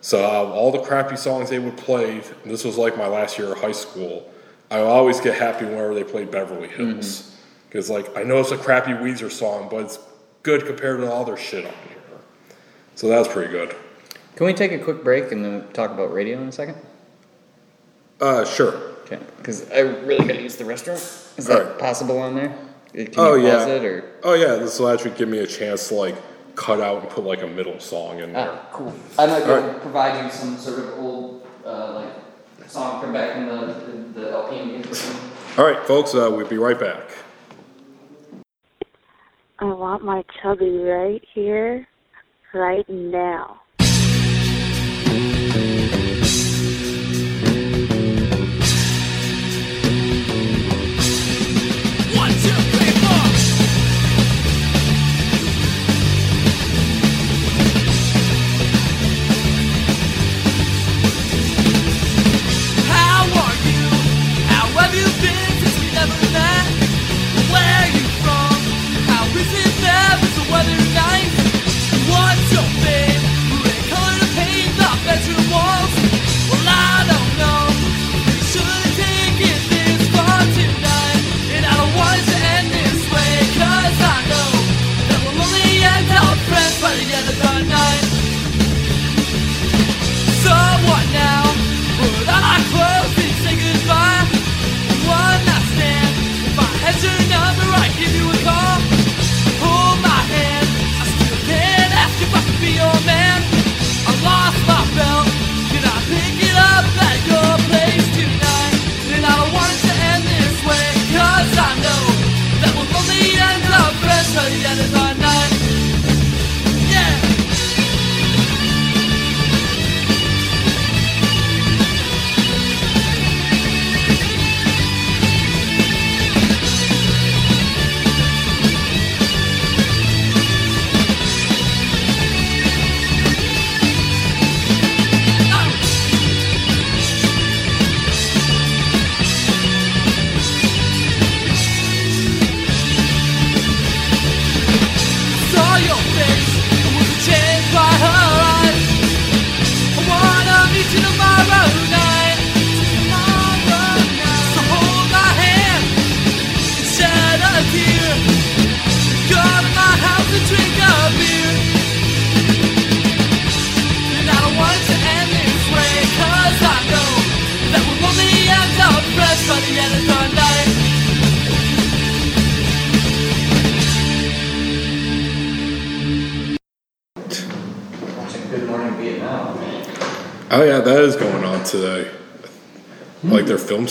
[0.01, 3.39] So uh, all the crappy songs they would play, and this was like my last
[3.39, 4.29] year of high school.
[4.69, 7.32] I would always get happy whenever they played Beverly Hills,
[7.73, 9.97] because like I know it's a crappy Weezer song, but it's
[10.43, 11.97] good compared to the other shit on here.
[12.93, 13.75] So that's pretty good.
[14.35, 16.77] Can we take a quick break and then talk about radio in a second?
[18.21, 18.75] Uh, sure.
[19.05, 19.19] Okay.
[19.37, 20.95] Because I really gotta use the restroom.
[21.37, 21.79] Is that Alright.
[21.79, 22.55] possible on there?
[22.93, 23.65] Can Oh, pause yeah.
[23.65, 24.11] it or?
[24.23, 26.15] Oh yeah, this will actually give me a chance to like
[26.53, 28.51] cut out and put like a middle song in there.
[28.51, 28.93] Ah, cool.
[29.17, 33.35] I might All to provide you some sort of old, uh, like, song from back
[33.35, 34.83] in the, the LP.
[35.57, 37.09] All right, folks, uh, we'll be right back.
[39.59, 41.87] I want my chubby right here,
[42.53, 43.61] right now.
[72.53, 72.82] show.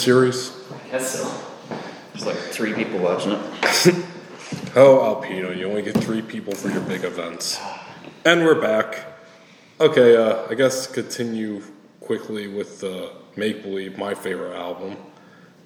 [0.02, 0.50] Series.
[0.68, 1.32] I guess so.
[2.12, 3.94] There's like three people watching it.
[4.74, 7.60] Oh, Alpena, you only get three people for your big events.
[8.24, 9.06] And we're back.
[9.78, 11.62] Okay, uh, I guess continue
[12.00, 14.96] quickly with uh, Make Believe, my favorite album.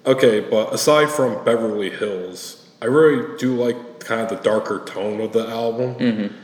[0.05, 5.19] Okay, but aside from Beverly Hills, I really do like kind of the darker tone
[5.19, 6.35] of the album.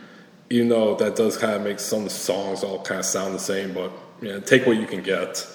[0.50, 3.36] You know, that does kind of make some of the songs all kind of sound
[3.36, 3.92] the same, but
[4.22, 5.46] you know, take what you can get.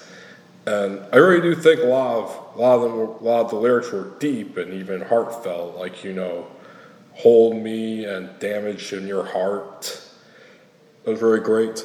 [0.65, 3.49] And I really do think a lot of a lot of them, a lot of
[3.49, 5.75] the lyrics were deep and even heartfelt.
[5.75, 6.47] Like you know,
[7.13, 10.01] hold me and damage in your heart.
[11.05, 11.83] It was very great.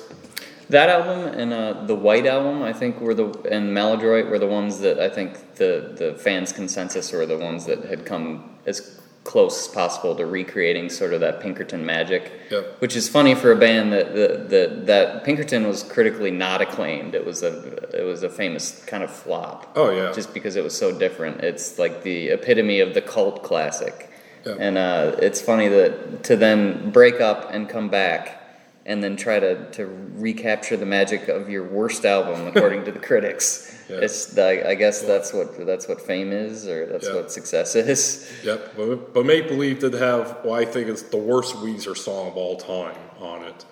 [0.70, 4.46] That album and uh, the White album, I think, were the and Maladroit were the
[4.46, 9.00] ones that I think the the fans' consensus were the ones that had come as
[9.24, 12.30] close as possible to recreating sort of that Pinkerton magic.
[12.50, 12.80] Yep.
[12.80, 17.14] Which is funny for a band that that that, that Pinkerton was critically not acclaimed.
[17.14, 17.52] It was a
[17.98, 19.72] it was a famous kind of flop.
[19.74, 20.12] Oh, yeah.
[20.12, 21.40] Just because it was so different.
[21.40, 24.10] It's like the epitome of the cult classic.
[24.44, 24.56] Yeah.
[24.58, 28.43] And uh, it's funny that to then break up and come back
[28.86, 29.86] and then try to, to
[30.16, 33.74] recapture the magic of your worst album according to the critics.
[33.88, 33.96] Yeah.
[33.98, 37.16] It's I, I guess that's what that's what fame is or that's Yeah.
[37.16, 38.30] what success is.
[38.44, 42.28] Yep, but, but Make Believe did have what I think is the worst Weezer song
[42.28, 43.64] of all time on it.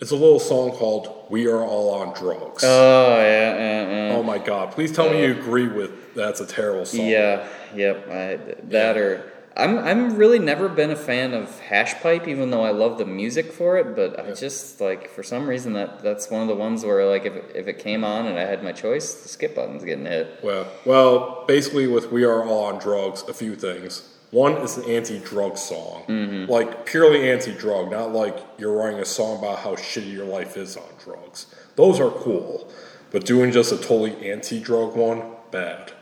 [0.00, 4.72] It's a little song called "We Are All on Drugs." Oh yeah, oh my God!
[4.72, 7.06] Please tell me uh, you agree with that's a terrible song.
[7.06, 8.08] Yeah, yep.
[8.08, 12.64] I, that or I'm I'm really never been a fan of Hash Pipe, even though
[12.64, 13.94] I love the music for it.
[13.94, 17.24] But I just like for some reason that that's one of the ones where like
[17.26, 20.40] if if it came on and I had my choice, the skip button's getting hit.
[20.42, 24.08] Well, well, basically, with "We Are All on Drugs," a few things.
[24.30, 26.50] One is an anti-drug song, Mm-hmm.
[26.50, 30.74] like purely anti-drug, not like you're writing a song about how shitty your life is
[30.74, 31.44] on drugs.
[31.76, 32.66] Those are cool,
[33.10, 35.92] but doing just a totally anti-drug one, bad.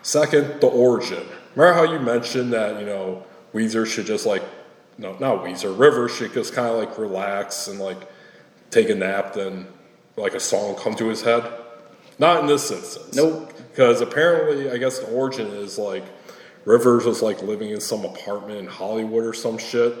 [0.00, 1.26] Second, the origin.
[1.54, 4.42] Remember how you mentioned that you know Weezer should just like,
[4.98, 7.98] no, not Weezer, River should just kind of like relax and like
[8.70, 9.66] take a nap, then
[10.16, 11.44] like a song come to his head.
[12.18, 13.14] Not in this instance.
[13.14, 13.52] Nope.
[13.70, 16.04] Because apparently, I guess the origin is like
[16.64, 19.94] Rivers was like living in some apartment in Hollywood or some shit.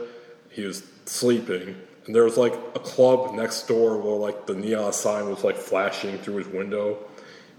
[0.50, 1.76] He was sleeping,
[2.06, 5.56] and there was like a club next door where like the neon sign was like
[5.56, 6.98] flashing through his window.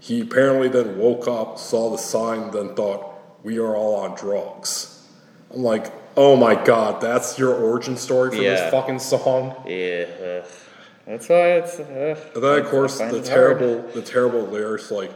[0.00, 3.15] He apparently then woke up, saw the sign, then thought,
[3.46, 4.72] "We are all on drugs."
[5.54, 5.86] I'm like,
[6.16, 8.50] "Oh my god, that's your origin story for Yeah.
[8.54, 10.44] this fucking song." Yeah, ugh.
[11.06, 11.74] that's why it's.
[11.78, 13.58] Uh, And then, of I course, find the it hard.
[13.58, 15.12] terrible, the terrible lyrics like,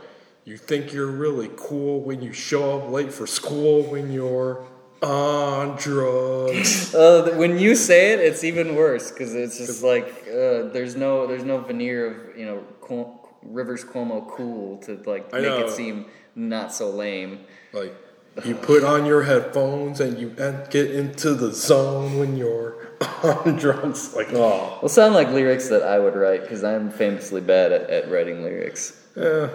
[0.51, 4.53] "You think you're really cool when you show up late for school when you're
[5.03, 10.07] on drugs." Uh, th- when you say it, it's even worse because it's just like
[10.29, 13.13] uh, there's no there's no veneer of you know Cu-
[13.59, 15.67] Rivers Cuomo cool to like I make know.
[15.67, 17.33] it seem not so lame.
[17.73, 17.95] like,
[18.45, 20.31] you put on your headphones and you
[20.71, 22.77] get into the zone when you're
[23.23, 24.15] on drugs.
[24.15, 27.91] Like, oh, Will sound like lyrics that I would write because I'm famously bad at,
[27.91, 29.01] at writing lyrics.
[29.17, 29.49] yeah.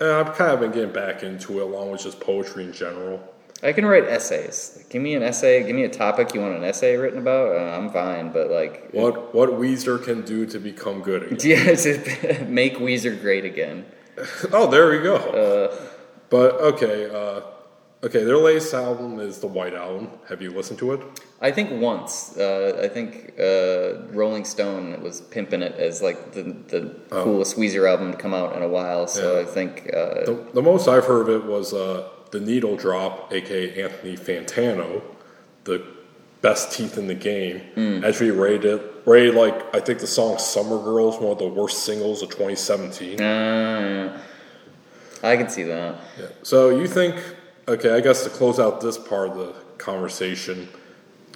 [0.00, 3.20] And I've kind of been getting back into it, along with just poetry in general.
[3.64, 4.74] I can write essays.
[4.76, 5.66] Like, give me an essay.
[5.66, 7.56] Give me a topic you want an essay written about.
[7.56, 11.38] Uh, I'm fine, but like, What what Weezer can do to become good again?
[11.42, 13.86] yeah, to make Weezer great again.
[14.52, 15.16] Oh, there we go.
[15.16, 15.76] Uh,
[16.30, 17.40] But okay, uh,
[18.02, 20.10] okay, their latest album is the White Album.
[20.28, 21.00] Have you listened to it?
[21.40, 22.36] I think once.
[22.36, 27.88] Uh, I think uh, Rolling Stone was pimping it as like the the coolest Weezer
[27.88, 29.06] album to come out in a while.
[29.06, 29.34] So Oh.
[29.36, 29.42] Yeah.
[29.42, 33.32] I think uh, The, the most I've heard of it was uh, the Needle Drop,
[33.32, 35.02] aka Anthony Fantano,
[35.64, 35.82] the
[36.42, 37.60] best teeth in the game.
[37.74, 38.04] Hmm.
[38.04, 42.22] Actually rated rated like I think the song "Summer Girls" one of the worst singles
[42.22, 43.20] of 2017.
[43.20, 44.20] uh,
[45.22, 45.96] I can see that.
[46.18, 46.26] Yeah.
[46.42, 47.16] So you think?
[47.68, 50.68] Okay, I guess to close out this part of the conversation,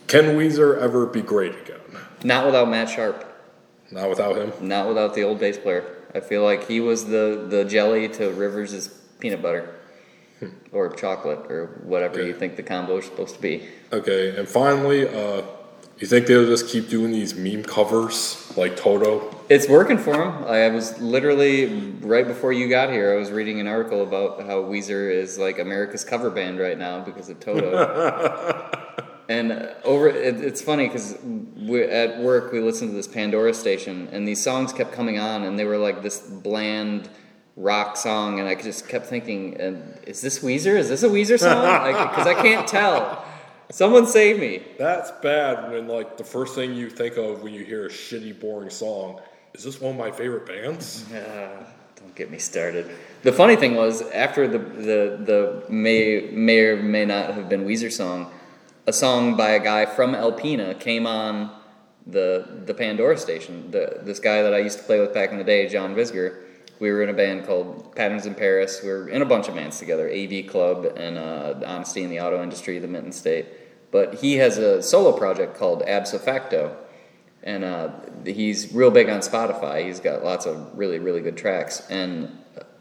[0.07, 1.81] can Weezer ever be great again?
[2.25, 3.29] Not without Matt Sharp.
[3.91, 4.53] Not without him.
[4.67, 5.85] Not without the old bass player.
[6.15, 8.89] I feel like he was the, the jelly to Rivers'
[9.19, 9.75] peanut butter.
[10.73, 12.29] or chocolate, or whatever Yeah.
[12.29, 13.69] you think the combo is supposed to be.
[13.93, 15.43] Okay, and finally, uh,
[16.03, 19.33] you think they'll just keep doing these meme covers like Toto?
[19.49, 20.45] It's working for them.
[20.45, 21.67] I was literally
[22.01, 23.13] right before you got here.
[23.13, 27.05] I was reading an article about how Weezer is like America's cover band right now
[27.05, 28.69] because of Toto.
[29.29, 34.09] and uh, over, it, it's funny because at work we listened to this Pandora station,
[34.11, 37.09] and these songs kept coming on, and they were like this bland
[37.55, 39.53] rock song, and I just kept thinking,
[40.05, 40.77] "Is this Weezer?
[40.77, 43.25] Is this a Weezer song?" Because I can't tell.
[43.71, 44.63] Someone save me.
[44.79, 48.39] That's bad when like the first thing you think of when you hear a shitty,
[48.39, 49.21] boring song
[49.55, 51.05] is this one of my favorite bands?
[51.15, 51.65] Uh,
[51.97, 52.91] don't get me started.
[53.23, 57.65] The funny thing was, after the the the may may or may not have been
[57.65, 58.33] Weezer song,
[58.89, 61.53] a song by a guy from Alpena came on
[62.05, 63.71] the the Pandora station.
[63.71, 66.41] The this guy that I used to play with back in the day, John Visger.
[66.83, 68.81] We were in a band called Patterns in Paris.
[68.83, 72.19] We were in a bunch of bands together, AV Club and uh, Honesty in the
[72.19, 73.47] Auto Industry, the Minton State.
[73.93, 76.75] But he has a solo project called Absofacto,
[77.45, 77.91] and uh,
[78.25, 79.87] he's real big on Spotify.
[79.87, 81.89] He's got lots of really, really good tracks.
[81.89, 82.37] And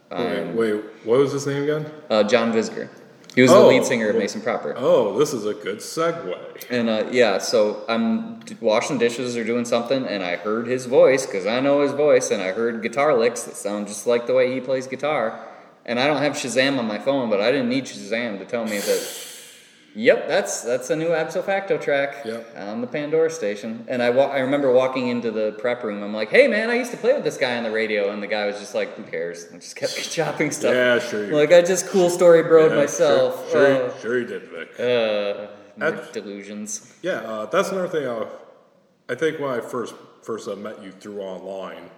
[0.10, 1.92] Wait, um, wait, what was his name again?
[2.10, 2.90] uh, John Visger,
[3.36, 3.68] he was the Oh.
[3.70, 4.74] lead singer of Mason Proper.
[4.78, 6.38] Oh, this is a good segue.
[6.70, 11.26] And uh, yeah, so I'm washing dishes or doing something, and I heard his voice
[11.26, 14.34] because I know his voice, and I heard guitar licks that sound just like the
[14.34, 15.40] way he plays guitar.
[15.86, 18.66] And I don't have Shazam on my phone, but I didn't need Shazam to tell
[18.66, 19.28] me that.
[19.94, 22.56] Yep, that's that's a new Absofacto track Yep.
[22.58, 23.84] on the Pandora station.
[23.90, 26.02] And I wa- I remember walking into the prep room.
[26.02, 28.24] I'm like, "Hey man, I used to play with this guy on the radio," and
[28.24, 30.74] the guy was just like, "Who cares?" And just kept chopping stuff.
[30.74, 33.52] Yeah, sure Like I just cool story broed Yeah, myself.
[33.52, 34.70] Sure, sure, Uh, sure you did, Vic.
[34.80, 35.48] uh,
[35.78, 36.94] That's- delusions.
[37.02, 38.08] Yeah, uh, that's another thing.
[38.08, 38.26] I,
[39.10, 41.90] I think when I first first uh, met you through online,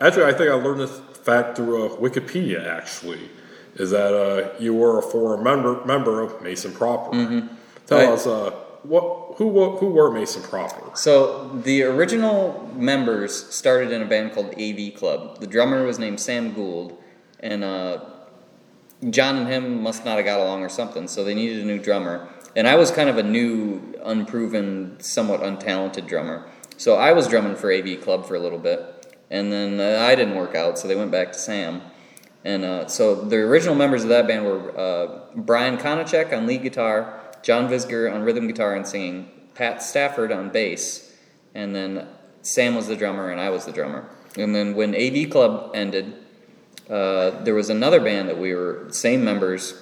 [0.00, 2.66] actually, I think I learned this fact through uh, Wikipedia.
[2.66, 3.30] Actually,
[3.80, 7.48] is that uh, you were a former member member of Mason Proper.
[7.86, 8.08] Tell Right.
[8.10, 8.50] us uh,
[8.82, 9.46] what who
[9.78, 10.94] who were Mason Proper?
[10.94, 15.40] So the original members started in a band called AV Club.
[15.40, 16.98] The drummer was named Sam Gould,
[17.40, 18.00] and uh,
[19.08, 21.08] John and him must not have got along or something.
[21.08, 25.40] So they needed a new drummer, and I was kind of a new, unproven, somewhat
[25.40, 26.46] untalented drummer.
[26.76, 28.80] So I was drumming for AV Club for a little bit,
[29.30, 31.80] and then uh, I didn't work out, so they went back to Sam.
[32.44, 36.62] And uh, so the original members of that band were uh, Brian Konachek on lead
[36.62, 41.14] guitar, John Visger on rhythm guitar and singing, Pat Stafford on bass,
[41.54, 42.08] and then
[42.42, 44.08] Sam was the drummer and I was the drummer.
[44.38, 46.14] And then when AV Club ended,
[46.88, 49.74] uh, there was another band that we were same members,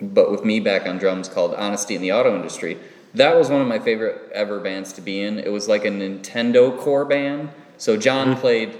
[0.00, 2.78] but with me back on drums called Honesty in the Auto Industry.
[3.14, 5.38] That was one of my favorite ever bands to be in.
[5.38, 7.50] It was like a Nintendo core band.
[7.76, 8.78] So John played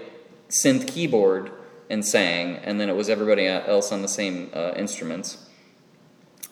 [0.51, 1.51] synth keyboard
[1.91, 5.45] and sang, and then it was everybody else on the same uh, instruments.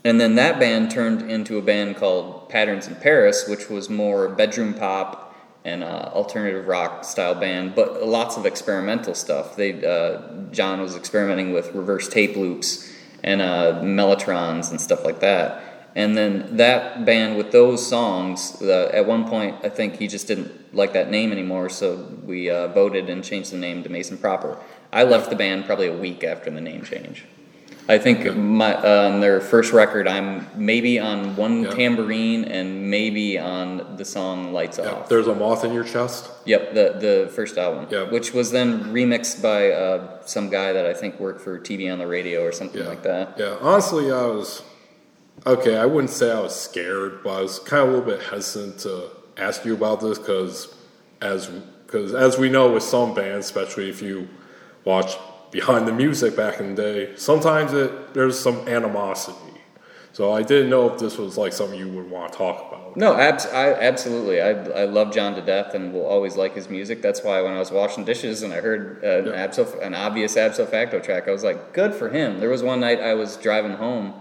[0.05, 4.29] And then that band turned into a band called Patterns in Paris, which was more
[4.29, 5.35] bedroom pop
[5.65, 9.57] and uh, alternative rock style band, but lots of experimental stuff.
[9.57, 10.23] They uh,
[10.53, 12.89] John was experimenting with reverse tape loops
[13.25, 15.91] and uh, mellotrons and stuff like that.
[15.97, 20.29] And then that band with those songs, uh, at one point, I think he just
[20.29, 24.19] didn't like that name anymore, so we uh, voted and changed the name to Mason
[24.19, 24.59] Proper.
[24.97, 27.27] I left the band probably a week after the name change.
[27.89, 31.71] I think my on their first record, I'm maybe on one Yeah.
[31.71, 36.31] tambourine and maybe on the song "Lights Yeah, Off." there's a moth in your chest.
[36.47, 38.05] Yep, the the first album, Yeah.
[38.15, 38.69] which was then
[38.99, 42.51] remixed by uh, some guy that I think worked for TV on the radio or
[42.51, 43.35] something Yeah, like that.
[43.39, 44.63] Yeah, honestly, I was
[45.47, 45.77] okay.
[45.77, 48.79] I wouldn't say I was scared, but I was kind of a little bit hesitant
[48.81, 48.95] to
[49.37, 50.75] ask you about this because,
[51.21, 51.41] as
[51.87, 54.29] because as we know with some bands, especially if you
[54.87, 55.19] watch
[55.51, 59.37] behind the music back in the day, sometimes it there's some animosity.
[60.15, 62.97] So I didn't know if this was like something you would want to talk about.
[62.97, 64.41] No, abs- I, absolutely.
[64.41, 64.53] I,
[64.83, 67.03] I love John to death and will always like his music.
[67.03, 69.47] That's why when I was washing dishes and I heard uh, an, Yeah.
[69.47, 72.41] abso, an obvious Absofacto track, I was like, good for him.
[72.41, 74.15] There was one night I was driving home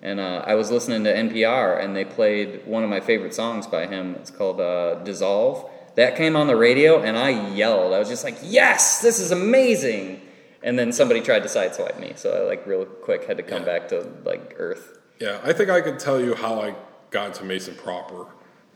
[0.00, 3.66] and uh, I was listening to NPR, and they played one of my favorite songs
[3.66, 4.16] by him.
[4.16, 7.92] It's called uh, "Dissolve." That came on the radio, and I yelled.
[7.92, 10.20] I was just like, "Yes, this is amazing!"
[10.62, 13.60] And then somebody tried to sideswipe me, so I like real quick had to come
[13.60, 13.78] Yeah.
[13.78, 14.98] back to like earth.
[15.18, 16.74] Yeah, I think I could tell you how I
[17.10, 18.26] got to Mason proper.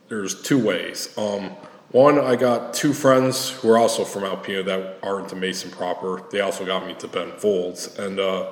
[0.08, 1.08] There's two ways.
[1.16, 1.56] Um,
[1.92, 6.22] one, I got two friends who are also from Alpena that are into Mason proper.
[6.30, 8.46] They also got me to Ben Folds, and uh,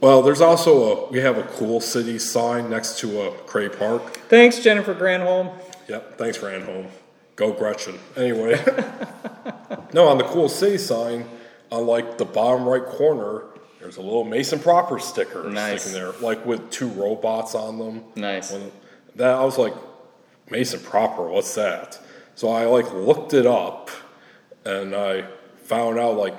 [0.00, 0.70] well, there's also
[1.06, 4.16] a we have a cool city sign next to a Cray Park.
[4.28, 5.52] Thanks, Jennifer Granholm.
[5.88, 6.86] Yep, thanks home.
[7.36, 7.98] Go Gretchen.
[8.16, 8.52] Anyway,
[9.92, 11.28] no, on the cool city sign,
[11.70, 13.44] on like the bottom right corner,
[13.80, 15.82] there's a little Mason proper sticker Nice.
[15.82, 18.04] sticking there, like with two robots on them.
[18.16, 18.52] Nice.
[18.52, 18.72] When
[19.16, 19.74] that I was like,
[20.50, 21.98] Mason proper, what's that?
[22.34, 23.90] So I like looked it up,
[24.64, 25.26] and I
[25.64, 26.34] found out like,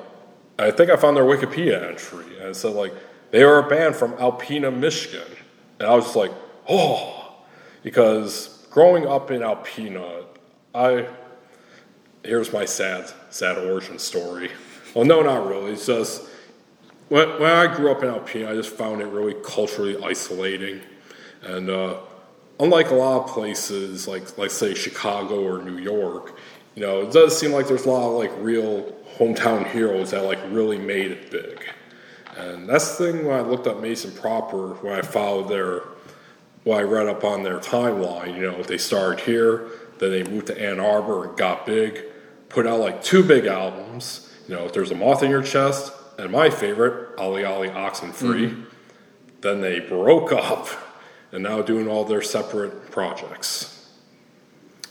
[0.60, 2.94] I think I found their Wikipedia entry, and it said like
[3.32, 5.28] they are a band from Alpena, Michigan,
[5.80, 6.32] and I was just like,
[6.68, 7.36] oh,
[7.84, 10.26] because growing up in Alpena,
[10.78, 11.08] I
[12.24, 14.52] here's my sad, sad origin story.
[14.94, 15.72] Well, no, not really.
[15.72, 16.24] It's just
[17.10, 20.82] when, when I grew up in Alpena, I just found it really culturally isolating,
[21.42, 21.98] and uh,
[22.60, 26.38] unlike a lot of places, like like say Chicago or New York,
[26.76, 30.26] you know, it does seem like there's a lot of like real hometown heroes that
[30.26, 31.64] like really made it big.
[32.38, 35.82] And that's the thing when I looked up Mason proper, when I followed their,
[36.66, 40.48] what I read up on their timeline, you know, they started here, then they moved
[40.48, 42.04] to Ann Arbor and got big,
[42.50, 45.92] put out like two big albums, you know, if There's a Moth in Your Chest,
[46.18, 48.56] and my favorite, Olly Olly Oxen Free.
[49.42, 50.68] Then they broke up,
[51.32, 53.74] and now doing all their separate projects.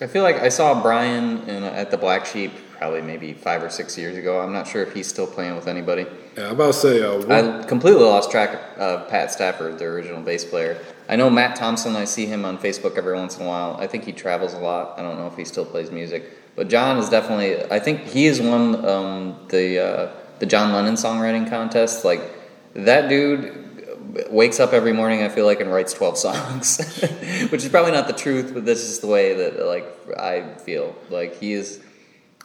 [0.00, 3.70] I feel like I saw Brian in, at the Black Sheep probably maybe five or
[3.70, 4.40] six years ago.
[4.40, 6.06] I'm not sure if he's still playing with anybody.
[6.36, 10.20] Yeah, I'm about to say, uh, I completely lost track of Pat Stafford, the original
[10.20, 10.78] bass player.
[11.08, 11.94] I know Matt Thompson.
[11.94, 13.76] I see him on Facebook every once in a while.
[13.78, 14.98] I think he travels a lot.
[14.98, 17.64] I don't know if he still plays music, but John is definitely.
[17.70, 22.04] I think he has won um, the uh, the John Lennon songwriting contest.
[22.04, 22.20] Like
[22.74, 25.22] that dude wakes up every morning.
[25.22, 26.78] I feel like and writes twelve songs,
[27.50, 30.96] which is probably not the truth, but this is the way that like I feel.
[31.08, 31.80] Like he is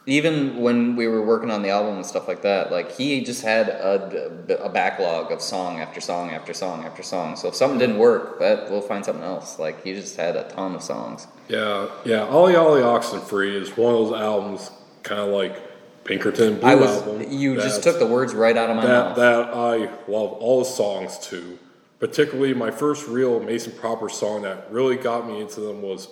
[0.06, 3.42] even when we were working on the album and stuff like that, like he just
[3.42, 7.36] had a, a backlog of song after song after song after song.
[7.36, 9.58] So if something didn't work, that we'll find something else.
[9.58, 11.26] Like he just had a ton of songs.
[11.48, 14.70] yeah, yeah, Olly Olly Oxen Free is one of those albums,
[15.04, 15.56] kind of like
[16.04, 17.26] Pinkerton Blue I was album.
[17.30, 19.16] you just took the words right out of my that mouth.
[19.16, 19.76] that I
[20.10, 21.58] love all the songs too.
[22.00, 26.08] Particularly, my first real Mason Proper song that really got me into them was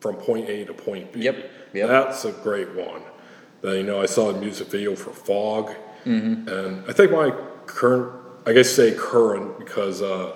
[0.00, 1.88] "From Point A to Point B." Yep, yep.
[1.88, 3.00] That's a great one.
[3.62, 5.70] Then you know I saw a music video for Fog,
[6.06, 6.48] Mm-hmm.
[6.48, 7.30] and I think my
[7.66, 8.10] current,
[8.46, 10.34] I guess say current because uh,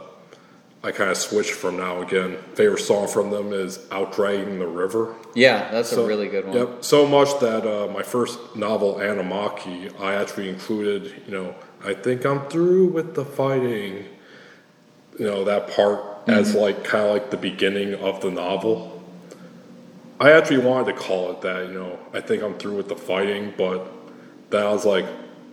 [0.83, 2.37] I kind of switched from now again.
[2.55, 6.57] Favorite song from them is "Outdragging the River." yeah, that's So- a really good one.
[6.57, 6.85] Yep.
[6.85, 12.27] So much that uh, my first novel, Animaki, I actually included, you know, I think
[12.27, 14.05] I'm through with the fighting.
[15.19, 18.94] You know, that part as like kind of like the beginning of the novel.
[20.21, 22.97] I actually wanted to call it that, you know, I think I'm through with the
[22.97, 23.91] fighting, but
[24.51, 25.07] then I was like,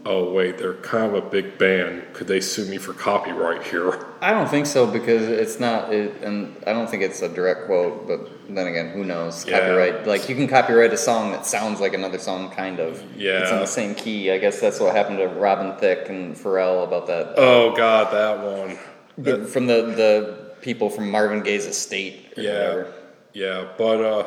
[0.06, 2.04] oh, wait, they're kind of a big band.
[2.14, 4.06] Could they sue me for copyright here?
[4.22, 7.66] I don't think so because it's not, it, and I don't think it's a direct
[7.66, 8.08] quote.
[8.08, 9.46] But then again, who knows?
[9.48, 9.60] Yeah.
[9.60, 13.04] Copyright, like you can copyright a song that sounds like another song, kind of.
[13.16, 13.42] Yeah.
[13.42, 14.32] It's in the same key.
[14.32, 17.34] I guess that's what happened to Robin Thicke and Pharrell about that.
[17.38, 18.78] Oh, God, that one.
[19.18, 22.94] The- from the the people from Marvin Gaye's estate or Yeah, whatever.
[23.34, 24.24] yeah, but uh,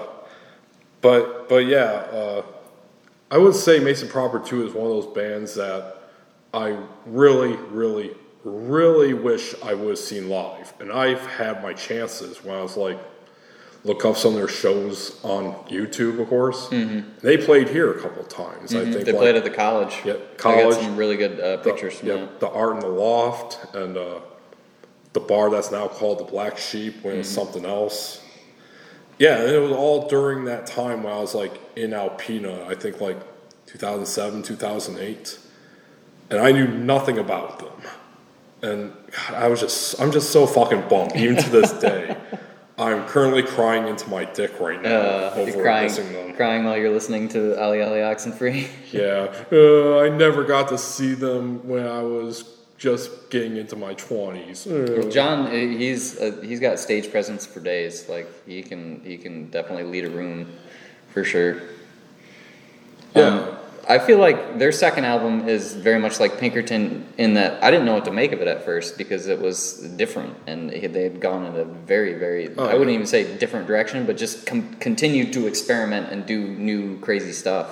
[1.04, 1.84] but but yeah,
[2.20, 2.42] uh,
[3.30, 5.96] I would say Mason Proper Two is one of those bands that
[6.52, 8.10] I really, really,
[8.42, 12.76] really wish I would have seen live, and I've had my chances when I was
[12.76, 12.98] like,
[13.84, 16.68] look up some of their shows on YouTube, of course.
[17.20, 18.74] They played here a couple of times.
[18.74, 19.04] I think Mm-hmm.
[19.04, 19.94] They like, played at the college.
[20.04, 20.76] Yeah, college.
[20.76, 24.20] some really good uh, pictures from yeah, the art in the loft and uh,
[25.12, 27.22] the bar that's now called the Black Sheep when Mm-hmm.
[27.24, 28.22] something else.
[29.18, 32.74] Yeah, and it was all during that time when I was like in Alpena, I
[32.74, 33.18] think like
[33.66, 35.38] 2007, 2008.
[36.30, 37.68] And I knew nothing about them.
[38.62, 42.16] And God, I was just, I'm just so fucking bummed, even to this day.
[42.78, 46.34] I'm currently crying into my dick right now Uh, over you're crying, missing them.
[46.34, 48.66] crying while you're listening to Olly Olly Oxen Free.
[48.90, 52.42] Yeah, uh, I never got to see them when I was
[52.84, 54.66] just getting into my twenties.
[54.66, 58.08] Well, John, uh, he's uh, he's got stage presence for days.
[58.10, 60.52] Like he can he can definitely lead a room,
[61.08, 61.62] for sure.
[63.16, 63.22] Yeah.
[63.22, 63.56] Um,
[63.88, 67.86] I feel like their second album is very much like Pinkerton in that I didn't
[67.86, 71.02] know what to make of it at first because it was different and they they
[71.04, 72.94] had gone in a very, very, Oh, I wouldn't yeah.
[72.94, 76.38] even say different direction, but just com- continued to experiment and do
[76.70, 77.66] new crazy stuff.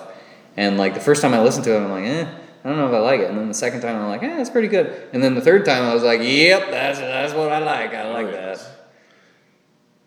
[0.56, 2.26] And like the first time I listened to it, I'm like, eh,
[2.64, 3.28] I don't know if I like it.
[3.28, 5.08] And then the second time, I'm like, eh, it's pretty good.
[5.12, 7.92] And then the third time, I was like, yep, that's that's what I like.
[7.92, 8.60] I like Oh, that.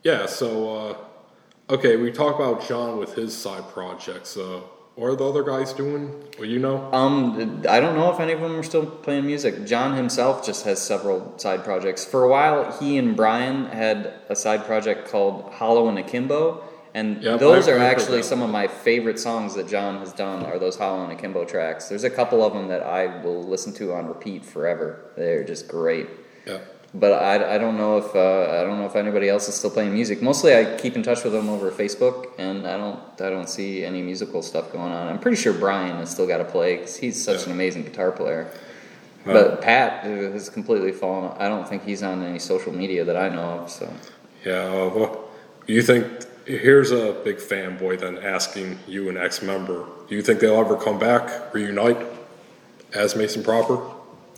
[0.03, 0.77] Yeah, so,
[1.69, 4.37] uh, okay, we talked about John with his side projects.
[4.37, 4.61] Uh,
[4.93, 6.23] what are the other guys doing?
[6.37, 6.89] Well, you know?
[6.93, 9.65] Um, I don't know if any of them are still playing music.
[9.65, 12.05] John himself just has several side projects.
[12.05, 16.63] For a while, he and Brian had a side project called Hollow and Akimbo,
[16.95, 20.11] and Yep, those I've- are I've actually some of my favorite songs that John has
[20.13, 20.43] done.
[20.45, 21.89] Are those Hollow and Akimbo tracks?
[21.89, 24.97] There's a couple of them that I will listen to on repeat forever.
[25.17, 26.07] They're just great.
[26.47, 26.59] Yeah.
[26.93, 29.69] But I, I don't know if uh, I don't know if anybody else is still
[29.69, 30.21] playing music.
[30.21, 33.83] Mostly, I keep in touch with them over Facebook, and I don't I don't see
[33.83, 35.09] any musical stuff going on.
[35.09, 37.45] I'm pretty sure Brian has still got to play because he's such Yeah.
[37.47, 38.47] an amazing guitar player.
[39.25, 41.31] But Pat has completely fallen.
[41.37, 43.69] I don't think he's on any social media that I know of.
[43.71, 43.91] So
[44.45, 45.25] Yeah, well,
[45.67, 46.05] you think,
[46.45, 50.77] here's a big fanboy then asking you, an ex member, do you think they'll ever
[50.77, 51.97] come back, reunite
[52.93, 53.81] as Mason Proper?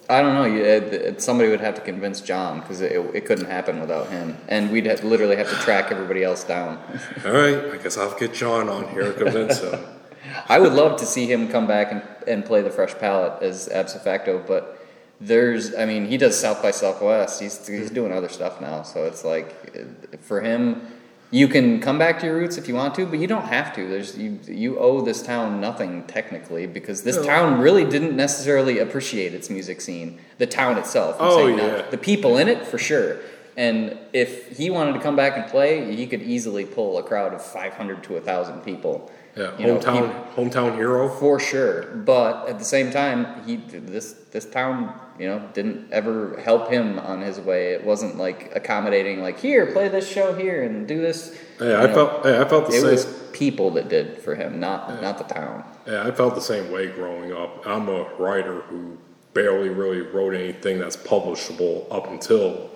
[0.09, 0.45] I don't know.
[0.45, 3.47] You, uh, it, it- uh, somebody would have to convince John because it, it couldn't
[3.47, 6.77] happen without him, and we'd have, literally have to track everybody else down.
[7.25, 9.79] All right, I guess I'll get John on here and convince him.
[10.49, 13.69] I would love to see him come back and, and play the Fresh Palette as
[13.69, 14.85] Absofacto, but
[15.19, 17.41] there's, I mean, he does South by Southwest.
[17.41, 17.93] He's he's mm-hmm.
[17.95, 20.88] doing other stuff now, so it's like uh, for him,
[21.31, 23.75] you can come back to your roots if you want to, but you don't have
[23.75, 23.87] to.
[23.87, 27.23] There's you you owe this town nothing technically because this No.
[27.23, 30.19] town really didn't necessarily appreciate its music scene.
[30.37, 31.17] The town itself.
[31.19, 31.81] I'm Oh, yeah.
[31.89, 33.17] the people in it for sure.
[33.57, 37.33] And if he wanted to come back and play, he could easily pull a crowd
[37.33, 39.11] of 500 to 1,000 people.
[39.35, 41.09] Yeah, You know, hometown, hometown hero.
[41.09, 41.83] for sure.
[42.05, 46.99] But at the same time, he this this town, you know, didn't ever help him
[46.99, 47.72] on his way.
[47.73, 51.38] It wasn't like accommodating, like here, play this show here and do this.
[51.60, 52.91] Yeah, You I know, felt, yeah, I felt the it same.
[52.91, 55.64] was people that did for him, not not the town.
[55.85, 57.65] Yeah, I felt the same way growing up.
[57.65, 58.98] I'm a writer who
[59.34, 62.69] barely really wrote anything that's publishable up until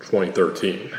[0.00, 0.90] 2013.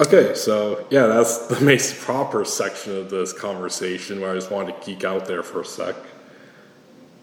[0.00, 4.80] Okay, so yeah, that's the Mason Proper section of this conversation where I just wanted
[4.80, 5.94] to geek out there for a sec.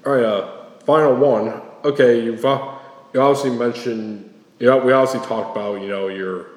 [0.06, 0.52] All right, uh,
[0.88, 1.62] final one.
[1.84, 2.76] Okay, you've uh,
[3.14, 6.48] you obviously mentioned, you know, we obviously talked about you know your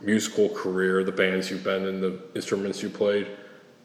[0.00, 3.26] musical career, the bands you've been in, the instruments you played,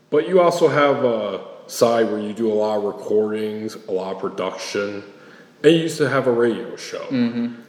[0.10, 4.16] but you also have a side where you do a lot of recordings, a lot
[4.16, 5.04] of production,
[5.64, 7.06] and you used to have a radio show.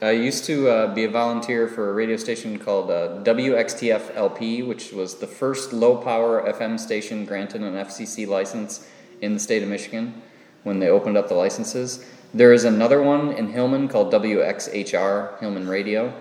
[0.01, 4.63] I used to uh, be a volunteer for a radio station called uh, WXTF LP,
[4.63, 8.87] which was the first low power FM station granted an FCC license
[9.21, 10.23] in the state of Michigan
[10.69, 12.05] when they opened up the licenses.
[12.33, 16.13] There is another one in Hillman called WXHR, Hillman Radio.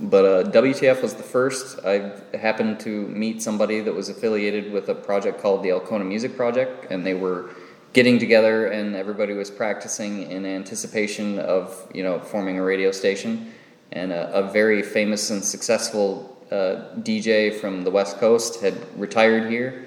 [0.00, 1.78] But uh, WTF was the first.
[1.84, 6.36] I happened to meet somebody that was affiliated with a project called the Alcona Music
[6.36, 7.50] Project, and they were
[7.92, 13.52] getting together, and everybody was practicing in anticipation of you know forming a radio station.
[13.92, 19.48] And a, a very famous and successful uh, DJ from the West Coast had retired
[19.48, 19.86] here,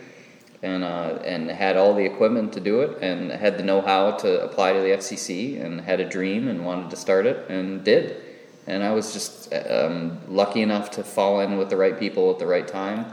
[0.64, 4.44] and uh, and had all the equipment to do it, and had the know-how to
[4.44, 8.24] apply to the FCC, and had a dream and wanted to start it, and did
[8.68, 12.38] and I was just um, lucky enough to fall in with the right people at
[12.38, 13.06] the right time.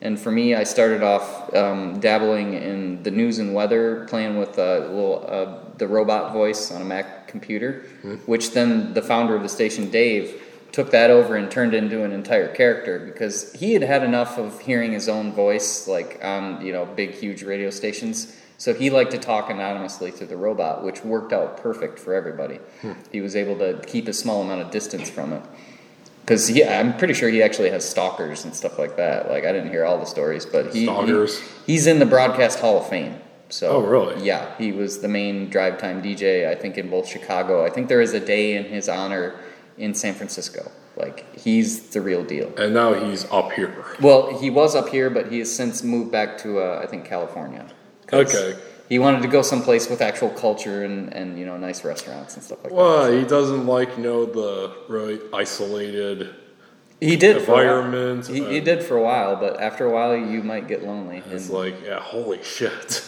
[0.00, 4.58] And for me, I started off um, dabbling in the news and weather, playing with
[4.58, 7.84] a little uh, the robot voice on a Mac computer,
[8.26, 10.42] which then the founder of the station, Dave,
[10.74, 14.58] took that over and turned into an entire character because he had had enough of
[14.60, 18.36] hearing his own voice, like on you know big, huge radio stations.
[18.58, 22.56] So he liked to talk anonymously to the robot, which worked out perfect for everybody.
[22.82, 22.92] Hmm.
[23.12, 25.42] He was able to keep a small amount of distance from it.
[26.22, 29.30] Because yeah, I'm pretty sure he actually has stalkers and stuff like that.
[29.30, 31.40] Like I didn't hear all the stories, but he, he- Stalkers?
[31.66, 33.20] he's in the Broadcast Hall of Fame.
[33.48, 34.24] So Oh, really?
[34.24, 36.48] Yeah, he was the main drive time DJ.
[36.48, 37.64] I think in both Chicago.
[37.64, 39.38] I think there is a day in his honor
[39.78, 40.70] in San Francisco.
[40.96, 42.52] Like he's the real deal.
[42.56, 43.74] And now he's up here.
[44.00, 47.04] Well, he was up here, but he has since moved back to uh, I think
[47.04, 47.66] California.
[48.12, 48.54] Okay.
[48.88, 52.44] He wanted to go someplace with actual culture and, and you know nice restaurants and
[52.44, 52.76] stuff like that.
[52.76, 56.34] Well, he doesn't like, you know, the really isolated.
[57.00, 57.78] He did for a while.
[57.84, 61.22] environment, He, he did for a while, but after a while you might get lonely.
[61.30, 63.02] It's And- like, yeah, holy shit.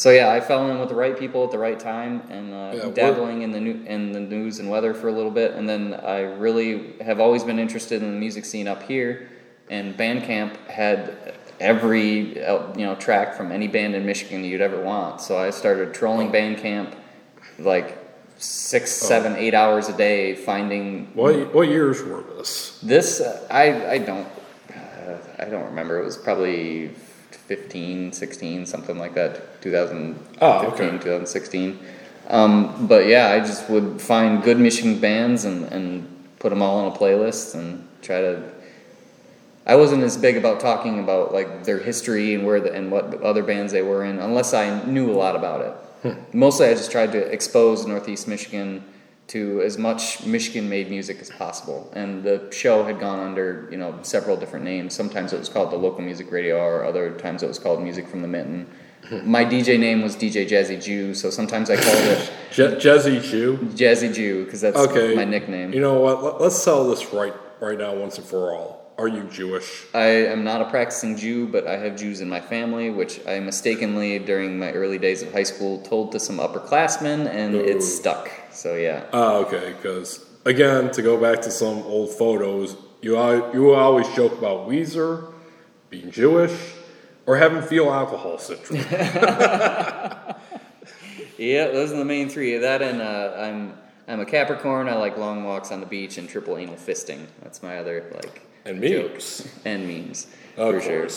[0.00, 2.72] So yeah, I fell in with the right people at the right time, and uh,
[2.74, 5.68] Yeah, dabbling in the new, in the news and weather for a little bit, and
[5.68, 9.28] then I really have always been interested in the music scene up here.
[9.68, 14.80] and Bandcamp had every uh, you know track from any band in Michigan you'd ever
[14.82, 15.20] want.
[15.20, 16.94] So I started trolling Bandcamp
[17.58, 17.98] like
[18.38, 22.80] six, seven, eight hours a day, finding What what years were this?
[22.82, 23.20] this.
[23.20, 23.64] Uh, I
[23.96, 24.28] I don't
[24.74, 26.00] uh, I don't remember.
[26.00, 26.92] It was probably
[27.50, 29.60] 15, 16, something like that.
[29.60, 30.88] 2015, Oh, okay.
[30.88, 31.80] 2016.
[32.28, 36.06] Um, but yeah, I just would find good Michigan bands and, and
[36.38, 38.40] put them all on a playlist and try to.
[39.66, 43.20] I wasn't as big about talking about like their history and where the, and what
[43.20, 45.60] other bands they were in, unless I knew a lot about
[46.04, 46.16] it.
[46.32, 48.84] Mostly, I just tried to expose Northeast Michigan
[49.30, 51.90] to as much Michigan-made music as possible.
[51.94, 54.94] And the show had gone under you know several different names.
[54.94, 58.06] Sometimes it was called the Local Music Radio or Other times it was called Music
[58.08, 58.66] from the Mitten.
[59.24, 63.56] My DJ name was DJ Jazzy Jew, so sometimes I called it Je- Jezzy Jew.
[63.74, 65.14] Jazzy Jew because that's Okay.
[65.14, 65.72] my nickname.
[65.72, 66.22] You know what?
[66.22, 68.78] Let, let's settle this right right now once and for all.
[68.98, 69.86] Are you Jewish?
[69.94, 73.40] I am not a practicing Jew, but I have Jews in my family, which I
[73.40, 77.64] mistakenly, during my early days of high school, told to some upperclassmen, and Ooh.
[77.64, 78.30] it stuck.
[78.60, 79.06] So yeah.
[79.14, 79.72] Ah, okay.
[79.72, 83.16] Because again, to go back to some old photos, you
[83.54, 85.32] you always joke about Weezer
[85.88, 86.52] being Jewish
[87.24, 88.80] or having fetal alcohol syndrome.
[91.38, 92.58] Yeah, those are the main three.
[92.58, 93.72] That and uh, I'm
[94.06, 94.90] I'm a Capricorn.
[94.90, 97.28] I like long walks on the beach and triple anal fisting.
[97.42, 99.58] That's my other like and jokes memes.
[99.64, 100.26] and memes
[100.58, 101.08] Of for sure.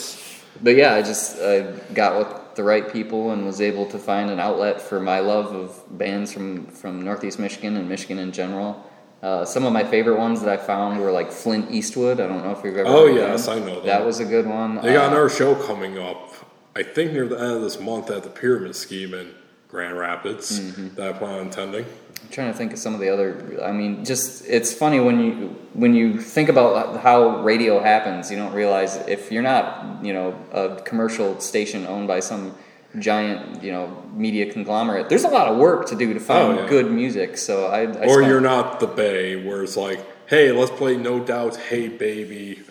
[0.61, 1.61] But yeah, I just I
[1.93, 5.53] got with the right people and was able to find an outlet for my love
[5.55, 8.89] of bands from from Northeast Michigan and Michigan in general.
[9.21, 12.19] Uh, some of my favorite ones that I found were like Flint Eastwood.
[12.19, 12.89] I don't know if you've ever.
[12.89, 13.63] Oh, yes, them.
[13.63, 13.85] I know them.
[13.85, 14.75] That was a good one.
[14.81, 16.33] They got Uh, another show coming up.
[16.75, 19.33] I think near the end of this month at the Pyramid Scheme in
[19.69, 20.95] Grand Rapids Mm-hmm.
[20.95, 21.85] that I plan on attending.
[22.23, 23.59] I'm trying to think of some of the other.
[23.63, 25.33] I mean, just it's funny when you
[25.73, 28.31] when you think about how radio happens.
[28.31, 32.55] You don't realize if you're not, you know, a commercial station owned by some
[32.99, 35.09] giant, you know, media conglomerate.
[35.09, 36.69] There's a lot of work to do to find Oh, yeah.
[36.69, 37.37] good music.
[37.37, 41.19] So I, I or you're not the Bay, where it's like, hey, let's play No
[41.19, 42.61] Doubt's Hey Baby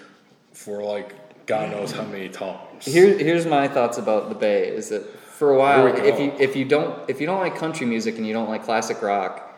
[0.53, 2.85] for like God knows how many times.
[2.85, 4.69] Here, here's my thoughts about the Bay.
[4.69, 5.03] Is that
[5.33, 8.27] for a while, if you if you don't if you don't like country music and
[8.27, 9.53] you don't like classic rock,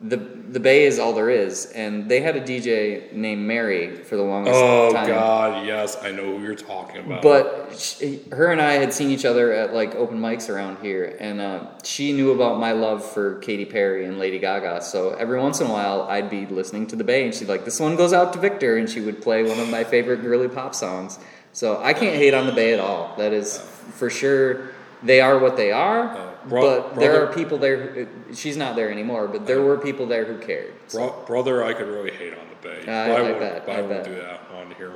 [0.00, 1.66] the the Bay is all there is.
[1.66, 5.04] And they had a DJ named Mary for the longest Oh time.
[5.04, 7.22] Oh God, yes, I know who you're talking about.
[7.22, 11.16] But she, her and I had seen each other at like open mics around here,
[11.20, 14.82] and uh, she knew about my love for Katy Perry and Lady Gaga.
[14.82, 17.64] So every once in a while, I'd be listening to the Bay, and she'd like,
[17.64, 20.48] "This one goes out to Victor," and she would play one of my favorite girly
[20.48, 21.18] pop songs.
[21.52, 23.14] So I can't hate on the Bay at all.
[23.18, 24.71] That is for sure.
[25.02, 27.76] They are what they are, Uh, bro- but there brother- are people there.
[27.76, 30.72] Who, she's not there anymore, but there were people there who cared.
[30.88, 30.98] So.
[30.98, 32.80] Bro- brother, I could really hate on the Bay.
[32.82, 34.92] I- but I won't, bet, I I, won't do that on here.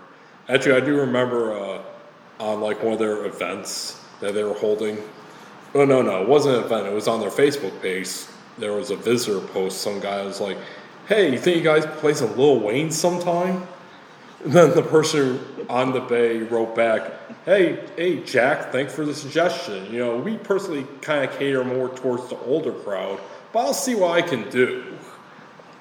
[0.48, 1.78] Actually, I do remember uh,
[2.38, 4.98] on like one of their events that they were holding.
[5.74, 6.86] Oh no, no, it wasn't an event.
[6.86, 8.08] It was on their Facebook page.
[8.58, 9.80] There was a visitor post.
[9.82, 10.56] Some guy was like,
[11.08, 13.66] "Hey, you think you guys play some Lil Wayne sometime?"
[14.46, 17.02] And then the person on the bay wrote back,
[17.44, 19.92] "Hey, hey, Jack, thanks for the suggestion.
[19.92, 23.18] You know, we personally kind of cater more towards the older crowd,
[23.52, 24.84] but I'll see what I can do."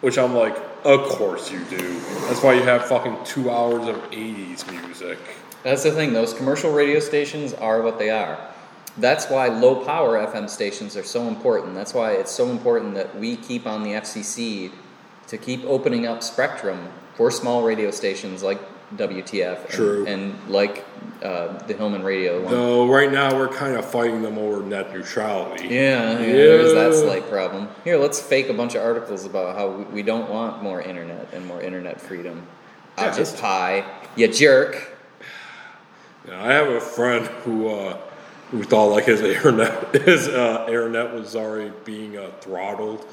[0.01, 1.99] Which I'm like, of course you do.
[2.27, 5.19] That's why you have fucking two hours of '80s music.
[5.61, 8.35] That's the thing, those commercial radio stations are what they are.
[8.97, 11.75] That's why low power FM stations are so important.
[11.75, 14.71] That's why it's so important that we keep on the FCC
[15.27, 18.59] to keep opening up spectrum for small radio stations like
[18.95, 20.05] WTF and, True.
[20.05, 20.85] and like
[21.23, 22.51] uh, the Hillman Radio one.
[22.51, 25.67] Though right now we're kind of fighting them over net neutrality.
[25.67, 27.67] Yeah, yeah, there's that slight problem.
[27.83, 31.45] Here, let's fake a bunch of articles about how we, don't want more internet and
[31.47, 32.45] more internet freedom.
[32.97, 33.83] Yeah, it's- Pai,
[34.15, 34.91] you jerk.
[36.27, 37.97] Yeah, I have a friend who uh,
[38.51, 43.05] who thought like his internet his uh, internet was already being uh, throttled.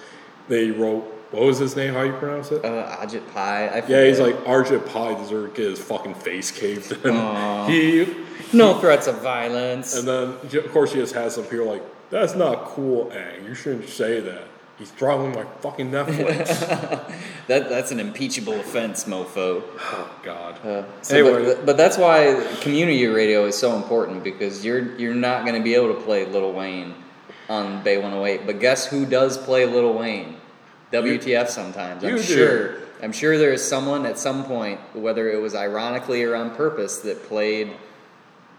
[0.48, 1.94] They wrote what was his name?
[1.94, 2.64] How you pronounce it?
[2.64, 3.68] Uh, Ajit Pai.
[3.68, 7.14] I yeah, he's like Ajit Pai deserved to get his fucking face caved in.
[7.68, 8.06] He
[8.52, 9.96] no threats of violence.
[9.96, 10.28] and then
[10.64, 13.46] of course he just has some people like that's not cool, Ang.
[13.46, 14.44] You shouldn't say that.
[14.78, 16.48] He's throttling my fucking Netflix.
[17.48, 19.62] That that's an impeachable offense, mofo.
[19.78, 20.64] oh God.
[20.64, 21.44] Uh, so Anyway.
[21.54, 25.62] but, but that's why community radio is so important because you're you're not going to
[25.62, 26.94] be able to play Little Wayne
[27.48, 28.46] on Bay 108.
[28.46, 30.36] But guess who does play Little Wayne?
[30.92, 32.04] WTF sometimes.
[32.04, 32.76] I'm sure.
[33.02, 36.98] I'm sure there is someone at some point, whether it was ironically or on purpose,
[37.00, 37.72] that played.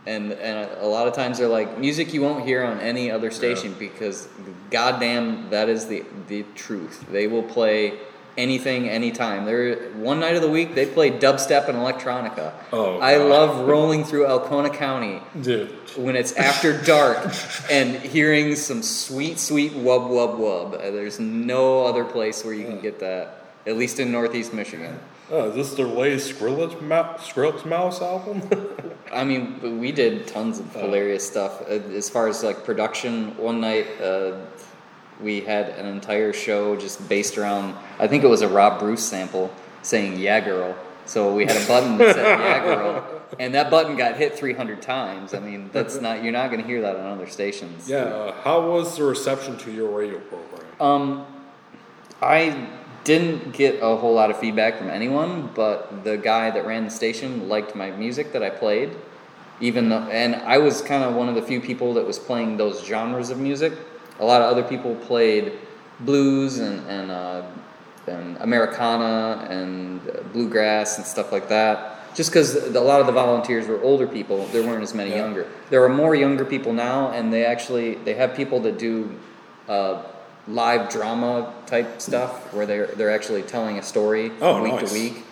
[0.06, 3.32] And and a lot of times they're like music you won't hear on any other
[3.32, 4.28] station because
[4.70, 7.06] goddamn that is the the truth.
[7.10, 8.00] They will play
[8.38, 9.46] anything, anytime.
[9.46, 12.54] There, one night of the week they play dubstep and electronica.
[12.72, 13.30] Oh, I God.
[13.30, 15.70] love rolling through Alcona County Dude.
[15.98, 17.34] when it's after dark
[17.70, 20.74] and hearing some sweet, sweet wub wub wub.
[20.76, 25.00] Uh, There's no other place where you can get that, at least in Northeast Michigan.
[25.32, 28.42] Oh, is this their latest Skrillex, Ma- Skrillex Mouse album?
[29.14, 31.62] I mean, we did tons of hilarious stuff.
[31.62, 34.34] Uh, As far as like production, one night uh,
[35.22, 39.04] we had an entire show just based around, I think it was a Rob Bruce
[39.04, 40.76] sample saying "Yeah, girl."
[41.06, 44.82] So we had a button that said "Yeah, girl," and that button got hit 300
[44.82, 45.34] times.
[45.34, 47.90] I mean, that's not you're not going to hear that on other stations.
[47.90, 47.98] yeah.
[47.98, 50.66] Uh, how was the reception to your radio program?
[50.80, 51.26] Um,
[52.22, 52.68] I
[53.04, 56.90] didn't get a whole lot of feedback from anyone, but the guy that ran the
[56.90, 58.92] station liked my music that I played.
[59.60, 62.58] Even though, and I was kind of one of the few people that was playing
[62.58, 63.74] those genres of music.
[64.20, 65.54] A lot of other people played
[66.02, 67.44] blues and and uh,
[68.08, 70.02] and Americana and
[70.34, 71.90] bluegrass and stuff like that.
[72.16, 75.18] Just because a lot of the volunteers were older people, there weren't as many Yeah.
[75.18, 75.48] younger.
[75.72, 79.10] There are more younger people now, and they actually they have people that do
[79.68, 80.04] uh,
[80.48, 84.92] live drama type stuff where they're they're actually telling a story Oh, week nice.
[84.92, 85.26] to week.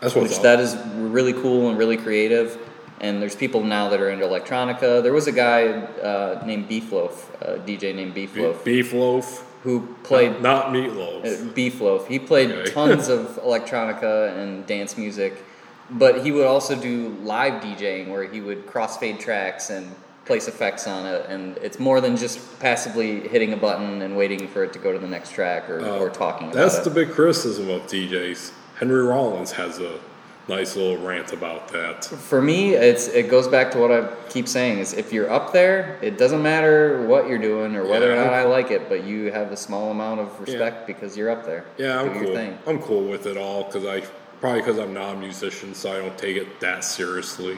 [0.00, 2.58] That's what's Which that is really cool and really creative.
[3.02, 5.02] And there's people now that are into electronica.
[5.02, 7.12] There was a guy uh, named Beefloaf,
[7.42, 11.24] a DJ named Be- Beefloaf, who played not meatloaf.
[11.24, 12.06] uh, Beefloaf.
[12.06, 12.70] He played Okay.
[12.78, 15.44] tons of electronica and dance music,
[15.90, 19.92] but he would also do live DJing where he would crossfade tracks and
[20.24, 21.26] place effects on it.
[21.28, 24.92] And it's more than just passively hitting a button and waiting for it to go
[24.92, 26.84] to the next track or, or talking about Uh, That's it.
[26.84, 28.52] the big criticism of DJs.
[28.78, 29.98] Henry Rollins has a
[30.48, 32.04] nice little rant about that.
[32.04, 35.52] For me, it's it goes back to what I keep saying: is if you're up
[35.52, 39.04] there, it doesn't matter what you're doing or whether or not I like it, but
[39.04, 41.64] you have a small amount of respect because you're up there.
[41.78, 42.34] Yeah, I'm cool.
[42.34, 42.58] thing.
[42.66, 44.00] I'm cool with it all because I
[44.40, 47.56] probably because I'm not a musician, so I don't take it that seriously.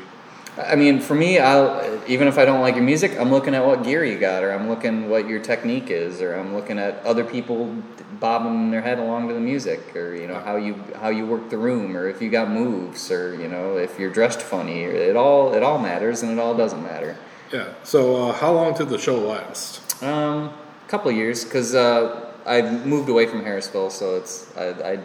[0.57, 3.67] I mean, for me, I'll even if I don't like your music, I'm looking at
[3.67, 7.05] what gear you got, or I'm looking what your technique is, or I'm looking at
[7.05, 7.75] other people
[8.21, 11.51] bobbing their head along to the music, or you know how you how you work
[11.51, 14.85] the room, or if you got moves, or you know if you're dressed funny.
[14.85, 17.17] It all it all matters, and it all doesn't matter.
[17.53, 17.73] Yeah.
[17.83, 20.03] So uh, how long did the show last?
[20.05, 20.53] Um,
[20.87, 24.99] a couple of years, because uh, I moved away from Harrisville, so it's I, I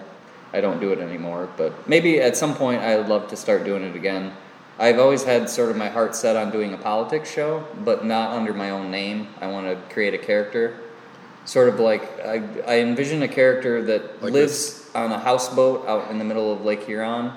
[0.53, 1.49] I don't do it anymore.
[1.57, 4.34] But maybe at some point I'd love to start doing it again.
[4.80, 8.31] I've always had sort of my heart set on doing a politics show, but not
[8.31, 9.27] under my own name.
[9.41, 10.80] I want to create a character,
[11.43, 16.10] sort of like I, I envision a character that Like lives on a houseboat out
[16.10, 17.34] in the middle of Lake Huron,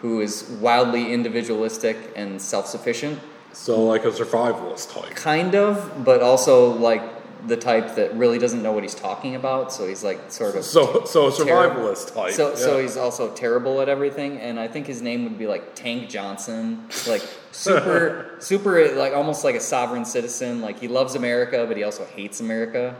[0.00, 3.20] who is wildly individualistic and self-sufficient
[3.52, 5.14] So like a survivalist type.
[5.14, 7.02] kind of, but also like
[7.46, 9.72] the type that really doesn't know what he's talking about.
[9.72, 12.32] So he's like sort of So so survivalist type.
[12.32, 15.74] So so he's also terrible at everything, and I think his name would be like
[15.74, 17.22] Tank Johnson, like
[17.52, 20.60] super super like almost like a sovereign citizen.
[20.60, 22.94] Like he loves America, but he also hates America.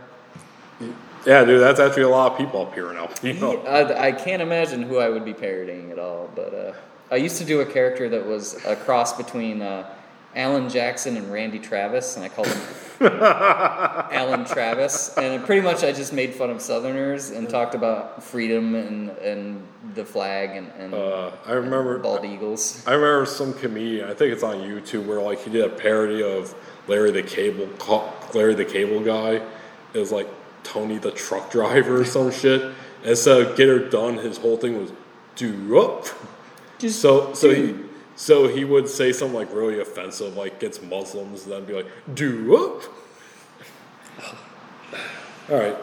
[1.27, 1.61] yeah, dude.
[1.61, 3.09] That's actually a lot of people up here now.
[3.23, 3.59] You know.
[3.63, 6.73] I, I can't imagine who I would be parodying at all, but uh,
[7.11, 9.89] I used to do a character that was a cross between uh,
[10.37, 12.61] Alan Jackson and Randy Travis, and I called him
[13.01, 15.17] Alan Travis.
[15.17, 19.67] And pretty much I just made fun of Southerners and talked about freedom and, and
[19.95, 21.99] the flag and, and Uh, I remember.
[21.99, 22.85] bald eagles.
[22.87, 24.09] I remember some comedian.
[24.09, 26.55] I think it's on YouTube where like he did a parody of
[26.87, 27.69] Larry the Cable,
[28.35, 29.41] Larry the Cable guy.
[29.93, 30.29] It was like
[30.63, 32.73] Tony the truck driver or some shit.
[33.05, 34.93] And of get her done, his whole thing was
[35.37, 36.07] do up.
[36.79, 37.75] Just So so he
[38.21, 41.87] so he would say something like really offensive, like gets Muslims, and then be like
[42.13, 42.83] do up.
[45.51, 45.77] All right.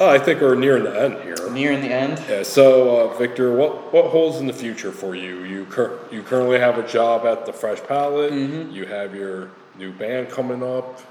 [0.00, 1.36] Oh, I think we're nearing the end here.
[1.50, 2.24] nearing the end.
[2.26, 2.42] Yeah.
[2.42, 5.44] So, uh, Victor, what what holds in the future for you?
[5.44, 8.32] You cur- you currently have a job at the Fresh Palette.
[8.32, 8.70] Mm-hmm.
[8.70, 11.02] You have your new band coming up.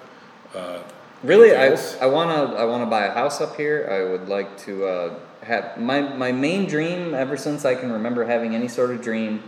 [1.22, 1.78] Really, I.
[2.02, 3.88] I wanna I wanna buy a house up here.
[3.92, 8.26] I would like to uh, have my my main dream ever since I can remember
[8.26, 9.44] having any sort of dream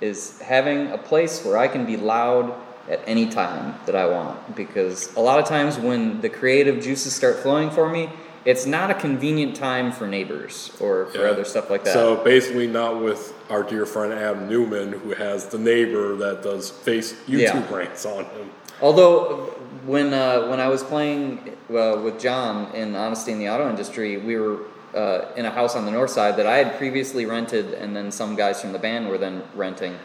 [0.00, 2.54] is having a place where I can be loud
[2.88, 4.56] at any time that I want.
[4.56, 8.08] Because a lot of times when the creative juices start flowing for me,
[8.44, 11.30] it's not a convenient time for neighbors or for Yeah.
[11.32, 11.92] other stuff like that.
[11.92, 16.70] So basically, not with our dear friend Adam Newman, who has the neighbor that does
[16.70, 17.76] face YouTube Yeah.
[17.76, 18.50] rants on him.
[18.80, 19.50] Although
[19.84, 24.16] when uh, when I was playing uh, with John in Honesty in the Auto Industry,
[24.16, 24.58] we were
[24.94, 28.10] uh, in a house on the north side that I had previously rented, and then
[28.10, 29.96] some guys from the band were then renting.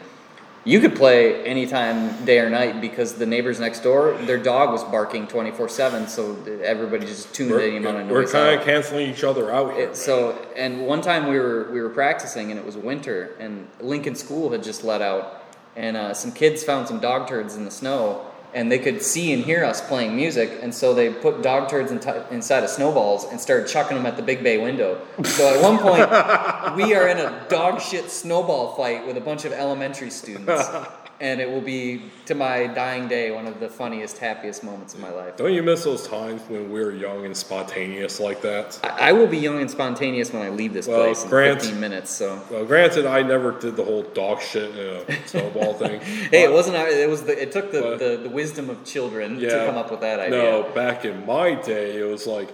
[0.64, 4.82] you could play anytime, day or night, because the neighbors next door, their dog was
[4.84, 8.64] barking twenty four seven, so everybody just tuned any amount of We're, we're kind of
[8.64, 9.90] canceling each other out here.
[9.90, 13.68] It, so, and one time we were we were practicing, and it was winter, and
[13.80, 15.44] Lincoln School had just let out,
[15.76, 18.24] and uh, some kids found some dog turds in the snow,
[18.54, 21.90] and they could see and hear us playing music, and so they put dog turds
[21.90, 21.98] in
[22.30, 25.00] inside of snowballs and started chucking them at the big bay window.
[25.24, 29.44] So at one point, we are in a dog shit snowball fight with a bunch
[29.44, 30.68] of elementary students.
[31.24, 35.00] And it will be, to my dying day, one of the funniest, happiest moments of
[35.00, 35.38] my life.
[35.38, 38.78] Don't you miss those times when we were young and spontaneous like that?
[38.84, 41.62] I I will be young and spontaneous when I leave this Well, place in Grant-
[41.62, 42.10] 15 minutes.
[42.10, 45.98] So, Well, granted, I never did the whole dog shit a snowball thing.
[46.30, 46.76] hey, it wasn't.
[46.76, 47.22] Uh, it was.
[47.22, 50.20] The, it took the, But- the, the wisdom of children to come up with that
[50.20, 50.42] idea.
[50.42, 52.50] No, back in my day, it was like,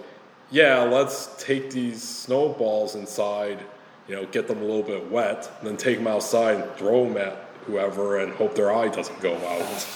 [0.49, 3.59] yeah, let's take these snowballs inside,
[4.07, 7.03] you know, get them a little bit wet, and then take them outside and throw
[7.05, 7.35] them at
[7.65, 9.87] whoever and hope their eye doesn't go out.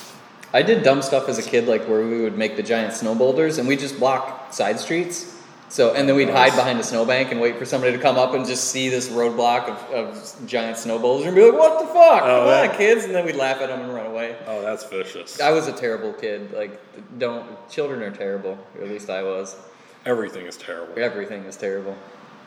[0.54, 3.14] I did dumb stuff as a kid, like where we would make the giant snow
[3.16, 5.34] boulders and we just block side streets.
[5.68, 8.34] So, and then we'd hide behind a snowbank and wait for somebody to come up
[8.36, 11.88] and just see this roadblock of, of giant snow boulders and be like, "What the
[11.88, 12.22] fuck?
[12.24, 14.38] Oh, Come that- on, kids!" And then we'd laugh at them and run away.
[14.46, 15.42] Oh, that's vicious.
[15.42, 16.54] I was a terrible kid.
[16.54, 16.80] Like,
[17.18, 18.60] don't children are terrible.
[18.78, 19.56] Or at least I was.
[20.06, 20.98] Everything is terrible.
[21.00, 21.98] Everything is terrible.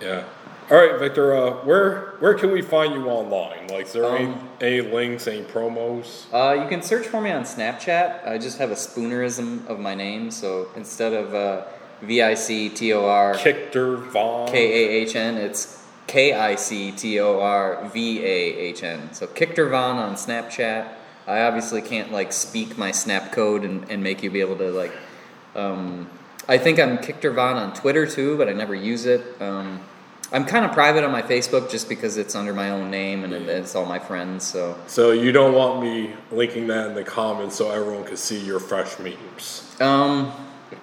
[0.00, 0.22] Yeah.
[0.70, 1.34] All right, Victor.
[1.34, 3.68] Uh, where where can we find you online?
[3.68, 6.26] Like, is there any, Um, any links, any promos?
[6.30, 8.28] Uh, you can search for me on Snapchat.
[8.28, 11.62] I just have a spoonerism of my name, so instead of uh,
[12.02, 14.48] V I C T O R Vaughn.
[14.48, 19.14] K A H N, it's K I C T O R V A H N.
[19.14, 20.86] So Kichter Von on Snapchat.
[21.26, 24.70] I obviously can't like speak my snap code and, and make you be able to
[24.70, 24.92] like.
[25.56, 26.10] Um,
[26.46, 29.22] I think I'm Kichter Von on Twitter too, but I never use it.
[29.40, 29.80] Um,
[30.30, 33.32] I'm kind of private on my Facebook just because it's under my own name and
[33.32, 34.44] it- it's all my friends.
[34.46, 38.38] So So you don't want me linking that in the comments so everyone can see
[38.38, 39.64] your fresh memes.
[39.80, 40.32] Um,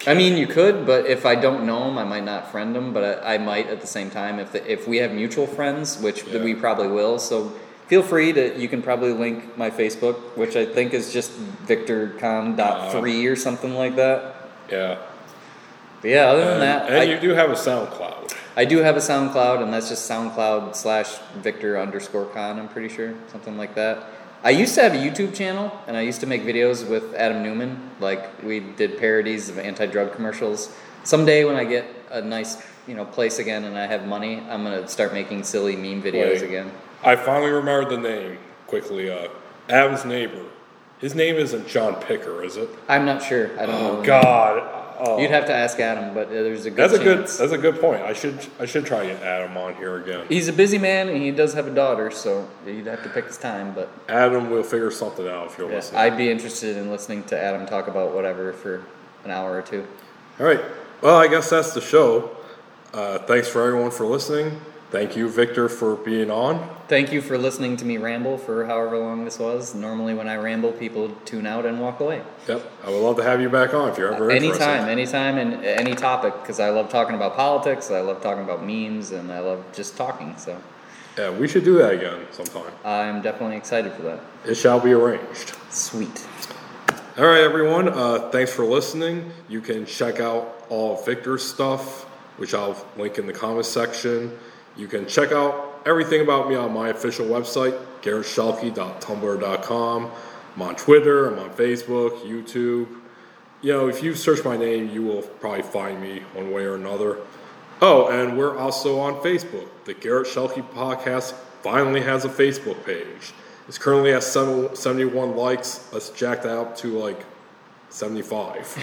[0.07, 2.91] I mean, you could, but if I don't know them, I might not friend them.
[2.91, 5.99] But I, I might at the same time if the, if we have mutual friends,
[6.01, 6.41] which Yeah.
[6.43, 7.19] we probably will.
[7.19, 7.51] So
[7.88, 8.57] feel free to.
[8.59, 11.31] You can probably link my Facebook, which I think is just
[11.67, 14.35] VictorKahn.free or something like that.
[14.72, 14.97] Yeah.
[16.01, 18.34] But yeah, other than And, that, and I, you do have a SoundCloud.
[18.57, 22.57] I do have a SoundCloud, and that's just SoundCloud slash Victor underscore Kahn.
[22.57, 24.03] I'm pretty sure something like that.
[24.44, 27.44] I used to have a YouTube channel, and I used to make videos with Adam
[27.44, 27.91] Newman.
[27.99, 30.73] Like we did parodies of anti-drug commercials.
[31.03, 34.64] Someday, when I get a nice, you know, place again and I have money, I'm
[34.64, 36.44] gonna start making silly meme videos Wait.
[36.44, 36.72] again.
[37.03, 38.38] I finally remembered the name
[38.68, 39.10] quickly.
[39.10, 39.27] Uh,
[39.68, 40.45] Adam's neighbor.
[40.99, 42.69] His name isn't John Picker, is it?
[42.88, 43.52] I'm not sure.
[43.60, 43.98] I don't know.
[43.99, 44.74] Oh God.
[44.97, 45.19] Oh.
[45.19, 47.19] You'd have to ask Adam, but uh, there's a good that's a good.
[47.27, 48.01] That's a good point.
[48.01, 48.39] I should.
[48.59, 50.26] I should try to get Adam on here again.
[50.30, 53.26] He's a busy man, and he does have a daughter, so you'd have to pick
[53.26, 53.73] his time.
[53.73, 56.01] But Adam will figure something out if you're Yeah, listening.
[56.01, 58.84] I'd be interested in listening to Adam talk about whatever for
[59.23, 59.85] an hour or two.
[60.39, 60.61] All right.
[61.01, 62.31] Well, I guess that's the show.
[62.93, 64.59] Uh, thanks for everyone for listening.
[64.91, 66.69] Thank you, Victor, for being on.
[66.87, 69.73] Thank you for listening to me ramble for however long this was.
[69.73, 72.21] Normally, when I ramble, people tune out and walk away.
[72.47, 72.71] Yep.
[72.83, 74.63] I would love to have you back on if you're ever interested.
[74.63, 78.63] Anytime, anytime, and any topic, because I love talking about politics, I love talking about
[78.63, 80.37] memes, and I love just talking.
[80.37, 80.61] So
[81.17, 82.71] Yeah, we should do that again sometime.
[82.85, 84.19] I'm definitely excited for that.
[84.45, 85.55] It shall be arranged.
[85.71, 86.27] Sweet.
[87.17, 87.89] All right, everyone.
[87.89, 89.31] Uh, thanks for listening.
[89.49, 92.03] You can check out all of Victor's stuff,
[92.37, 94.37] which I'll link in the comments section.
[94.76, 100.11] You can check out everything about me on my official website, garretschuelke.tumblr.com.
[100.56, 101.31] I'm on Twitter.
[101.31, 102.88] I'm on Facebook, YouTube.
[103.61, 106.76] You know, if you search my name, you will probably find me one way or
[106.76, 107.19] another.
[107.81, 109.68] Oh, and we're also on Facebook.
[109.85, 113.34] The Garret Schuelke podcast finally has a Facebook page.
[113.68, 115.89] It's currently at 71 likes.
[115.91, 117.26] Let's jack that up to like
[117.89, 118.77] 75.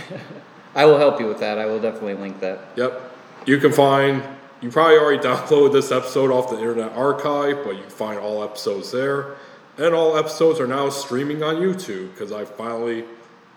[0.75, 1.59] I will help you with that.
[1.59, 2.61] I will definitely link that.
[2.77, 3.01] yep.
[3.47, 4.23] You can find,
[4.63, 8.45] you probably already downloaded this episode off the Internet Archive, but you can find all
[8.45, 9.35] episodes there.
[9.77, 13.05] And all episodes are now streaming on YouTube because I finally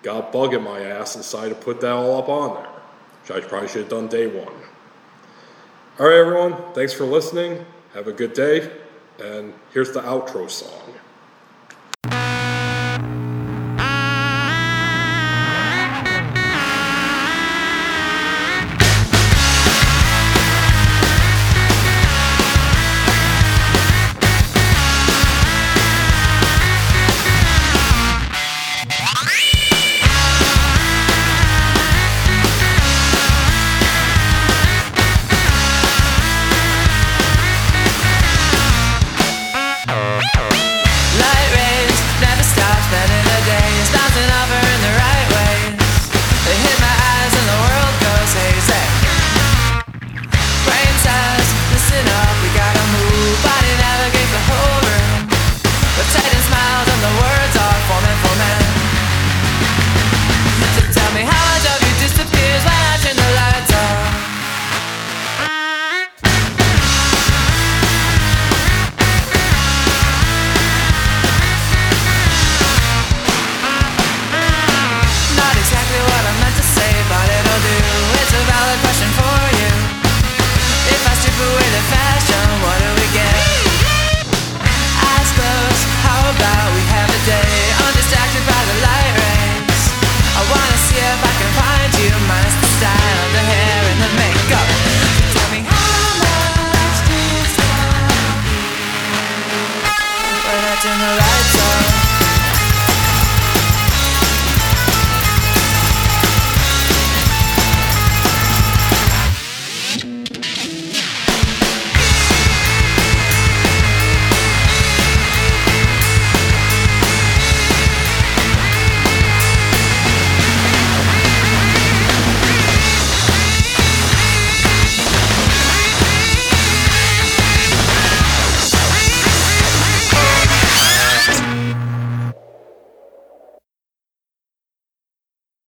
[0.02, 2.72] got a bug in my ass and decided to put that all up on there,
[3.22, 4.54] which I probably should have done day one.
[6.00, 6.56] All right, everyone.
[6.74, 7.66] Thanks for listening.
[7.94, 8.72] Have a good day.
[9.24, 10.85] And here's the outro song.